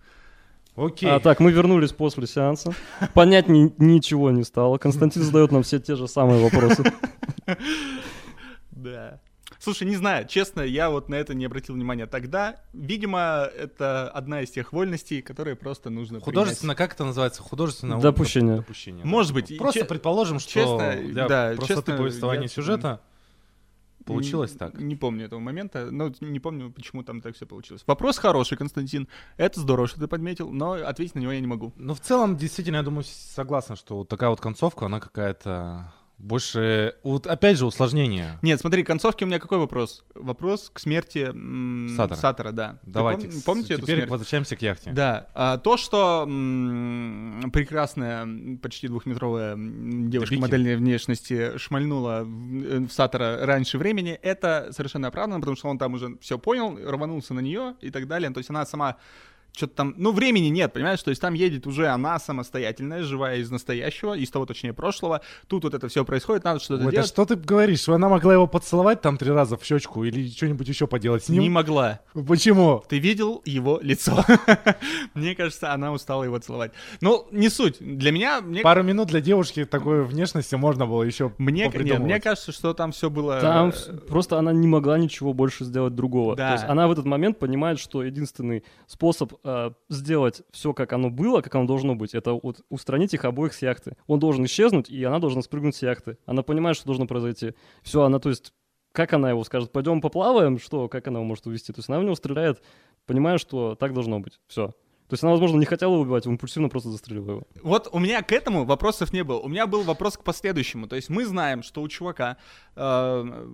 Окей. 0.84 1.10
А, 1.10 1.20
так, 1.20 1.40
мы 1.40 1.52
вернулись 1.52 1.92
после 1.92 2.26
сеанса. 2.26 2.72
Понять 3.14 3.48
ни- 3.48 3.72
ничего 3.78 4.30
не 4.30 4.44
стало. 4.44 4.78
Константин 4.78 5.22
задает 5.22 5.52
нам 5.52 5.62
все 5.62 5.78
те 5.78 5.94
же 5.96 6.08
самые 6.08 6.42
вопросы. 6.42 6.84
Да. 8.70 9.20
Слушай, 9.58 9.86
не 9.88 9.96
знаю, 9.96 10.26
честно, 10.26 10.62
я 10.62 10.88
вот 10.88 11.10
на 11.10 11.16
это 11.16 11.34
не 11.34 11.44
обратил 11.44 11.74
внимания 11.74 12.06
тогда. 12.06 12.56
Видимо, 12.72 13.46
это 13.58 14.08
одна 14.08 14.40
из 14.40 14.50
тех 14.50 14.72
вольностей, 14.72 15.20
которые 15.20 15.54
просто 15.54 15.90
нужно 15.90 16.18
Художественно, 16.20 16.74
как 16.74 16.94
это 16.94 17.04
называется? 17.04 17.42
Художественно 17.42 18.00
Допущение. 18.00 18.56
допущение. 18.56 19.04
Может 19.04 19.34
быть, 19.34 19.50
и 19.50 19.58
Просто 19.58 19.80
че- 19.80 19.84
предположим, 19.86 20.38
что 20.38 20.50
честно, 20.50 20.96
для 20.96 21.28
да, 21.28 21.52
простоты 21.56 21.74
честно, 21.82 21.96
повествования 21.98 22.42
я- 22.44 22.48
сюжета 22.48 23.00
получилось 24.04 24.52
Н- 24.52 24.58
так. 24.58 24.80
Не 24.80 24.96
помню 24.96 25.26
этого 25.26 25.40
момента, 25.40 25.90
но 25.90 26.12
не 26.20 26.40
помню, 26.40 26.70
почему 26.72 27.02
там 27.02 27.20
так 27.20 27.34
все 27.34 27.46
получилось. 27.46 27.82
Вопрос 27.86 28.18
хороший, 28.18 28.56
Константин. 28.56 29.08
Это 29.36 29.60
здорово, 29.60 29.88
что 29.88 30.00
ты 30.00 30.06
подметил, 30.08 30.50
но 30.50 30.72
ответить 30.72 31.14
на 31.14 31.20
него 31.20 31.32
я 31.32 31.40
не 31.40 31.46
могу. 31.46 31.72
Ну, 31.76 31.94
в 31.94 32.00
целом, 32.00 32.36
действительно, 32.36 32.76
я 32.76 32.82
думаю, 32.82 33.04
согласен, 33.04 33.76
что 33.76 33.98
вот 33.98 34.08
такая 34.08 34.30
вот 34.30 34.40
концовка, 34.40 34.86
она 34.86 35.00
какая-то 35.00 35.92
больше... 36.20 36.94
Вот 37.02 37.26
опять 37.26 37.56
же, 37.59 37.66
усложнение. 37.66 38.38
Нет, 38.42 38.61
смотри, 38.61 38.83
концовки 38.83 39.24
у 39.24 39.26
меня 39.26 39.38
какой 39.38 39.59
вопрос? 39.59 40.04
Вопрос 40.14 40.70
к 40.72 40.78
смерти 40.78 41.30
м, 41.30 41.88
Сатора. 41.96 42.52
да. 42.52 42.78
Ты 42.85 42.90
Давайте. 42.90 43.26
пом- 43.28 43.44
помните 43.44 43.74
эту 43.74 43.83
Теперь 43.83 43.96
смерть? 43.96 44.11
возвращаемся 44.11 44.56
к 44.56 44.62
яхте. 44.62 44.90
Да, 44.92 45.28
а, 45.35 45.59
то, 45.59 45.76
что 45.76 46.24
м, 46.28 47.50
прекрасная, 47.52 48.28
почти 48.62 48.88
двухметровая 48.88 49.56
девушка 49.56 50.35
Бики. 50.35 50.40
модельной 50.42 50.76
внешности 50.76 51.56
шмальнула 51.59 52.22
в, 52.24 52.62
э, 52.64 52.78
в 52.87 52.90
Сатора 52.92 53.46
раньше 53.46 53.78
времени, 53.78 54.12
это 54.12 54.68
совершенно 54.72 55.09
оправданно, 55.09 55.40
потому 55.40 55.56
что 55.56 55.68
он 55.68 55.78
там 55.78 55.94
уже 55.94 56.16
все 56.20 56.38
понял, 56.38 56.78
рванулся 56.87 57.35
на 57.35 57.40
нее 57.40 57.74
и 57.80 57.90
так 57.90 58.06
далее. 58.06 58.30
То 58.30 58.38
есть 58.38 58.50
она 58.50 58.66
сама 58.66 58.96
что-то 59.52 59.74
там, 59.74 59.94
ну, 59.96 60.12
времени 60.12 60.48
нет, 60.48 60.72
понимаешь, 60.72 61.02
то 61.02 61.10
есть 61.10 61.20
там 61.20 61.34
едет 61.34 61.66
уже 61.66 61.88
она 61.88 62.18
самостоятельная, 62.18 63.02
живая 63.02 63.38
из 63.38 63.50
настоящего, 63.50 64.14
из 64.14 64.30
того, 64.30 64.46
точнее, 64.46 64.72
прошлого. 64.72 65.20
Тут 65.48 65.64
вот 65.64 65.74
это 65.74 65.88
все 65.88 66.04
происходит, 66.04 66.44
надо 66.44 66.60
что-то 66.60 66.80
Ой, 66.80 66.86
да 66.86 66.90
делать. 66.92 67.08
что 67.08 67.24
ты 67.26 67.36
говоришь? 67.36 67.88
Она 67.88 68.08
могла 68.08 68.32
его 68.32 68.46
поцеловать 68.46 69.00
там 69.00 69.16
три 69.16 69.30
раза 69.30 69.56
в 69.56 69.64
щечку 69.64 70.04
или 70.04 70.28
что-нибудь 70.28 70.68
еще 70.68 70.86
поделать 70.86 71.24
с 71.24 71.28
ним? 71.28 71.42
Не 71.42 71.50
могла. 71.50 72.00
Почему? 72.12 72.82
Ты 72.88 72.98
видел 72.98 73.42
его 73.44 73.78
лицо? 73.82 74.24
Мне 75.14 75.34
кажется, 75.34 75.72
она 75.72 75.92
устала 75.92 76.24
его 76.24 76.38
целовать. 76.38 76.72
Ну, 77.00 77.26
не 77.30 77.48
суть. 77.48 77.76
Для 77.80 78.12
меня... 78.12 78.40
Мне 78.40 78.62
Пару 78.62 78.82
минут 78.82 79.08
для 79.08 79.20
девушки 79.20 79.64
такой 79.64 80.04
внешности 80.04 80.54
можно 80.54 80.86
было 80.86 81.02
еще 81.02 81.32
Мне, 81.38 81.70
нет, 81.74 81.98
мне 81.98 82.20
кажется, 82.20 82.52
что 82.52 82.74
там 82.74 82.92
все 82.92 83.10
было... 83.10 83.40
Там 83.40 83.68
э, 83.68 83.72
вс- 83.72 84.06
просто 84.06 84.38
она 84.38 84.52
не 84.52 84.66
могла 84.66 84.98
ничего 84.98 85.32
больше 85.32 85.64
сделать 85.64 85.94
другого. 85.94 86.36
Да. 86.36 86.48
То 86.48 86.54
есть 86.54 86.64
она 86.68 86.88
в 86.88 86.92
этот 86.92 87.04
момент 87.04 87.38
понимает, 87.38 87.78
что 87.78 88.02
единственный 88.02 88.64
способ 88.86 89.32
э, 89.44 89.70
сделать 89.88 90.42
все, 90.50 90.72
как 90.72 90.92
оно 90.92 91.11
было, 91.11 91.40
как 91.40 91.55
оно 91.55 91.66
должно 91.66 91.94
быть. 91.94 92.14
Это 92.14 92.33
вот 92.33 92.62
устранить 92.68 93.14
их 93.14 93.24
обоих 93.24 93.53
с 93.53 93.62
яхты. 93.62 93.96
Он 94.07 94.18
должен 94.18 94.44
исчезнуть, 94.44 94.90
и 94.90 95.03
она 95.05 95.18
должна 95.18 95.42
спрыгнуть 95.42 95.76
с 95.76 95.83
яхты. 95.83 96.18
Она 96.26 96.42
понимает, 96.42 96.76
что 96.76 96.87
должно 96.87 97.07
произойти. 97.07 97.55
Все, 97.83 98.03
она, 98.03 98.18
то 98.18 98.29
есть, 98.29 98.53
как 98.92 99.12
она 99.12 99.31
его 99.31 99.44
скажет, 99.44 99.72
пойдем 99.72 100.00
поплаваем, 100.00 100.59
что, 100.59 100.88
как 100.88 101.09
она 101.09 101.18
его 101.18 101.26
может 101.26 101.46
увести? 101.46 101.72
То 101.72 101.79
есть 101.79 101.88
она 101.88 102.00
в 102.00 102.05
него 102.05 102.14
стреляет, 102.14 102.62
понимая, 103.07 103.38
что 103.38 103.74
так 103.74 103.94
должно 103.94 104.20
быть. 104.20 104.40
Все. 104.46 104.72
То 105.11 105.14
есть 105.14 105.24
она, 105.24 105.33
возможно, 105.33 105.59
не 105.59 105.66
хотела 105.66 105.90
убивать, 105.90 106.24
импульсивно 106.26 106.68
просто 106.68 106.90
застрелила 106.90 107.31
его. 107.33 107.42
Вот 107.64 107.88
у 107.90 107.98
меня 107.98 108.22
к 108.22 108.31
этому 108.31 108.64
вопросов 108.64 109.12
не 109.12 109.24
было. 109.24 109.40
У 109.40 109.48
меня 109.48 109.66
был 109.66 109.83
вопрос 109.83 110.16
к 110.16 110.22
последующему. 110.22 110.87
То 110.87 110.94
есть 110.94 111.09
мы 111.09 111.24
знаем, 111.24 111.64
что 111.64 111.83
у 111.83 111.88
чувака 111.88 112.37
э, 112.76 113.44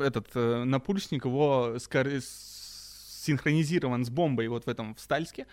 этот 0.00 0.28
э, 0.34 0.64
напульсник 0.64 1.26
его 1.26 1.74
скор- 1.78 2.08
синхронизирован 3.28 4.04
с 4.04 4.10
бомбой 4.10 4.48
вот 4.48 4.64
в 4.64 4.68
этом 4.68 4.94
в 4.94 5.00
Стальске. 5.00 5.46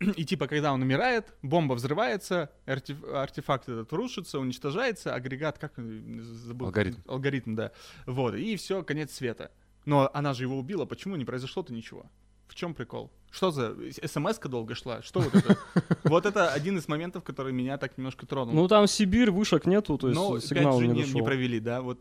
И 0.16 0.24
типа, 0.24 0.46
когда 0.46 0.72
он 0.72 0.82
умирает, 0.82 1.34
бомба 1.42 1.74
взрывается, 1.74 2.50
артеф- 2.66 3.04
артефакт 3.12 3.68
этот 3.68 3.92
рушится, 3.92 4.38
уничтожается, 4.38 5.14
агрегат, 5.14 5.58
как 5.58 5.72
забыл? 5.76 6.66
Алгоритм. 6.66 7.00
Алгоритм, 7.06 7.54
да. 7.54 7.72
Вот, 8.06 8.34
и 8.34 8.56
все, 8.56 8.82
конец 8.82 9.12
света. 9.12 9.50
Но 9.86 10.10
она 10.14 10.34
же 10.34 10.44
его 10.44 10.58
убила, 10.58 10.86
почему 10.86 11.16
не 11.16 11.24
произошло-то 11.24 11.72
ничего? 11.72 12.06
В 12.46 12.54
чем 12.54 12.74
прикол? 12.74 13.10
Что 13.30 13.50
за 13.50 13.76
смс-ка 14.06 14.48
долго 14.48 14.74
шла? 14.74 15.02
Что 15.02 15.20
вот 15.20 15.34
это? 15.34 15.56
Вот 16.04 16.26
это 16.26 16.52
один 16.52 16.78
из 16.78 16.88
моментов, 16.88 17.22
который 17.22 17.52
меня 17.52 17.76
так 17.78 17.96
немножко 17.98 18.26
тронул. 18.26 18.54
Ну 18.54 18.68
там 18.68 18.86
Сибирь, 18.86 19.30
вышек 19.30 19.66
нету, 19.66 19.98
то 19.98 20.08
есть 20.08 20.20
Но 20.20 20.40
сигнал 20.40 20.80
5G 20.80 20.86
не 20.86 21.02
не, 21.02 21.12
не 21.12 21.22
провели, 21.22 21.60
да? 21.60 21.80
Вот, 21.80 22.00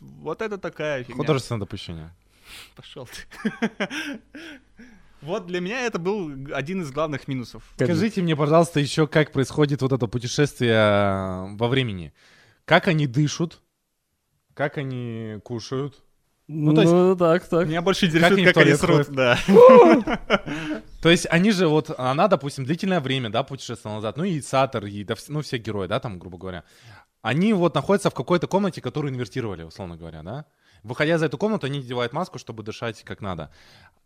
вот 0.00 0.40
это 0.40 0.56
такая 0.56 1.02
фигня. 1.04 1.16
Художественное 1.16 1.60
допущение. 1.60 2.10
Пошел 2.76 3.06
ты. 3.06 3.88
Вот 5.22 5.46
для 5.46 5.60
меня 5.60 5.84
это 5.84 5.98
был 5.98 6.30
один 6.54 6.80
из 6.82 6.90
главных 6.90 7.28
минусов. 7.28 7.62
Скажите 7.74 8.22
мне, 8.22 8.34
пожалуйста, 8.34 8.80
еще, 8.80 9.06
как 9.06 9.32
происходит 9.32 9.82
вот 9.82 9.92
это 9.92 10.06
путешествие 10.06 10.72
э, 10.72 11.56
во 11.56 11.68
времени. 11.68 12.14
Как 12.64 12.88
они 12.88 13.06
дышат, 13.06 13.60
как 14.54 14.78
они 14.78 15.38
кушают. 15.44 16.02
Ну, 16.48 16.74
то 16.74 16.82
есть- 16.82 17.18
так, 17.18 17.46
так. 17.48 17.68
Меня 17.68 17.82
больше 17.82 18.06
Как 18.10 18.32
интересует, 18.32 18.38
они 18.38 18.46
в 18.46 18.52
как 18.52 18.66
они 18.66 18.74
срут, 18.74 19.08
да. 19.10 19.38
То 21.02 21.08
есть 21.08 21.26
они 21.30 21.52
же 21.52 21.68
вот, 21.68 21.90
она, 21.96 22.26
допустим, 22.26 22.64
длительное 22.64 23.00
время, 23.00 23.30
да, 23.30 23.42
путешествовала 23.42 23.96
назад, 23.96 24.16
ну 24.16 24.24
и 24.24 24.40
Сатор, 24.40 24.84
и 24.86 25.06
ну 25.28 25.42
все 25.42 25.58
герои, 25.58 25.86
да, 25.86 26.00
там, 26.00 26.18
грубо 26.18 26.38
говоря. 26.38 26.64
Они 27.22 27.52
вот 27.52 27.74
находятся 27.74 28.10
в 28.10 28.14
какой-то 28.14 28.48
комнате, 28.48 28.80
которую 28.80 29.12
инвертировали, 29.12 29.62
условно 29.62 29.96
говоря, 29.96 30.22
да. 30.22 30.46
Выходя 30.82 31.18
за 31.18 31.26
эту 31.26 31.38
комнату, 31.38 31.66
они 31.66 31.78
надевают 31.80 32.12
маску, 32.12 32.38
чтобы 32.38 32.62
дышать 32.62 33.02
как 33.04 33.20
надо. 33.20 33.50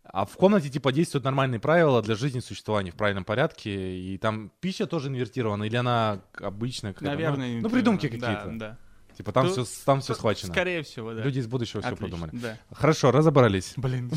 А 0.03 0.25
в 0.25 0.35
комнате, 0.37 0.69
типа, 0.69 0.91
действуют 0.91 1.25
нормальные 1.25 1.59
правила 1.59 2.01
для 2.01 2.15
жизни 2.15 2.39
и 2.39 2.41
существования 2.41 2.91
в 2.91 2.95
правильном 2.95 3.23
порядке, 3.23 3.97
и 3.97 4.17
там 4.17 4.51
пища 4.59 4.85
тоже 4.85 5.09
инвертирована, 5.09 5.63
или 5.63 5.75
она 5.75 6.21
обычная? 6.33 6.95
Ну, 6.99 7.07
Наверное. 7.07 7.61
Ну, 7.61 7.69
придумки 7.69 8.07
да, 8.07 8.27
какие-то. 8.27 8.59
Да, 8.59 8.77
Типа, 9.17 9.31
там 9.31 9.47
Тут- 9.47 9.67
все, 9.67 9.85
там 9.85 10.01
все 10.01 10.13
схвачено. 10.13 10.51
Скорее 10.51 10.83
всего, 10.83 11.13
да. 11.13 11.23
Люди 11.23 11.39
из 11.39 11.47
будущего 11.47 11.81
все 11.81 11.89
Отлично, 11.89 12.17
продумали. 12.17 12.31
Да. 12.33 12.57
Хорошо, 12.71 13.11
разобрались. 13.11 13.73
Блин, 13.77 14.11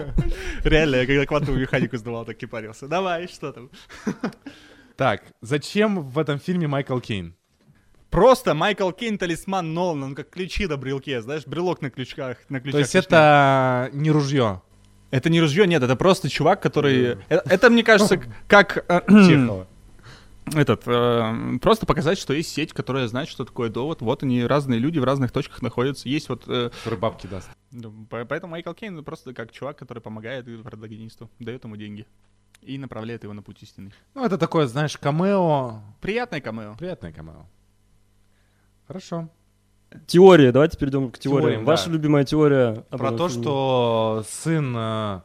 реально, 0.64 0.96
я 0.96 1.06
когда 1.06 1.24
квантовую 1.24 1.62
механику 1.62 1.96
сдавал, 1.96 2.26
так 2.26 2.42
и 2.42 2.46
парился. 2.46 2.86
Давай, 2.86 3.26
что 3.26 3.52
там? 3.52 3.70
Так, 4.96 5.24
зачем 5.40 6.02
в 6.02 6.18
этом 6.18 6.38
фильме 6.38 6.68
Майкл 6.68 6.98
Кейн? 7.00 7.34
Просто 8.14 8.54
Майкл 8.54 8.90
Кейн 8.92 9.18
талисман 9.18 9.74
Нолана, 9.74 10.06
он 10.06 10.14
как 10.14 10.30
ключи 10.30 10.66
на 10.68 10.76
брелке, 10.76 11.20
знаешь, 11.20 11.46
брелок 11.46 11.82
на 11.82 11.90
ключках. 11.90 12.38
На 12.48 12.60
ключах 12.60 12.72
То 12.72 12.78
есть 12.78 12.92
точнее. 12.92 13.06
это 13.08 13.90
не 13.92 14.10
ружье. 14.12 14.62
Это 15.10 15.30
не 15.30 15.40
ружье, 15.40 15.66
нет, 15.66 15.82
это 15.82 15.96
просто 15.96 16.28
чувак, 16.28 16.62
который... 16.62 17.18
Э, 17.28 17.40
Это, 17.46 17.70
мне 17.70 17.82
кажется, 17.82 18.20
как... 18.48 18.84
э, 18.88 19.00
Чехова. 19.08 19.66
Этот, 20.54 20.82
э, 20.86 21.58
просто 21.60 21.86
показать, 21.86 22.18
что 22.18 22.32
есть 22.34 22.50
сеть, 22.52 22.72
которая 22.72 23.08
знает, 23.08 23.28
что 23.28 23.44
такое 23.44 23.68
довод. 23.68 24.00
Вот 24.00 24.22
они, 24.22 24.44
разные 24.44 24.78
люди 24.78 25.00
в 25.00 25.04
разных 25.04 25.32
точках 25.32 25.60
находятся. 25.62 26.08
Есть 26.08 26.28
вот... 26.28 26.44
э, 26.46 26.70
Который 26.84 26.98
бабки 27.00 27.26
даст. 27.26 27.48
по- 28.10 28.24
поэтому 28.24 28.52
Майкл 28.52 28.74
Кейн 28.74 29.02
просто 29.02 29.34
как 29.34 29.50
чувак, 29.50 29.76
который 29.76 30.00
помогает 30.00 30.46
протагонисту, 30.62 31.28
дает 31.40 31.64
ему 31.64 31.74
деньги 31.76 32.06
и 32.62 32.78
направляет 32.78 33.24
его 33.24 33.32
на 33.34 33.42
путь 33.42 33.62
истинный. 33.62 33.92
Ну, 34.14 34.24
это 34.24 34.38
такое, 34.38 34.66
знаешь, 34.68 34.96
камео. 34.98 35.80
Приятное 36.00 36.40
камео. 36.40 36.76
Приятное 36.78 37.12
камео. 37.12 37.46
Хорошо. 38.86 39.28
Теория, 40.06 40.50
давайте 40.52 40.76
перейдем 40.76 41.10
к 41.10 41.18
теориям. 41.18 41.42
Теориям, 41.42 41.64
Ваша 41.64 41.86
да. 41.86 41.92
любимая 41.92 42.24
теория 42.24 42.84
об 42.90 42.98
Про 42.98 43.12
то, 43.12 43.28
фильме? 43.28 43.42
что 43.44 44.24
сын, 44.28 44.74
э, 44.76 45.20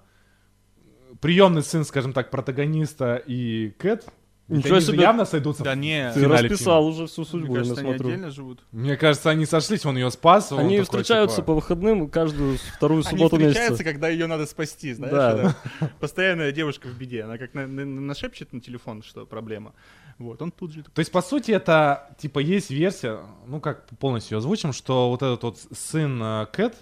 приемный 1.21 1.63
сын, 1.63 1.83
скажем 1.85 2.13
так, 2.13 2.29
протагониста 2.29 3.15
и 3.15 3.71
Кэт, 3.79 4.05
Ничего 4.47 4.77
они 4.77 4.85
себе. 4.85 5.01
явно 5.01 5.25
сойдутся. 5.25 5.63
Да 5.63 5.73
в- 5.73 5.77
не, 5.77 6.09
в 6.09 6.13
Ты 6.13 6.27
расписал 6.27 6.81
фильма. 6.83 6.95
уже 6.95 7.07
всю 7.07 7.21
мне 7.21 7.29
судьбу, 7.29 7.53
я 7.53 7.59
кажется, 7.59 7.81
они 7.81 7.89
смотрю. 7.89 8.07
отдельно 8.09 8.31
живут. 8.31 8.63
Мне 8.71 8.95
кажется, 8.95 9.29
они 9.31 9.45
сошлись, 9.45 9.85
он 9.85 9.95
ее 9.97 10.09
спас. 10.11 10.51
он 10.51 10.59
Они 10.59 10.77
такой, 10.79 10.83
встречаются 10.83 11.37
типа, 11.37 11.47
по 11.47 11.55
выходным 11.55 12.09
каждую 12.09 12.57
вторую 12.77 12.99
Они 13.01 13.09
субботу 13.09 13.35
встречаются, 13.37 13.71
месяца. 13.73 13.83
когда 13.83 14.09
ее 14.09 14.27
надо 14.27 14.45
спасти, 14.45 14.93
знаешь? 14.93 15.13
Да. 15.13 15.55
Постоянная 15.99 16.51
девушка 16.51 16.87
в 16.87 16.97
беде. 16.97 17.23
Она 17.23 17.37
как 17.37 17.53
на- 17.53 17.67
на- 17.67 17.85
нашепчет 17.85 18.53
на 18.53 18.59
телефон, 18.61 19.03
что 19.03 19.25
проблема. 19.25 19.73
Вот, 20.19 20.41
он 20.41 20.51
тут 20.51 20.73
же... 20.73 20.83
То 20.83 20.99
есть, 20.99 21.11
по 21.11 21.21
сути, 21.21 21.51
это, 21.51 22.13
типа, 22.19 22.39
есть 22.39 22.69
версия, 22.69 23.21
ну, 23.47 23.59
как 23.61 23.87
полностью 23.99 24.37
озвучим, 24.37 24.73
что 24.73 25.09
вот 25.09 25.23
этот 25.23 25.41
вот 25.43 25.57
сын 25.71 26.21
э, 26.21 26.45
Кэт, 26.51 26.75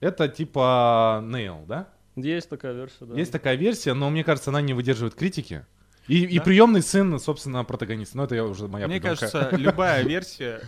это, 0.00 0.28
типа, 0.28 1.22
Нейл, 1.24 1.64
да? 1.66 1.88
Есть 2.16 2.48
такая 2.50 2.72
версия, 2.72 3.04
да. 3.04 3.14
Есть 3.16 3.30
такая 3.32 3.54
версия, 3.54 3.94
но 3.94 4.10
мне 4.10 4.24
кажется, 4.24 4.50
она 4.50 4.60
не 4.60 4.74
выдерживает 4.74 5.14
критики. 5.14 5.64
И, 6.08 6.24
и 6.24 6.38
Да? 6.38 6.44
приемный 6.44 6.82
сын, 6.82 7.18
собственно, 7.20 7.62
протагонист. 7.64 8.14
Но 8.16 8.24
это 8.24 8.34
я 8.34 8.44
уже 8.44 8.66
моя 8.66 8.88
Мне 8.88 9.00
придумка. 9.00 9.28
кажется, 9.30 9.56
любая 9.56 10.02
версия 10.06 10.60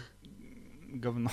говно. 0.92 1.30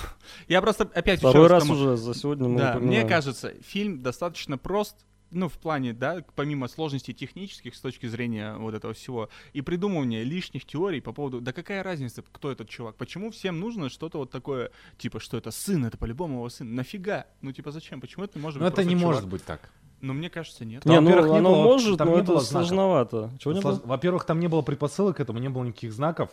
Я 0.47 0.62
просто 0.62 0.89
опять 0.95 1.20
Второй 1.20 1.47
раз 1.47 1.64
тому- 1.64 1.76
уже 1.76 1.95
за 1.95 2.16
сегодня 2.16 2.47
мы 2.50 2.58
Да, 2.60 2.80
мне 2.80 3.06
кажется, 3.06 3.54
фильм 3.62 4.02
достаточно 4.02 4.58
прост, 4.58 4.95
ну, 5.32 5.48
в 5.48 5.54
плане, 5.60 5.94
да, 5.94 6.24
помимо 6.36 6.68
сложностей 6.68 7.14
технических 7.14 7.76
с 7.76 7.82
точки 7.82 8.06
зрения 8.08 8.56
вот 8.58 8.74
этого 8.74 8.94
всего, 8.94 9.30
и 9.54 9.62
придумывания 9.62 10.24
лишних 10.24 10.66
теорий 10.66 11.02
по 11.02 11.12
поводу, 11.14 11.42
да 11.42 11.54
какая 11.54 11.84
разница, 11.84 12.24
кто 12.32 12.52
этот 12.52 12.70
чувак, 12.70 12.96
почему 12.96 13.32
всем 13.32 13.60
нужно 13.60 13.90
что-то 13.90 14.18
вот 14.20 14.32
такое, 14.32 14.72
типа, 14.98 15.20
что 15.20 15.38
это 15.38 15.52
сын, 15.52 15.86
это 15.86 15.98
по-любому 15.98 16.36
его 16.36 16.50
сын, 16.50 16.74
нафига? 16.76 17.26
Ну, 17.42 17.52
типа, 17.52 17.72
зачем, 17.72 18.02
почему 18.02 18.26
это 18.26 18.38
не 18.40 18.44
может 18.44 18.60
Но 18.60 18.66
быть 18.66 18.74
это 18.74 18.84
не 18.84 18.94
чувак? 19.00 19.06
может 19.16 19.28
быть 19.30 19.44
так. 19.46 19.70
Ну, 20.02 20.14
мне 20.14 20.30
кажется, 20.30 20.64
нет. 20.64 20.84
Там, 20.84 20.94
Не, 20.94 21.00
ну 21.02 21.08
во-первых, 21.08 21.32
не 21.34 21.38
оно 21.40 21.50
было- 21.56 21.64
может, 21.64 21.98
там 21.98 22.08
но 22.08 22.16
не 22.16 22.22
это 22.22 22.28
было 22.32 22.40
знаков. 22.40 22.68
сложновато. 22.68 23.32
Чего 23.40 23.54
не 23.54 23.60
было? 23.62 23.82
Во-первых, 23.84 24.24
там 24.26 24.40
не 24.40 24.48
было 24.48 24.62
предпосылок 24.62 25.18
к 25.18 25.20
этому, 25.20 25.40
не 25.40 25.50
было 25.50 25.64
никаких 25.66 25.92
знаков. 25.92 26.30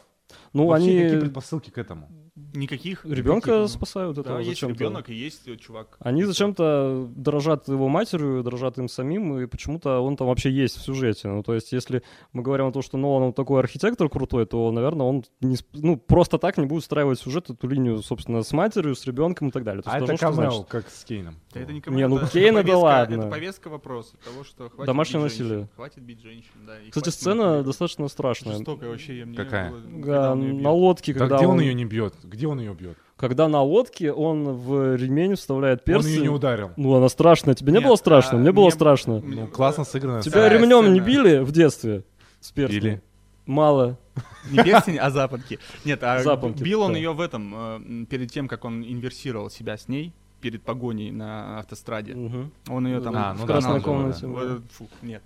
Ну, 0.53 0.67
Вообще 0.67 0.87
они 0.87 0.95
никакие 0.99 1.21
предпосылки 1.21 1.71
к 1.71 1.79
этому. 1.79 2.09
Никаких. 2.55 3.05
ребенка 3.05 3.51
никаких, 3.51 3.71
спасают 3.71 4.19
от 4.19 4.25
Да, 4.27 4.33
этого 4.33 4.43
есть 4.49 4.63
ребенок 4.63 5.09
и 5.09 5.15
есть 5.15 5.49
чувак. 5.59 5.97
Они 6.01 6.23
зачем-то 6.25 7.09
дорожат 7.17 7.67
его 7.69 7.89
матерью, 7.89 8.43
дорожат 8.43 8.77
им 8.79 8.89
самим, 8.89 9.39
и 9.39 9.47
почему-то 9.47 10.01
он 10.01 10.17
там 10.17 10.27
вообще 10.29 10.51
есть 10.51 10.77
в 10.77 10.83
сюжете. 10.83 11.29
Ну, 11.29 11.43
то 11.43 11.55
есть, 11.55 11.73
если 11.73 12.03
мы 12.33 12.43
говорим 12.43 12.67
о 12.67 12.73
том, 12.73 12.83
что 12.83 12.99
Нолан 12.99 13.23
он 13.23 13.33
такой 13.33 13.61
архитектор 13.61 14.09
крутой, 14.11 14.45
то, 14.47 14.71
наверное, 14.71 15.07
он 15.07 15.25
не, 15.41 15.57
ну, 15.73 15.97
просто 15.97 16.39
так 16.39 16.59
не 16.59 16.67
будет 16.67 16.83
устраивать 16.83 17.19
сюжет, 17.19 17.49
эту 17.49 17.67
линию, 17.69 17.99
собственно, 18.03 18.43
с 18.43 18.53
матерью, 18.53 18.95
с 18.95 19.07
ребенком 19.07 19.49
и 19.49 19.51
так 19.51 19.65
далее. 19.65 19.83
То 19.83 19.91
А 19.91 19.99
есть, 19.99 20.11
это 20.11 20.21
должно 20.21 20.43
что 20.43 20.51
камео, 20.51 20.65
как 20.65 20.91
с 20.91 21.05
Кейном. 21.05 21.37
Да 21.55 21.61
это 21.61 21.69
было. 21.69 21.77
никому 21.77 21.97
Не, 21.97 22.07
ну, 22.09 22.17
это 22.19 22.31
Кейна, 22.31 22.63
да 22.63 22.69
повестка- 22.69 22.77
ладно. 22.83 23.15
Это 23.15 23.29
повестка 23.31 23.69
вопроса 23.71 24.15
того, 24.23 24.45
что 24.45 24.69
хватит 24.69 24.87
Домашнее 24.87 25.23
бить 25.25 25.31
женщин, 25.33 25.45
насилие. 25.49 25.69
Хватит 25.75 26.03
бить 26.03 26.21
женщин, 26.23 26.51
да. 26.67 26.79
и 26.83 26.89
Кстати, 26.91 27.09
сцена 27.09 27.63
достаточно 27.63 28.09
страшная. 28.09 28.57
Жестокая 28.59 28.91
вообще. 28.91 29.19
я- 29.19 29.27
мне 29.27 29.37
Какая? 29.37 29.71
было- 29.71 29.81
Да, 30.05 30.35
на 30.35 30.43
бьет. 30.43 30.67
лодке, 30.67 31.13
Да 31.15 31.19
когда 31.21 31.37
где 31.39 31.47
он 31.47 31.55
он, 31.55 31.61
ее 31.61 31.73
не 31.75 31.85
бьет? 31.87 32.15
Где 32.27 32.47
он 32.47 32.61
ее 32.61 32.75
бьет? 32.75 32.99
когда 33.17 33.49
на 33.49 33.63
лодке 33.63 34.13
он 34.13 34.45
в 34.45 34.95
ремень 34.97 35.37
вставляет 35.37 35.89
Он 35.89 36.07
ее 36.07 36.21
не 36.21 36.29
ударил. 36.29 36.73
Ну, 36.77 36.95
она 36.95 37.09
страшная. 37.09 37.55
Тебе 37.55 37.73
не 37.73 37.79
Нет, 37.79 37.87
было 37.89 37.97
страшно? 37.97 38.37
а, 38.37 38.41
Мне 38.41 38.53
было 38.53 38.71
страшно. 38.71 39.21
Ну, 39.21 39.47
классно 39.47 39.85
сыграно. 39.85 40.21
Тебя 40.23 40.49
ремнем 40.49 40.93
не 40.93 41.01
били 41.01 41.39
в 41.39 41.51
детстве 41.51 42.05
с 42.41 42.53
перстнем? 42.53 42.81
Били. 42.81 43.03
Мало. 43.47 43.99
Не 44.51 44.63
перстень, 44.63 44.99
а 44.99 45.11
запонки. 45.11 45.59
Нет, 45.85 46.03
а 46.03 46.21
Запонки, 46.23 46.63
бил 46.63 46.83
он 46.83 46.93
да. 46.93 46.99
ее 46.99 47.13
в 47.13 47.21
этом, 47.21 47.55
э, 47.55 48.07
перед 48.07 48.31
тем, 48.33 48.49
как 48.49 48.65
он 48.65 48.83
инверсировал 48.83 49.51
себя 49.51 49.77
с 49.77 49.87
ней, 49.89 50.13
перед 50.41 50.63
погоней 50.63 51.13
на 51.13 51.61
автостраде. 51.61 52.15
Мгм. 52.15 52.51
Он 52.69 52.87
ее 52.87 53.01
там 53.01 53.15
А, 53.17 53.35
ну 53.35 53.45
в 53.45 53.47
канал 53.47 53.63
красной 53.63 53.81
комнате, 53.83 54.27
да. 54.27 54.59
фу, 54.73 54.89
нет. 55.03 55.23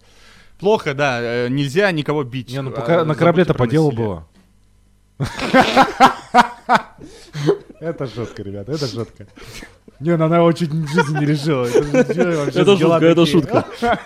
Плохо, 0.58 0.92
да, 0.92 1.18
э, 1.22 1.48
нельзя 1.48 1.90
никого 1.92 2.24
бить. 2.24 2.50
Не, 2.50 2.60
ну 2.60 2.70
а, 2.70 2.72
пока 2.74 2.92
на 2.92 2.98
забудьте 2.98 3.18
корабле-то 3.18 3.54
по 3.54 3.66
делу 3.66 3.90
было. 3.90 4.26
Это 7.80 8.06
жестко, 8.06 8.42
ребята, 8.42 8.72
это 8.72 8.86
жестко. 8.86 9.26
Не, 10.00 10.16
ну 10.16 10.24
она 10.24 10.42
очень 10.42 10.68
в 10.68 10.88
жизни 10.88 11.18
не 11.18 11.26
решила. 11.26 11.64
Это 11.66 12.14
же 12.14 12.78
чё 12.78 12.88
вообще 12.88 13.10
Это 13.10 13.26
шутка. 13.26 13.66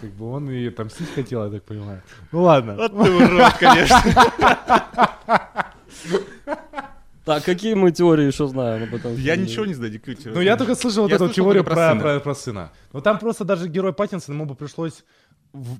Как 0.00 0.10
бы 0.12 0.30
он 0.32 0.50
и 0.50 0.68
отомстить 0.68 1.12
хотел, 1.14 1.44
я 1.44 1.50
так 1.50 1.62
понимаю. 1.62 2.02
Ну 2.32 2.42
ладно. 2.42 2.74
Вот 2.74 2.92
ты 2.92 3.10
урод, 3.10 3.52
конечно. 3.58 4.02
Так, 7.26 7.44
какие 7.44 7.74
мы 7.74 7.92
теории 7.92 8.24
еще 8.24 8.48
знаем 8.48 8.84
об 8.84 8.94
этом? 8.94 9.14
Я 9.14 9.36
ничего 9.36 9.66
не 9.66 9.74
знаю, 9.74 9.92
дикутирую. 9.92 10.34
Ну 10.34 10.40
я 10.40 10.56
только 10.56 10.74
слышал 10.74 11.02
вот 11.02 11.12
эту 11.12 11.28
теорию 11.28 11.64
про, 11.64 11.74
про 11.74 11.90
сына. 11.90 12.00
про, 12.00 12.20
про 12.20 12.34
сына. 12.34 12.72
Но 12.94 13.00
там 13.02 13.18
просто 13.18 13.44
даже 13.44 13.68
герой 13.68 13.92
Паттинсон, 13.92 14.34
ему 14.34 14.46
бы 14.46 14.54
пришлось 14.54 15.04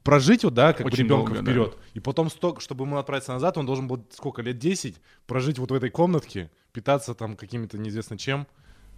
прожить 0.03 0.45
вот, 0.45 0.55
да, 0.55 0.73
как 0.73 0.85
бы 0.85 0.93
Очень 0.93 1.05
ребенка 1.05 1.33
долго, 1.33 1.43
да. 1.43 1.51
вперед. 1.51 1.79
И 1.95 2.01
потом, 2.01 2.31
столько, 2.31 2.61
чтобы 2.61 2.85
ему 2.85 2.97
отправиться 2.97 3.33
назад, 3.33 3.57
он 3.59 3.67
должен 3.67 3.87
был 3.87 4.05
сколько, 4.11 4.43
лет 4.43 4.59
10 4.59 4.97
прожить 5.27 5.59
вот 5.59 5.71
в 5.71 5.75
этой 5.75 5.91
комнатке, 5.91 6.51
питаться 6.73 7.15
там 7.15 7.37
какими-то 7.37 7.79
неизвестно 7.79 8.19
чем. 8.19 8.47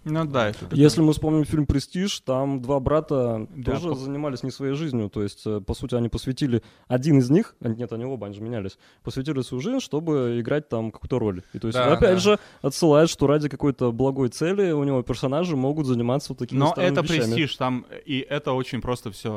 Ну 0.05 0.25
да, 0.25 0.49
это 0.49 0.59
такое. 0.59 0.77
Если 0.79 1.01
мы 1.01 1.13
вспомним 1.13 1.45
фильм 1.45 1.65
«Престиж», 1.65 2.19
там 2.21 2.61
два 2.61 2.79
брата 2.79 3.47
Да, 3.55 3.71
тоже 3.73 3.89
по- 3.89 3.95
занимались 3.95 4.43
не 4.43 4.51
своей 4.51 4.73
жизнью. 4.73 5.09
То 5.09 5.23
есть, 5.23 5.43
э, 5.45 5.61
по 5.61 5.73
сути, 5.73 5.95
они 5.95 6.09
посвятили... 6.09 6.61
Один 6.87 7.19
из 7.19 7.29
них, 7.29 7.55
а, 7.61 7.69
нет, 7.69 7.93
они 7.93 8.03
оба, 8.05 8.27
они 8.27 8.35
же 8.35 8.41
менялись, 8.41 8.77
посвятили 9.03 9.41
свою 9.41 9.61
жизнь, 9.61 9.79
чтобы 9.79 10.39
играть 10.41 10.67
там 10.67 10.91
какую-то 10.91 11.19
роль. 11.19 11.41
И 11.53 11.59
то 11.59 11.67
есть, 11.67 11.77
Да, 11.77 11.93
опять 11.93 12.15
да. 12.15 12.19
же, 12.19 12.39
отсылает, 12.61 13.09
что 13.09 13.27
ради 13.27 13.47
какой-то 13.47 13.91
благой 13.93 14.29
цели 14.29 14.71
у 14.71 14.83
него 14.83 15.01
персонажи 15.03 15.55
могут 15.55 15.87
заниматься 15.87 16.33
вот 16.33 16.39
такими 16.39 16.59
Но 16.59 16.73
это 16.75 17.01
вещами. 17.01 17.19
престиж, 17.19 17.55
там 17.55 17.85
и 18.05 18.19
это 18.19 18.51
очень 18.51 18.81
просто 18.81 19.09
все. 19.11 19.29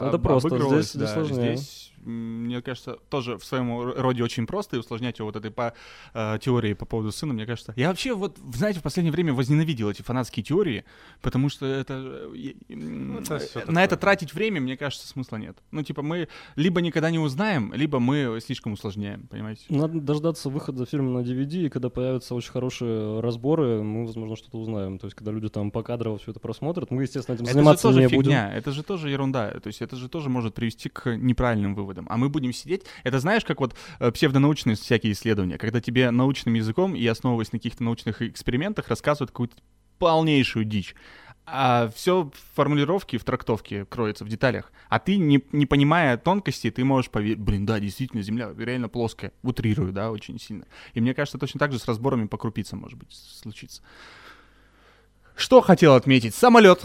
Это 0.00 0.18
просто, 0.18 0.58
здесь- 0.58 0.92
здесь 0.92 1.10
сложнее. 1.10 1.56
Здесь, 1.56 1.92
мне 2.04 2.62
кажется, 2.62 2.98
тоже 3.08 3.38
в 3.38 3.44
своем 3.44 3.92
роде 3.92 4.22
очень 4.22 4.46
просто, 4.46 4.76
и 4.76 4.78
усложнять 4.78 5.18
его 5.18 5.26
вот 5.26 5.36
этой 5.36 5.50
по 5.50 5.74
э, 6.12 6.38
теории 6.40 6.74
по 6.74 6.84
поводу 6.84 7.12
сына, 7.12 7.32
мне 7.34 7.46
кажется. 7.46 7.72
Я 7.76 7.88
вообще, 7.88 8.14
вот, 8.14 8.38
знаете, 8.54 8.80
в 8.80 8.82
последнее 8.82 9.12
время 9.12 9.32
возненавидел 9.32 9.90
эти 9.90 10.02
фанатские 10.02 10.44
теории, 10.44 10.84
потому 11.22 11.48
что 11.48 11.66
это... 11.66 11.94
э, 12.34 12.52
Ну, 12.68 13.18
это 13.20 13.34
на 13.34 13.38
такое. 13.64 13.82
это 13.84 13.96
тратить 13.96 14.34
время, 14.34 14.60
мне 14.60 14.76
кажется, 14.76 15.06
смысла 15.06 15.36
нет. 15.36 15.56
Ну, 15.70 15.82
типа, 15.82 16.02
мы 16.02 16.28
либо 16.56 16.80
никогда 16.80 17.10
не 17.10 17.18
узнаем, 17.18 17.72
либо 17.74 17.98
мы 18.00 18.38
слишком 18.44 18.72
усложняем, 18.72 19.26
понимаете? 19.28 19.64
Надо 19.68 20.00
дождаться 20.00 20.50
выхода 20.50 20.86
фильма 20.86 21.20
на 21.20 21.24
DVD, 21.24 21.66
и 21.66 21.68
когда 21.68 21.88
появятся 21.88 22.34
очень 22.34 22.50
хорошие 22.52 23.20
разборы, 23.20 23.82
мы, 23.82 24.06
возможно, 24.06 24.36
что-то 24.36 24.58
узнаем. 24.58 24.98
То 24.98 25.06
есть, 25.06 25.16
когда 25.16 25.32
люди 25.32 25.48
там 25.48 25.70
покадрово 25.70 26.18
все 26.18 26.30
это 26.30 26.40
просмотрят, 26.40 26.90
мы, 26.90 27.02
естественно, 27.02 27.36
этим 27.36 27.46
Это 27.46 27.62
же 27.74 27.82
тоже 27.82 28.00
не 28.00 28.06
будем. 28.08 28.22
фигня, 28.22 28.54
это 28.54 28.72
же 28.72 28.82
тоже 28.82 29.10
ерунда. 29.10 29.50
То 29.60 29.68
есть 29.68 29.82
это 29.82 29.96
же 29.96 30.08
тоже 30.08 30.28
может 30.28 30.54
привести 30.54 30.88
к 30.88 31.16
неправильным 31.16 31.74
выводам. 31.74 31.93
А 32.08 32.16
мы 32.16 32.28
будем 32.28 32.52
сидеть. 32.52 32.82
Это 33.02 33.20
знаешь, 33.20 33.44
как 33.44 33.60
вот 33.60 33.74
э, 33.98 34.10
псевдонаучные 34.10 34.76
всякие 34.76 35.12
исследования, 35.12 35.58
когда 35.58 35.80
тебе 35.80 36.10
научным 36.10 36.54
языком 36.54 36.94
и 36.94 37.06
основываясь 37.06 37.52
на 37.52 37.58
каких-то 37.58 37.84
научных 37.84 38.22
экспериментах 38.22 38.88
рассказывают 38.88 39.30
какую-то 39.30 39.56
полнейшую 39.98 40.64
дичь. 40.64 40.94
А 41.46 41.90
все 41.94 42.24
в 42.24 42.56
формулировке, 42.56 43.18
в 43.18 43.24
трактовке 43.24 43.84
кроется 43.84 44.24
в 44.24 44.28
деталях. 44.28 44.72
А 44.88 44.98
ты, 44.98 45.16
не, 45.16 45.42
не 45.52 45.66
понимая 45.66 46.16
тонкостей, 46.16 46.70
ты 46.70 46.84
можешь 46.84 47.10
поверить, 47.10 47.38
блин, 47.38 47.66
да, 47.66 47.78
действительно, 47.80 48.22
Земля 48.22 48.50
реально 48.56 48.88
плоская. 48.88 49.32
Утрирую, 49.42 49.92
да, 49.92 50.10
очень 50.10 50.40
сильно. 50.40 50.64
И 50.94 51.00
мне 51.02 51.12
кажется, 51.12 51.36
точно 51.36 51.60
так 51.60 51.72
же 51.72 51.78
с 51.78 51.86
разборами 51.86 52.26
по 52.26 52.38
крупицам, 52.38 52.78
может 52.78 52.98
быть, 52.98 53.12
случится. 53.12 53.82
Что 55.36 55.60
хотел 55.60 55.94
отметить? 55.94 56.34
Самолет. 56.34 56.84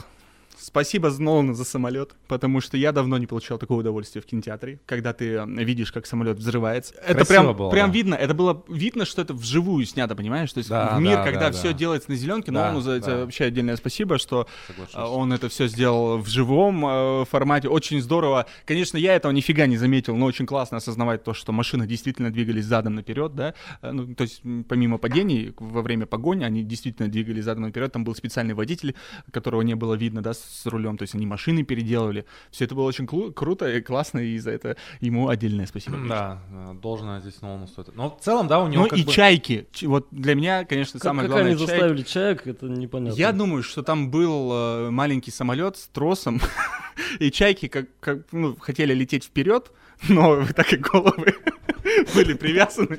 Спасибо 0.62 1.10
Нолану 1.10 1.54
за 1.54 1.64
самолет, 1.64 2.16
потому 2.28 2.62
что 2.62 2.78
я 2.78 2.92
давно 2.92 3.18
не 3.18 3.28
получал 3.28 3.58
такого 3.58 3.80
удовольствия 3.80 4.22
в 4.22 4.26
кинотеатре, 4.26 4.80
когда 4.86 5.14
ты 5.14 5.36
э, 5.36 5.46
видишь, 5.64 5.92
как 5.92 6.06
самолет 6.06 6.38
взрывается. 6.38 6.94
Это 6.96 7.26
Красиво 7.26 7.26
прям, 7.44 7.56
было, 7.58 7.70
прям 7.70 7.90
да. 7.90 7.94
видно, 7.94 8.16
это 8.16 8.34
было 8.34 8.64
видно, 8.68 9.06
что 9.06 9.22
это 9.22 9.34
вживую 9.34 9.86
снято, 9.86 10.16
понимаешь? 10.16 10.52
То 10.52 10.58
есть 10.60 10.70
Да, 10.70 10.98
в 10.98 11.02
мир, 11.02 11.18
да, 11.18 11.24
когда 11.24 11.50
да, 11.50 11.52
все 11.52 11.70
да. 11.72 11.74
делается 11.74 12.10
на 12.12 12.16
зеленке, 12.18 12.52
Да, 12.52 12.60
Нолану 12.66 12.82
за 12.82 12.92
это 12.92 13.06
да. 13.08 13.18
вообще 13.20 13.46
отдельное 13.46 13.78
спасибо, 13.78 14.18
что 14.18 14.48
Соглашусь. 14.68 14.96
а, 14.96 15.10
Он 15.10 15.32
это 15.34 15.50
все 15.50 15.68
сделал 15.68 16.18
в 16.18 16.28
живом 16.28 16.86
э, 16.86 17.26
формате, 17.26 17.70
очень 17.70 18.02
здорово. 18.02 18.46
Конечно, 18.66 18.98
я 18.98 19.16
этого 19.16 19.32
нифига 19.32 19.66
не 19.66 19.78
заметил, 19.78 20.16
но 20.16 20.26
очень 20.26 20.46
классно 20.46 20.78
осознавать 20.78 21.24
то, 21.24 21.34
что 21.34 21.52
машины 21.52 21.88
действительно 21.88 22.32
двигались 22.32 22.66
задом 22.66 22.96
наперед, 22.96 23.34
да. 23.36 23.54
Э, 23.82 23.92
Ну, 23.92 24.14
то 24.14 24.24
есть, 24.24 24.42
помимо 24.68 24.98
падений, 24.98 25.54
во 25.58 25.82
время 25.82 26.06
погони 26.06 26.44
они 26.44 26.64
действительно 26.64 27.08
двигались 27.08 27.46
задом 27.46 27.64
наперед. 27.64 27.92
Там 27.92 28.04
был 28.04 28.14
специальный 28.16 28.54
водитель, 28.54 28.96
которого 29.32 29.62
не 29.62 29.76
было 29.76 29.94
видно, 29.94 30.22
да, 30.22 30.34
с 30.34 30.49
рулем. 30.66 30.98
То 30.98 31.04
есть 31.04 31.16
они 31.16 31.26
машины 31.26 31.64
переделывали. 31.64 32.26
Все 32.52 32.66
это 32.66 32.76
было 32.76 32.84
очень 32.86 33.06
клу- 33.06 33.32
круто 33.34 33.70
и 33.70 33.82
классно, 33.82 34.20
и 34.20 34.38
за 34.40 34.52
это 34.52 34.78
ему 35.02 35.28
отдельное 35.30 35.66
спасибо. 35.68 35.96
конечно. 35.98 36.16
Да, 36.16 36.42
э, 36.72 36.74
должно 36.82 37.20
здесь 37.20 37.42
Нолану 37.42 37.68
стоит. 37.68 37.96
Но 37.96 38.10
в 38.10 38.24
целом, 38.24 38.48
да, 38.48 38.64
у 38.64 38.68
него 38.68 38.84
Ну 38.84 38.90
как 38.90 39.00
и 39.00 39.04
бы- 39.04 39.12
чайки. 39.12 39.68
Ч- 39.72 39.88
Вот 39.88 40.08
для 40.12 40.36
меня, 40.36 40.66
конечно, 40.66 41.00
Как, 41.00 41.04
самое 41.04 41.28
как 41.28 41.32
главное 41.32 41.52
они 41.52 41.60
чайки. 41.60 41.72
заставили 41.72 42.02
чаек, 42.04 42.48
это 42.48 42.66
непонятно. 42.68 43.18
Я 43.18 43.32
думаю, 43.32 43.64
что 43.64 43.84
там 43.84 44.12
был 44.12 44.52
э, 44.54 44.90
маленький 44.90 45.32
самолет 45.32 45.78
с 45.78 45.88
тросом, 45.88 46.40
и 47.20 47.32
чайки 47.32 47.68
как, 47.68 47.86
как, 48.00 48.20
ну, 48.32 48.56
хотели 48.60 48.94
лететь 48.94 49.24
вперед, 49.26 49.72
но 50.10 50.46
так 50.56 50.68
как 50.68 50.80
головы 50.82 51.36
были 52.16 52.34
привязаны, 52.34 52.98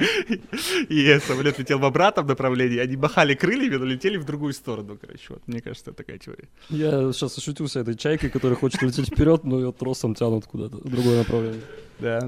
и 0.89 1.19
самолет 1.21 1.59
летел 1.59 1.79
в 1.79 1.85
обратном 1.85 2.27
направлении, 2.27 2.79
они 2.79 2.97
махали 2.97 3.35
крыльями, 3.35 3.77
но 3.77 3.85
летели 3.85 4.17
в 4.17 4.25
другую 4.25 4.53
сторону, 4.53 4.99
короче. 5.01 5.27
Вот, 5.31 5.43
мне 5.47 5.61
кажется, 5.61 5.91
это 5.91 5.99
такая 5.99 6.19
теория. 6.19 6.49
Я 6.69 7.13
сейчас 7.13 7.39
ошутился 7.39 7.81
этой 7.81 7.95
чайкой, 7.97 8.31
которая 8.31 8.57
хочет 8.57 8.83
лететь 8.83 9.09
вперед, 9.09 9.45
но 9.45 9.59
ее 9.59 9.73
тросом 9.73 10.15
тянут 10.15 10.47
куда-то 10.47 10.77
в 10.77 10.89
другое 10.91 11.19
направление. 11.19 11.63
Да. 11.99 12.21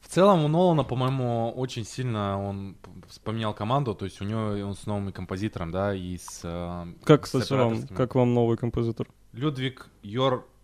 В 0.00 0.08
целом 0.08 0.44
у 0.44 0.48
Нолана, 0.48 0.84
по-моему, 0.84 1.52
очень 1.56 1.84
сильно 1.84 2.40
он 2.42 2.76
поменял 3.24 3.52
команду, 3.52 3.94
то 3.94 4.04
есть 4.04 4.20
у 4.20 4.24
него 4.24 4.68
он 4.68 4.74
с 4.74 4.86
новым 4.86 5.12
композитором, 5.12 5.70
да, 5.70 5.94
и 5.94 6.16
с... 6.16 6.40
э, 6.44 6.86
Как, 7.04 7.26
с 7.26 7.30
кстати, 7.32 7.52
вам, 7.52 7.86
как 7.88 8.14
вам 8.14 8.32
новый 8.32 8.56
композитор? 8.56 9.08
Людвиг 9.32 9.88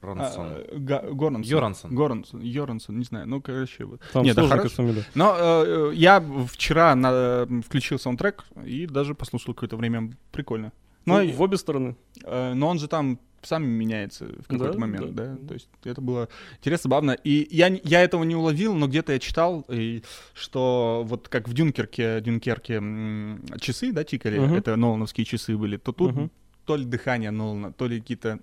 Йорансон. 0.04 0.46
А, 0.46 0.64
Га- 0.78 1.02
Горансон. 1.10 1.50
Йорансон. 1.50 1.94
Горансон. 1.94 2.40
Йорансон, 2.40 2.98
не 2.98 3.04
знаю. 3.04 3.26
Ну, 3.28 3.40
короче, 3.40 3.84
вот. 3.84 4.00
Там 4.12 4.24
Нет, 4.24 4.36
да 4.36 4.46
хорошо. 4.46 4.82
Но 5.14 5.36
э, 5.38 5.92
я 5.94 6.22
вчера 6.50 6.94
на- 6.94 7.46
включил 7.66 7.98
саундтрек 7.98 8.44
и 8.64 8.86
даже 8.86 9.14
послушал 9.14 9.54
какое-то 9.54 9.76
время. 9.76 10.12
Прикольно. 10.32 10.72
Но, 11.06 11.20
Ну, 11.22 11.32
в 11.32 11.42
обе 11.42 11.56
стороны. 11.56 11.96
э, 12.24 12.54
но 12.54 12.68
он 12.68 12.78
же 12.78 12.88
там 12.88 13.18
сам 13.42 13.62
меняется 13.66 14.24
в 14.24 14.46
какой-то 14.48 14.72
Да, 14.72 14.78
момент, 14.78 15.14
да. 15.14 15.34
да. 15.38 15.48
То 15.48 15.52
есть 15.54 15.68
это 15.84 16.00
было 16.00 16.28
интересно, 16.60 16.88
забавно. 16.88 17.10
И 17.12 17.46
я, 17.50 17.66
я 17.84 18.00
этого 18.00 18.24
не 18.24 18.34
уловил, 18.34 18.74
но 18.74 18.86
где-то 18.86 19.12
я 19.12 19.18
читал, 19.18 19.66
и, 19.68 20.02
что 20.32 21.02
вот 21.06 21.28
как 21.28 21.46
в 21.46 21.52
Дюнкерке, 21.52 22.22
Дюнкерке 22.22 22.74
м, 22.76 23.44
часы, 23.60 23.92
да, 23.92 24.02
тикали, 24.02 24.38
Мгм. 24.38 24.54
это 24.54 24.76
Нолановские 24.76 25.26
часы 25.26 25.58
были, 25.58 25.76
то 25.76 25.92
тут 25.92 26.12
Мгм. 26.12 26.30
то 26.64 26.76
ли 26.76 26.86
дыхание 26.86 27.30
Нолана, 27.30 27.70
то 27.72 27.86
ли 27.86 28.00
какие-то... 28.00 28.38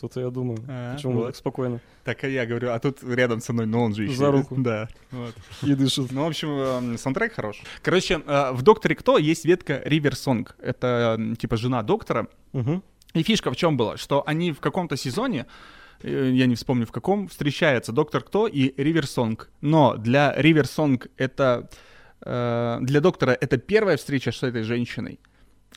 Тут 0.00 0.14
я 0.16 0.30
думаю. 0.30 0.58
А, 0.68 0.94
Почему 0.94 1.14
вот. 1.14 1.26
так 1.26 1.36
спокойно? 1.36 1.80
Так 2.04 2.22
я 2.22 2.46
говорю, 2.46 2.70
а 2.70 2.78
тут 2.78 3.02
рядом 3.02 3.40
со 3.40 3.52
мной 3.52 3.66
Нолан 3.66 3.94
же 3.94 4.04
еще. 4.04 4.14
За 4.14 4.30
руку. 4.30 4.54
Да. 4.56 4.88
Вот. 5.10 5.34
И 5.62 5.74
дышит. 5.74 6.12
Ну, 6.12 6.24
в 6.24 6.28
общем, 6.28 6.50
эм, 6.50 6.98
саундтрек 6.98 7.32
хорош. 7.34 7.62
Короче, 7.82 8.22
э, 8.24 8.52
в 8.52 8.62
«Докторе 8.62 8.94
Кто» 8.94 9.18
есть 9.18 9.44
ветка 9.44 9.82
Ривер 9.84 10.14
Сонг. 10.14 10.56
Это, 10.60 11.18
типа, 11.38 11.56
жена 11.56 11.82
доктора. 11.82 12.28
Мгм. 12.52 12.82
И 13.14 13.22
фишка 13.22 13.50
в 13.50 13.56
чем 13.56 13.76
была? 13.76 13.96
Что 13.96 14.22
они 14.26 14.52
в 14.52 14.60
каком-то 14.60 14.96
сезоне, 14.96 15.46
э, 16.02 16.30
я 16.32 16.46
не 16.46 16.54
вспомню 16.54 16.86
в 16.86 16.92
каком, 16.92 17.26
встречаются 17.26 17.90
Доктор 17.92 18.22
Кто 18.22 18.46
и 18.46 18.72
Ривер 18.80 19.06
Сонг. 19.06 19.50
Но 19.60 19.96
для 19.96 20.32
Ривер 20.36 20.66
Сонг 20.66 21.08
это... 21.16 21.68
э, 22.20 22.78
для 22.82 23.00
доктора 23.00 23.36
это 23.40 23.58
первая 23.58 23.96
встреча 23.96 24.30
с 24.30 24.42
этой 24.44 24.62
женщиной, 24.62 25.18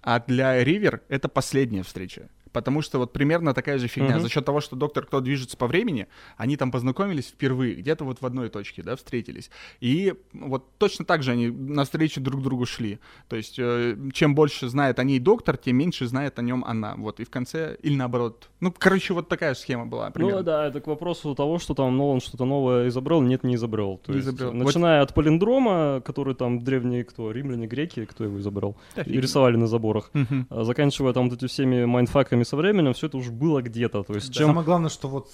а 0.04 0.20
для 0.20 0.64
Ривер 0.64 1.02
это 1.10 1.28
последняя 1.28 1.82
встреча. 1.84 2.30
Потому 2.52 2.82
что 2.82 2.98
вот 3.00 3.14
примерно 3.14 3.54
такая 3.54 3.78
же 3.78 3.88
фигня. 3.88 4.12
Мгм. 4.16 4.22
За 4.22 4.30
счет 4.30 4.46
того, 4.46 4.62
что 4.62 4.76
доктор 4.76 5.06
кто 5.06 5.22
движется 5.22 5.58
по 5.58 5.68
времени, 5.68 6.08
они 6.38 6.58
там 6.58 6.72
познакомились 6.72 7.28
впервые, 7.28 7.76
где-то 7.76 8.04
вот 8.04 8.22
в 8.22 8.26
одной 8.26 8.50
точке, 8.50 8.84
да, 8.84 8.96
встретились. 8.96 9.50
И 9.80 10.14
вот 10.34 10.66
точно 10.78 11.06
так 11.06 11.24
же 11.24 11.32
они 11.32 11.48
навстречу 11.50 12.22
друг 12.22 12.42
другу 12.42 12.66
шли. 12.66 13.00
То 13.30 13.36
есть, 13.36 13.58
э, 13.60 13.98
чем 14.14 14.36
больше 14.36 14.68
знает 14.70 15.00
о 15.00 15.04
ней 15.04 15.20
доктор, 15.20 15.58
тем 15.58 15.78
меньше 15.78 16.08
знает 16.08 16.40
о 16.40 16.42
нем 16.42 16.64
она. 16.66 16.96
Вот, 16.98 17.20
и 17.20 17.24
в 17.24 17.30
конце, 17.30 17.78
или 17.82 17.96
наоборот. 17.96 18.50
Ну, 18.60 18.74
короче, 18.78 19.14
вот 19.14 19.30
такая 19.30 19.54
же 19.54 19.60
схема 19.60 19.86
была. 19.86 20.08
Ну 20.08 20.12
примерно. 20.12 20.44
да, 20.44 20.68
это 20.68 20.82
к 20.82 20.88
вопросу 20.88 21.34
того, 21.36 21.60
что 21.60 21.74
там 21.74 21.96
Нолан 21.98 22.20
что-то 22.22 22.46
новое 22.46 22.88
изобрел, 22.90 23.22
нет, 23.22 23.44
не 23.44 23.56
изобрел. 23.56 24.00
То 24.06 24.12
Не 24.12 24.18
есть, 24.18 24.28
изобрел. 24.28 24.52
Вот- 24.52 24.66
начиная 24.66 25.02
от 25.02 25.14
палиндрома, 25.14 26.02
который 26.02 26.36
там 26.36 26.60
древние 26.60 27.04
кто, 27.04 27.32
римляне, 27.32 27.68
греки, 27.68 28.06
кто 28.06 28.24
его 28.26 28.40
изобрел, 28.40 28.76
Да, 28.96 29.04
и 29.04 29.20
рисовали 29.20 29.56
на 29.58 29.68
заборах. 29.68 30.12
А 30.50 30.64
Заканчивая 30.64 31.14
там 31.14 31.30
вот 31.30 31.38
эти 31.38 31.50
всеми 31.50 31.86
майндфаками 31.86 32.41
со 32.46 32.56
временем, 32.58 32.94
все 32.94 33.08
это 33.08 33.18
уже 33.18 33.32
было 33.32 33.62
где-то. 33.62 34.04
То 34.04 34.14
есть 34.14 34.34
чем... 34.34 34.48
Самое 34.48 34.66
главное, 34.66 34.90
что 34.90 35.08
вот 35.08 35.30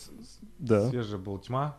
Да. 0.60 0.90
свежая 0.90 1.18
была 1.20 1.40
тьма. 1.40 1.78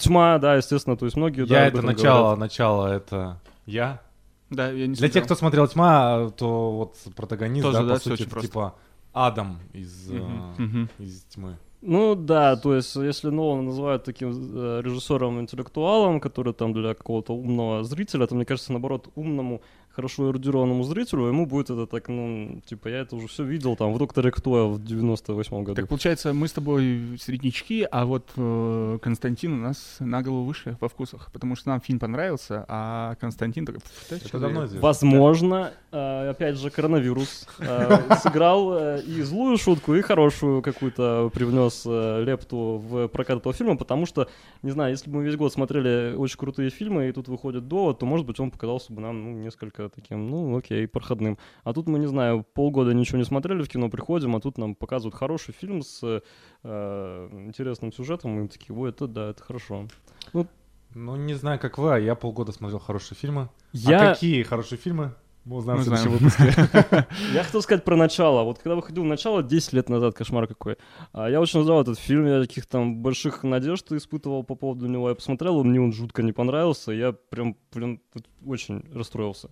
Тьма, 0.00 0.38
да, 0.38 0.56
естественно, 0.56 0.96
то 0.96 1.06
есть 1.06 1.16
многие... 1.16 1.46
да, 1.46 1.62
я 1.62 1.66
об 1.68 1.74
это 1.76 1.86
начало, 1.86 2.20
говорят. 2.20 2.38
начало 2.38 2.86
это 2.88 3.40
я. 3.66 4.00
Да, 4.50 4.70
я 4.70 4.86
не 4.86 4.94
Для 4.94 5.08
тех, 5.08 5.24
кто 5.24 5.34
смотрел 5.34 5.66
тьма, 5.68 6.30
то 6.36 6.72
вот 6.76 6.96
протагонист, 7.16 7.64
Тоже, 7.64 7.78
да, 7.78 7.84
да, 7.84 7.94
по 7.94 8.00
сути, 8.00 8.12
очень 8.12 8.26
это 8.26 8.40
типа 8.42 8.74
Адам 9.12 9.58
из, 9.72 10.10
э, 10.10 10.14
Мгм. 10.16 10.54
Мгм. 10.58 10.88
из 10.98 11.22
тьмы. 11.24 11.56
Ну 11.80 12.14
да, 12.14 12.56
то 12.56 12.74
есть 12.74 12.94
если 12.96 13.28
Нолана 13.30 13.62
называют 13.62 14.04
таким 14.04 14.30
э, 14.32 14.80
режиссером-интеллектуалом, 14.82 16.20
который 16.20 16.52
там 16.52 16.72
для 16.72 16.94
какого-то 16.94 17.34
умного 17.34 17.84
зрителя, 17.84 18.26
то 18.26 18.34
мне 18.34 18.44
кажется, 18.44 18.72
наоборот, 18.72 19.08
умному 19.14 19.60
хорошо 19.94 20.30
эрудированному 20.30 20.82
зрителю, 20.84 21.26
ему 21.26 21.46
будет 21.46 21.70
это 21.70 21.86
так, 21.86 22.08
ну, 22.08 22.60
типа, 22.66 22.88
я 22.88 22.98
это 22.98 23.16
уже 23.16 23.28
все 23.28 23.44
видел 23.44 23.76
там 23.76 23.92
в 23.92 23.98
«Докторе 23.98 24.30
Кто» 24.30 24.70
в 24.70 24.82
98 24.82 25.62
году. 25.62 25.74
Так 25.74 25.88
получается, 25.88 26.32
мы 26.32 26.48
с 26.48 26.52
тобой 26.52 27.16
среднячки, 27.20 27.86
а 27.90 28.04
вот 28.04 28.30
э, 28.36 28.98
Константин 29.00 29.52
у 29.52 29.62
нас 29.62 29.96
на 30.00 30.22
голову 30.22 30.44
выше 30.44 30.76
во 30.80 30.88
вкусах, 30.88 31.30
потому 31.32 31.54
что 31.56 31.68
нам 31.68 31.80
фильм 31.80 31.98
понравился, 31.98 32.64
а 32.68 33.14
Константин 33.20 33.66
такой... 33.66 33.80
«Пф, 33.80 34.06
да 34.10 34.16
Это 34.16 34.38
давно 34.38 34.64
я?» 34.64 34.80
Возможно, 34.80 35.72
э, 35.92 36.30
опять 36.30 36.58
же, 36.58 36.70
коронавирус 36.70 37.46
э, 37.58 38.16
сыграл 38.22 38.76
э, 38.76 39.02
и 39.02 39.22
злую 39.22 39.58
шутку, 39.58 39.94
и 39.94 40.02
хорошую 40.02 40.62
какую-то 40.62 41.30
привнес 41.32 41.84
э, 41.86 42.24
лепту 42.24 42.82
в 42.84 43.08
прокат 43.08 43.38
этого 43.38 43.54
фильма, 43.54 43.76
потому 43.76 44.06
что, 44.06 44.28
не 44.62 44.70
знаю, 44.70 44.90
если 44.90 45.08
бы 45.08 45.18
мы 45.18 45.24
весь 45.24 45.36
год 45.36 45.52
смотрели 45.52 46.14
очень 46.16 46.38
крутые 46.38 46.70
фильмы, 46.70 47.08
и 47.08 47.12
тут 47.12 47.28
выходит 47.28 47.68
довод, 47.68 48.00
то, 48.00 48.06
может 48.06 48.26
быть, 48.26 48.40
он 48.40 48.50
показался 48.50 48.92
бы 48.92 49.00
нам 49.00 49.22
ну, 49.22 49.38
несколько 49.38 49.83
таким, 49.88 50.30
ну, 50.30 50.56
окей, 50.56 50.86
проходным. 50.86 51.38
А 51.62 51.72
тут 51.72 51.88
мы, 51.88 51.98
не 51.98 52.06
знаю, 52.06 52.44
полгода 52.54 52.92
ничего 52.94 53.18
не 53.18 53.24
смотрели 53.24 53.62
в 53.62 53.68
кино, 53.68 53.88
приходим, 53.88 54.36
а 54.36 54.40
тут 54.40 54.58
нам 54.58 54.74
показывают 54.74 55.14
хороший 55.14 55.52
фильм 55.52 55.82
с 55.82 56.00
э, 56.02 57.28
интересным 57.32 57.92
сюжетом, 57.92 58.38
и 58.38 58.42
мы 58.42 58.48
такие, 58.48 58.76
ой, 58.76 58.90
это 58.90 59.06
да, 59.06 59.30
это 59.30 59.42
хорошо. 59.42 59.86
Ну, 60.94 61.16
не 61.16 61.34
знаю, 61.34 61.58
как 61.58 61.78
вы, 61.78 61.94
а 61.94 61.98
я 61.98 62.14
полгода 62.14 62.52
смотрел 62.52 62.78
хорошие 62.78 63.18
фильмы. 63.18 63.48
Я... 63.72 64.10
А 64.10 64.14
какие 64.14 64.42
хорошие 64.44 64.78
фильмы? 64.78 65.14
Мы 65.44 65.56
узнаем 65.56 65.80
в 65.80 65.84
следующем 65.84 66.10
выпуске. 66.12 67.06
Я 67.34 67.42
хотел 67.42 67.60
сказать 67.60 67.84
про 67.84 67.96
начало. 67.96 68.44
Вот 68.44 68.60
когда 68.60 68.76
выходил 68.76 69.04
начало, 69.04 69.42
10 69.42 69.74
лет 69.74 69.90
назад, 69.90 70.14
кошмар 70.14 70.46
какой. 70.46 70.78
А 71.12 71.28
я 71.28 71.38
очень 71.38 71.62
ждал 71.62 71.82
этот 71.82 71.98
фильм, 71.98 72.26
я 72.26 72.40
таких 72.40 72.64
там 72.64 73.02
больших 73.02 73.42
надежд 73.42 73.92
испытывал 73.92 74.42
по 74.42 74.54
поводу 74.54 74.86
него. 74.86 75.10
Я 75.10 75.14
посмотрел, 75.14 75.62
мне 75.62 75.82
он 75.82 75.92
жутко 75.92 76.22
не 76.22 76.32
понравился. 76.32 76.92
Я 76.92 77.12
прям, 77.12 77.58
вот 77.74 78.24
очень 78.46 78.84
расстроился. 78.94 79.50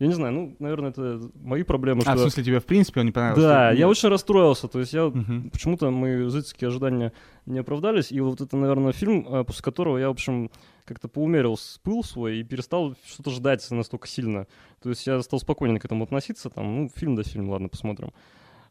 Я 0.00 0.08
не 0.08 0.14
знаю, 0.14 0.32
ну, 0.34 0.56
наверное, 0.58 0.90
это 0.90 1.20
мои 1.36 1.62
проблемы, 1.62 2.00
А, 2.04 2.10
в 2.10 2.14
что... 2.14 2.22
смысле, 2.22 2.42
тебе 2.44 2.58
в 2.60 2.64
принципе 2.64 3.00
он 3.00 3.06
не 3.06 3.12
понравился? 3.12 3.42
Да, 3.42 3.70
Ты- 3.70 3.78
я 3.78 3.88
очень 3.88 4.08
расстроился. 4.08 4.66
То 4.66 4.80
есть 4.80 4.92
я 4.92 5.06
Мгм. 5.06 5.50
почему-то 5.50 5.90
мои 5.90 6.28
зрительские 6.28 6.68
ожидания 6.68 7.12
не 7.46 7.60
оправдались. 7.60 8.10
И 8.10 8.20
вот 8.20 8.40
это, 8.40 8.56
наверное, 8.56 8.92
фильм, 8.92 9.26
э, 9.28 9.44
после 9.44 9.62
которого 9.62 9.96
я, 9.98 10.08
в 10.08 10.12
общем, 10.12 10.50
как-то 10.84 11.06
поумерил 11.06 11.56
пыл 11.84 12.02
свой 12.02 12.38
и 12.38 12.42
перестал 12.42 12.96
что-то 13.06 13.30
ждать 13.30 13.66
настолько 13.70 14.08
сильно. 14.08 14.46
То 14.82 14.88
есть 14.90 15.06
я 15.06 15.22
стал 15.22 15.38
спокойнее 15.38 15.78
к 15.78 15.84
этому 15.84 16.04
относиться. 16.04 16.50
Там, 16.50 16.76
ну, 16.76 16.90
фильм 16.94 17.14
да 17.14 17.22
фильм, 17.22 17.48
ладно, 17.48 17.68
посмотрим. 17.68 18.10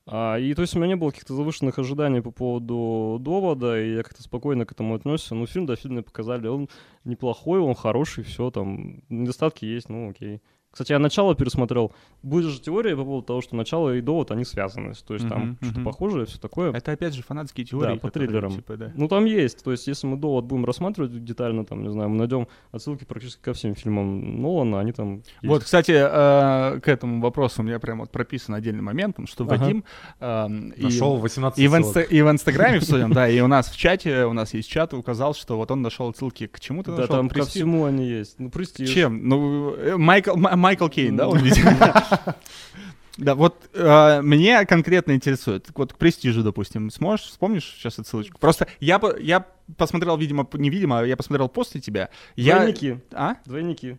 А, 0.05 0.35
и 0.37 0.53
то 0.53 0.61
есть 0.61 0.75
у 0.75 0.79
меня 0.79 0.89
не 0.89 0.95
было 0.97 1.11
каких-то 1.11 1.33
завышенных 1.33 1.79
ожиданий 1.79 2.21
по 2.21 2.31
поводу 2.31 3.17
довода, 3.21 3.81
и 3.81 3.95
я 3.95 4.03
как-то 4.03 4.21
спокойно 4.21 4.65
к 4.65 4.73
этому 4.73 4.95
отнесся. 4.95 5.33
Ну, 5.33 5.45
фильм, 5.47 5.65
да, 5.65 5.77
фильм 5.77 5.93
мне 5.93 6.03
показали. 6.03 6.47
Он 6.47 6.67
неплохой, 7.05 7.61
он 7.61 7.73
хороший, 7.73 8.25
все 8.25 8.51
там. 8.51 9.01
Недостатки 9.07 9.63
есть, 9.63 9.87
ну 9.87 10.09
окей. 10.09 10.41
Кстати, 10.73 10.91
я 10.91 10.97
начало 10.97 11.35
пересмотрел. 11.35 11.91
Будет 12.23 12.45
же 12.49 12.59
теория 12.59 12.95
по 12.97 13.03
поводу 13.03 13.27
того, 13.27 13.41
что 13.41 13.55
начало 13.55 13.95
и 13.95 14.01
довод, 14.01 14.31
они 14.31 14.43
связаны. 14.43 14.93
То 15.05 15.13
есть 15.13 15.29
там 15.29 15.41
Мгм, 15.43 15.57
что-то 15.61 15.81
похожее, 15.85 16.25
все 16.25 16.39
такое. 16.39 16.71
Это 16.73 16.91
опять 16.91 17.13
же 17.13 17.21
фанатские 17.21 17.63
теории. 17.63 17.99
по 17.99 18.07
которые, 18.07 18.27
триллерам. 18.27 18.51
типа, 18.55 18.75
да. 18.77 18.91
Ну, 18.95 19.07
там 19.07 19.25
есть. 19.25 19.63
То 19.63 19.71
есть, 19.71 19.85
если 19.87 20.07
мы 20.07 20.17
довод 20.17 20.45
будем 20.45 20.65
рассматривать 20.65 21.23
детально, 21.23 21.63
там, 21.63 21.83
не 21.83 21.91
знаю, 21.91 22.09
мы 22.09 22.17
найдем 22.17 22.47
отсылки 22.71 23.03
практически 23.03 23.39
ко 23.43 23.53
всем 23.53 23.75
фильмам 23.75 24.41
Нолана, 24.41 24.79
они 24.79 24.93
там 24.93 25.17
есть. 25.17 25.27
Вот, 25.43 25.63
кстати, 25.63 25.91
э, 25.91 26.79
к 26.79 26.87
этому 26.87 27.21
вопросу 27.21 27.61
у 27.61 27.65
меня 27.65 27.77
прям 27.77 27.99
вот 27.99 28.09
прописан 28.11 28.55
отдельный 28.55 28.81
момент, 28.81 29.17
что 29.25 29.43
Ага. 29.43 29.57
Вадим 29.57 29.83
и- 30.75 30.83
Нашел 30.83 31.17
18 31.17 31.59
И 31.59 31.67
в, 31.67 31.75
инста- 31.75 32.01
и 32.01 32.21
в 32.21 32.31
Инстаграме 32.31 32.79
в 32.79 32.83
своем, 32.83 33.11
да, 33.13 33.29
и 33.29 33.39
у 33.41 33.47
нас 33.47 33.69
в 33.69 33.77
чате, 33.77 34.25
у 34.25 34.33
нас 34.33 34.53
есть 34.55 34.69
чат, 34.69 34.93
указал, 34.95 35.35
что 35.35 35.57
вот 35.57 35.69
он 35.69 35.81
нашел 35.83 36.11
ссылки 36.13 36.47
к 36.47 36.59
чему 36.59 36.81
ты 36.83 36.95
Да, 36.95 37.05
там 37.07 37.29
ко 37.29 37.43
всему 37.45 37.85
они 37.85 38.07
есть. 38.07 38.39
Ну, 38.39 38.49
престиж. 38.49 38.89
Чем? 38.89 39.27
Ну, 39.27 39.75
э, 39.75 39.97
Майкл, 39.97 40.35
Майкл 40.63 40.87
Кейн, 40.87 41.17
да, 41.17 41.27
он? 41.27 41.39
Да, 43.17 43.35
вот 43.35 43.69
э, 43.75 44.21
меня 44.23 44.65
конкретно 44.65 45.11
интересует, 45.11 45.67
вот 45.75 45.93
к 45.93 45.97
престижу, 45.97 46.41
допустим, 46.41 46.89
сможешь, 46.89 47.27
вспомнишь 47.27 47.75
сейчас 47.77 47.99
эту 47.99 48.05
ссылочку? 48.05 48.39
Просто 48.39 48.67
я, 48.79 48.99
я 49.19 49.45
посмотрел, 49.77 50.17
видимо, 50.17 50.49
не 50.53 50.71
видимо, 50.71 51.01
а 51.01 51.05
я 51.05 51.15
посмотрел 51.15 51.47
после 51.47 51.79
тебя. 51.79 52.09
Я... 52.35 52.55
Двойники. 52.55 52.97
А? 53.11 53.35
Двойники. 53.45 53.97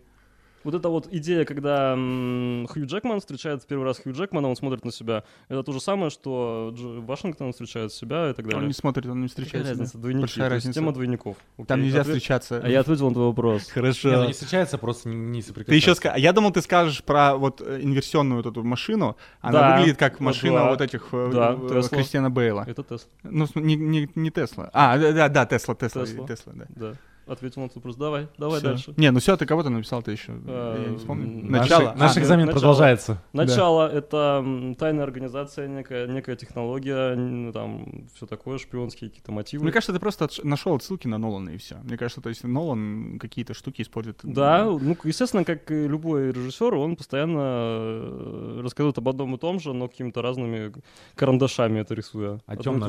Вот 0.65 0.75
эта 0.75 0.89
вот 0.89 1.07
идея, 1.13 1.45
когда 1.45 1.93
м, 1.93 2.67
Хью 2.69 2.87
Джекман 2.87 3.21
встречает 3.21 3.63
в 3.63 3.67
первый 3.67 3.85
раз 3.85 3.99
Хью 4.03 4.13
Джекмана, 4.15 4.49
он 4.49 4.57
смотрит 4.57 4.85
на 4.85 4.91
себя. 4.93 5.25
Это 5.49 5.63
то 5.63 5.73
же 5.73 5.81
самое, 5.81 6.11
что 6.11 6.73
Дж- 6.75 7.05
Вашингтон 7.05 7.53
встречает 7.53 7.93
себя 7.93 8.31
и 8.31 8.33
так 8.33 8.45
далее. 8.47 8.61
Он 8.63 8.67
не 8.67 8.73
смотрит, 8.73 9.07
он 9.07 9.21
не 9.21 9.29
Какая 9.29 9.45
встречается. 9.45 9.71
разница? 9.73 9.99
Двойники. 9.99 10.21
Большая 10.23 10.49
То 10.49 10.55
есть 10.55 10.65
разница. 10.67 10.81
Тема 10.81 10.93
двойников. 10.93 11.37
Там 11.57 11.65
Окей, 11.79 11.85
нельзя 11.85 12.01
ответ- 12.01 12.17
встречаться. 12.17 12.61
А 12.65 12.69
я 12.69 12.81
ответил 12.81 13.09
на 13.09 13.15
твой 13.15 13.27
вопрос. 13.27 13.69
Хорошо. 13.71 14.09
Не, 14.09 14.17
ну 14.17 14.27
не 14.27 14.33
встречается, 14.33 14.79
просто 14.79 15.09
не, 15.11 15.17
не 15.17 15.43
Ты 15.43 15.49
соприкасается. 15.49 15.91
еще 15.91 15.95
скажешь, 15.95 16.21
я 16.23 16.33
думал, 16.33 16.51
ты 16.53 16.63
скажешь 16.63 17.05
про 17.05 17.37
вот 17.37 17.61
э, 17.61 17.81
инверсионную 17.83 18.43
вот 18.43 18.51
эту 18.51 18.63
машину. 18.65 19.17
Она 19.43 19.61
Да. 19.61 19.77
выглядит 19.77 19.99
как 19.99 20.19
машина 20.21 20.61
да. 20.61 20.71
вот 20.71 20.81
этих 20.81 21.09
э, 21.13 21.31
Да, 21.33 21.53
э, 21.61 21.69
Тесла. 21.83 21.99
Кристиана 21.99 22.31
Бейла. 22.31 22.65
Это 22.67 22.83
тест. 22.83 23.09
Ну, 23.23 23.47
в 23.47 23.55
не, 23.57 23.77
не, 23.77 24.09
не 24.15 24.31
Тесла. 24.31 24.71
А, 24.73 24.97
да, 24.99 25.13
да, 25.13 25.29
да, 25.29 25.47
Тесла, 25.47 25.75
Тесла, 25.75 26.07
Тесла. 26.07 26.27
Тесла, 26.27 26.53
да. 26.57 26.65
Да. 26.71 26.93
Ответил 27.27 27.63
на 27.63 27.69
твой 27.69 27.77
вопрос. 27.81 27.97
Давай, 27.97 28.29
давай 28.37 28.59
Всё. 28.59 28.69
дальше. 28.69 28.95
Не, 28.99 29.11
ну 29.11 29.19
все, 29.19 29.37
ты 29.37 29.47
кого-то 29.47 29.71
написал, 29.71 30.03
ты 30.03 30.13
еще. 30.13 30.33
Я 30.47 30.91
не 30.91 30.97
вспомню. 30.99 31.25
м, 31.25 31.51
Наш- 31.51 31.63
Начало. 31.71 31.95
Наш 31.97 32.17
А, 32.17 32.21
экзамен 32.21 32.47
начало. 32.47 32.61
продолжается. 32.61 33.23
Начало— 33.33 33.89
это 33.93 34.43
м, 34.45 34.75
тайная 34.75 35.05
организация, 35.05 35.67
некая, 35.67 36.07
некая 36.07 36.37
технология, 36.37 37.53
там 37.53 38.05
все 38.15 38.27
такое, 38.27 38.59
шпионские 38.59 39.09
какие-то 39.09 39.33
мотивы. 39.33 39.63
Мне 39.65 39.73
кажется, 39.73 39.93
ты 39.95 40.01
просто 40.01 40.27
отш- 40.27 40.45
нашел 40.47 40.75
отсылки 40.75 41.07
на 41.09 41.17
Нолана 41.19 41.51
и 41.51 41.57
все. 41.57 41.77
Мне 41.85 41.97
кажется, 41.97 42.21
то 42.21 42.29
есть 42.29 42.45
Нолан 42.45 43.19
какие-то 43.19 43.55
штуки 43.55 43.81
использует. 43.83 44.21
Да, 44.23 44.65
ну, 44.65 44.97
естественно, 45.05 45.45
как 45.45 45.71
и 45.71 45.89
любой 45.89 46.31
режиссер, 46.31 46.75
он 46.75 46.95
постоянно 46.97 47.41
э, 47.41 48.61
рассказывает 48.63 48.99
об 48.99 49.09
одном 49.09 49.35
и 49.35 49.39
том 49.39 49.61
же, 49.61 49.73
но 49.73 49.89
какими-то 49.89 50.21
разными 50.23 50.73
карандашами 51.15 51.81
это 51.81 51.95
рисуя. 51.95 52.41
А 52.47 52.57
«Темный 52.57 52.89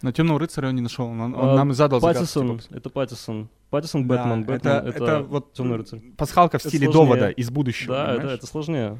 ту 0.00 0.06
же 0.06 0.08
рыцарь»? 0.08 0.08
картину. 0.08 0.08
Но 0.08 0.12
темного 0.12 0.38
рыцаря 0.40 0.68
он 0.68 0.74
не 0.74 0.80
нашел. 0.82 1.06
Он, 1.06 1.20
он 1.20 1.34
А, 1.36 1.54
нам 1.56 1.72
задал 1.72 2.00
загадку, 2.00 2.20
Паттисон, 2.22 2.58
типа. 2.58 2.74
это 2.76 2.90
Паттисон. 2.90 3.48
Паттисон, 3.70 4.08
Да, 4.08 4.16
Бэтмен, 4.16 4.40
это- 4.42 4.52
Бэтмен, 4.52 4.72
это, 4.72 4.88
это 5.04 5.20
вот 5.22 5.52
темный 5.52 5.76
рыцарь. 5.76 6.00
Пасхалка 6.16 6.58
в 6.58 6.62
Это 6.62 6.68
стиле 6.68 6.86
сложнее. 6.90 7.04
довода 7.06 7.30
из 7.30 7.50
будущего. 7.50 7.94
Да, 7.94 8.04
это, 8.04 8.16
понимаешь? 8.16 8.38
это 8.38 8.46
сложнее. 8.46 8.98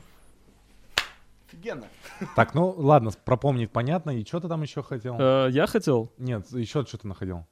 Офигенно. 1.49 1.85
Так, 2.37 2.55
ну 2.55 2.75
ладно, 2.77 3.11
пропомнить 3.25 3.71
понятно. 3.71 4.11
И 4.11 4.25
что 4.25 4.41
ты 4.41 4.49
там 4.49 4.63
еще 4.63 4.83
хотел? 4.83 5.17
Э, 5.19 5.49
я 5.51 5.67
хотел 5.67 6.13
Нет, 6.19 6.47
еще 6.53 6.85
что 6.85 6.99
ты 6.99 7.09
находил. 7.09 7.47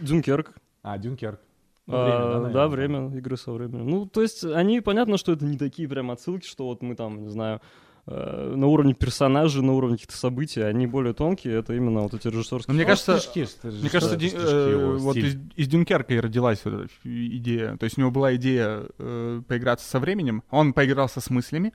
Дюнкерк. 0.00 0.52
А, 0.82 0.98
Дюнкерк. 0.98 1.40
Ну, 1.86 1.94
А, 1.96 2.04
время, 2.04 2.18
да, 2.18 2.40
наверное. 2.40 2.68
время, 2.68 3.18
игры 3.18 3.36
со 3.36 3.52
временем. 3.52 3.86
Ну, 3.88 4.06
то 4.06 4.22
есть, 4.22 4.42
они, 4.44 4.80
понятно, 4.80 5.18
что 5.18 5.32
это 5.32 5.44
не 5.44 5.58
такие 5.58 5.86
прям 5.88 6.10
отсылки, 6.10 6.46
что 6.46 6.64
вот 6.66 6.80
мы 6.82 6.94
там, 6.94 7.20
не 7.22 7.28
знаю, 7.28 7.60
на 8.06 8.66
уровне 8.66 8.92
персонажей, 8.94 9.62
на 9.62 9.72
уровне 9.72 9.96
каких-то 9.96 10.16
событий, 10.16 10.60
они 10.60 10.86
более 10.86 11.14
тонкие, 11.14 11.54
это 11.60 11.72
именно 11.74 12.02
вот 12.02 12.12
эти 12.14 12.28
режиссерские. 12.28 12.64
Но 12.68 12.74
мне 12.74 12.82
Ну, 12.84 12.88
кажется, 12.88 13.18
стишки, 13.18 13.44
что- 13.46 13.68
Мне 13.68 13.78
что 13.88 13.90
кажется, 13.90 14.16
Ди- 14.16 14.28
стишки 14.28 14.44
э, 14.46 14.96
вот 14.98 15.16
из, 15.16 15.36
из 15.56 15.68
Дюнкерка 15.68 16.12
и 16.14 16.20
родилась 16.20 16.60
вот 16.64 16.74
эта 16.74 16.88
идея. 17.04 17.76
То 17.78 17.84
есть 17.84 17.96
у 17.96 18.02
него 18.02 18.10
была 18.10 18.34
идея 18.36 18.84
э, 18.98 19.42
поиграться 19.48 19.88
со 19.88 19.98
временем. 20.00 20.42
Он 20.50 20.72
поигрался 20.74 21.20
с 21.20 21.30
мыслями. 21.30 21.72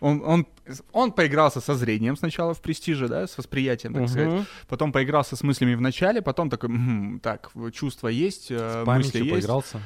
Он, 0.00 0.22
он, 0.24 0.46
он 0.92 1.12
поигрался 1.12 1.60
со 1.60 1.74
зрением 1.74 2.16
сначала 2.16 2.54
в 2.54 2.62
престиже, 2.62 3.06
да, 3.08 3.26
с 3.26 3.36
восприятием, 3.36 3.92
так 3.92 4.02
Мгм. 4.04 4.08
сказать. 4.08 4.46
Потом 4.66 4.92
поигрался 4.92 5.36
с 5.36 5.42
мыслями 5.42 5.74
в 5.74 5.80
начале, 5.82 6.22
потом 6.22 6.48
такой, 6.48 6.70
«Мгм, 6.70 7.20
так, 7.20 7.50
чувства 7.74 8.08
есть, 8.08 8.50
э, 8.50 8.56
С 8.58 8.74
мысли 8.76 8.84
памятью 8.86 9.24
есть. 9.24 9.32
поигрался. 9.34 9.80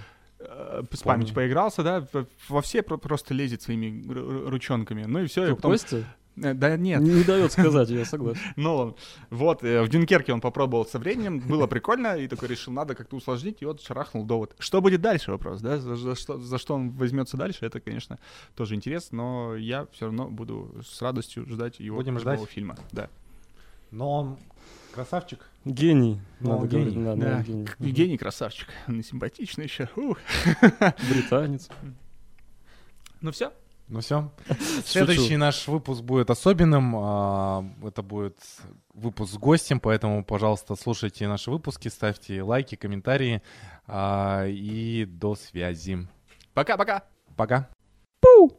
Э, 0.48 0.82
С 0.92 1.02
памятью 1.02 1.34
поигрался, 1.34 1.82
да, 1.82 2.06
во 2.48 2.60
все 2.60 2.82
про- 2.82 2.96
просто 2.98 3.34
лезет 3.34 3.62
своими 3.62 4.02
ру- 4.06 4.14
ру- 4.28 4.48
ручонками. 4.50 5.04
Ну 5.04 5.20
и 5.20 5.26
все, 5.26 5.46
и 5.52 5.54
потом... 5.54 5.72
Костя? 5.72 6.04
Э, 6.36 6.52
Да 6.54 6.76
нет, 6.76 7.00
Не, 7.00 7.22
дает 7.24 7.52
сказать, 7.52 7.88
я 7.90 8.04
согласен. 8.04 8.40
Нолан. 8.56 8.94
Вот, 9.30 9.62
э, 9.62 9.82
в 9.82 9.88
Дюнкерке 9.88 10.32
он 10.32 10.40
попробовал 10.40 10.84
со 10.84 10.98
временем, 10.98 11.38
было 11.40 11.66
прикольно, 11.66 12.16
и 12.16 12.26
такой 12.28 12.48
решил, 12.48 12.72
надо 12.72 12.94
как-то 12.94 13.16
усложнить, 13.16 13.62
и 13.62 13.66
вот 13.66 13.80
шарахнул 13.82 14.24
довод. 14.24 14.54
Что 14.58 14.80
будет 14.80 15.00
дальше, 15.00 15.30
вопрос, 15.30 15.60
да? 15.60 15.78
За, 15.78 15.94
за 15.96 16.14
что, 16.16 16.38
за 16.38 16.58
что 16.58 16.74
он 16.74 16.90
возьмется 16.90 17.36
дальше, 17.36 17.64
это, 17.66 17.80
конечно, 17.80 18.18
тоже 18.56 18.74
интересно, 18.74 19.16
но 19.18 19.56
я 19.56 19.86
все 19.92 20.06
равно 20.06 20.26
буду 20.28 20.74
с 20.84 21.00
радостью 21.02 21.46
ждать 21.48 21.78
его 21.78 21.96
Будем 21.96 22.14
нового 22.14 22.36
ждать. 22.36 22.50
фильма. 22.50 22.76
Да. 22.92 23.08
Но 23.92 24.10
он 24.10 24.38
красавчик. 24.94 25.40
Гений. 25.64 26.20
Ну, 26.40 26.50
надо 26.56 26.66
гений. 26.66 26.90
говорить, 26.92 27.04
да, 27.04 27.14
Да. 27.30 27.36
да, 27.36 27.42
гений. 27.42 27.68
Евгений 27.80 28.16
красавчик, 28.18 28.68
он 28.88 29.02
симпатичный 29.02 29.64
еще. 29.64 29.88
Ух. 29.96 30.18
Британец. 31.10 31.68
Ну 33.20 33.30
все, 33.32 33.52
Ну 33.88 34.00
все. 34.00 34.30
Следующий 34.84 35.36
наш 35.36 35.66
выпуск 35.68 36.02
будет 36.02 36.30
особенным. 36.30 36.94
а, 36.96 37.64
Это 37.86 38.02
будет 38.02 38.38
выпуск 38.94 39.32
с 39.32 39.36
гостем, 39.36 39.80
поэтому, 39.80 40.24
пожалуйста, 40.24 40.74
слушайте 40.76 41.26
наши 41.28 41.50
выпуски, 41.50 41.88
ставьте 41.88 42.42
лайки, 42.42 42.74
комментарии. 42.76 43.42
а, 43.86 44.46
И 44.46 45.04
до 45.06 45.34
связи. 45.34 46.06
пока-пока. 46.54 47.02
Пока. 47.36 47.68
Пу! 48.20 48.52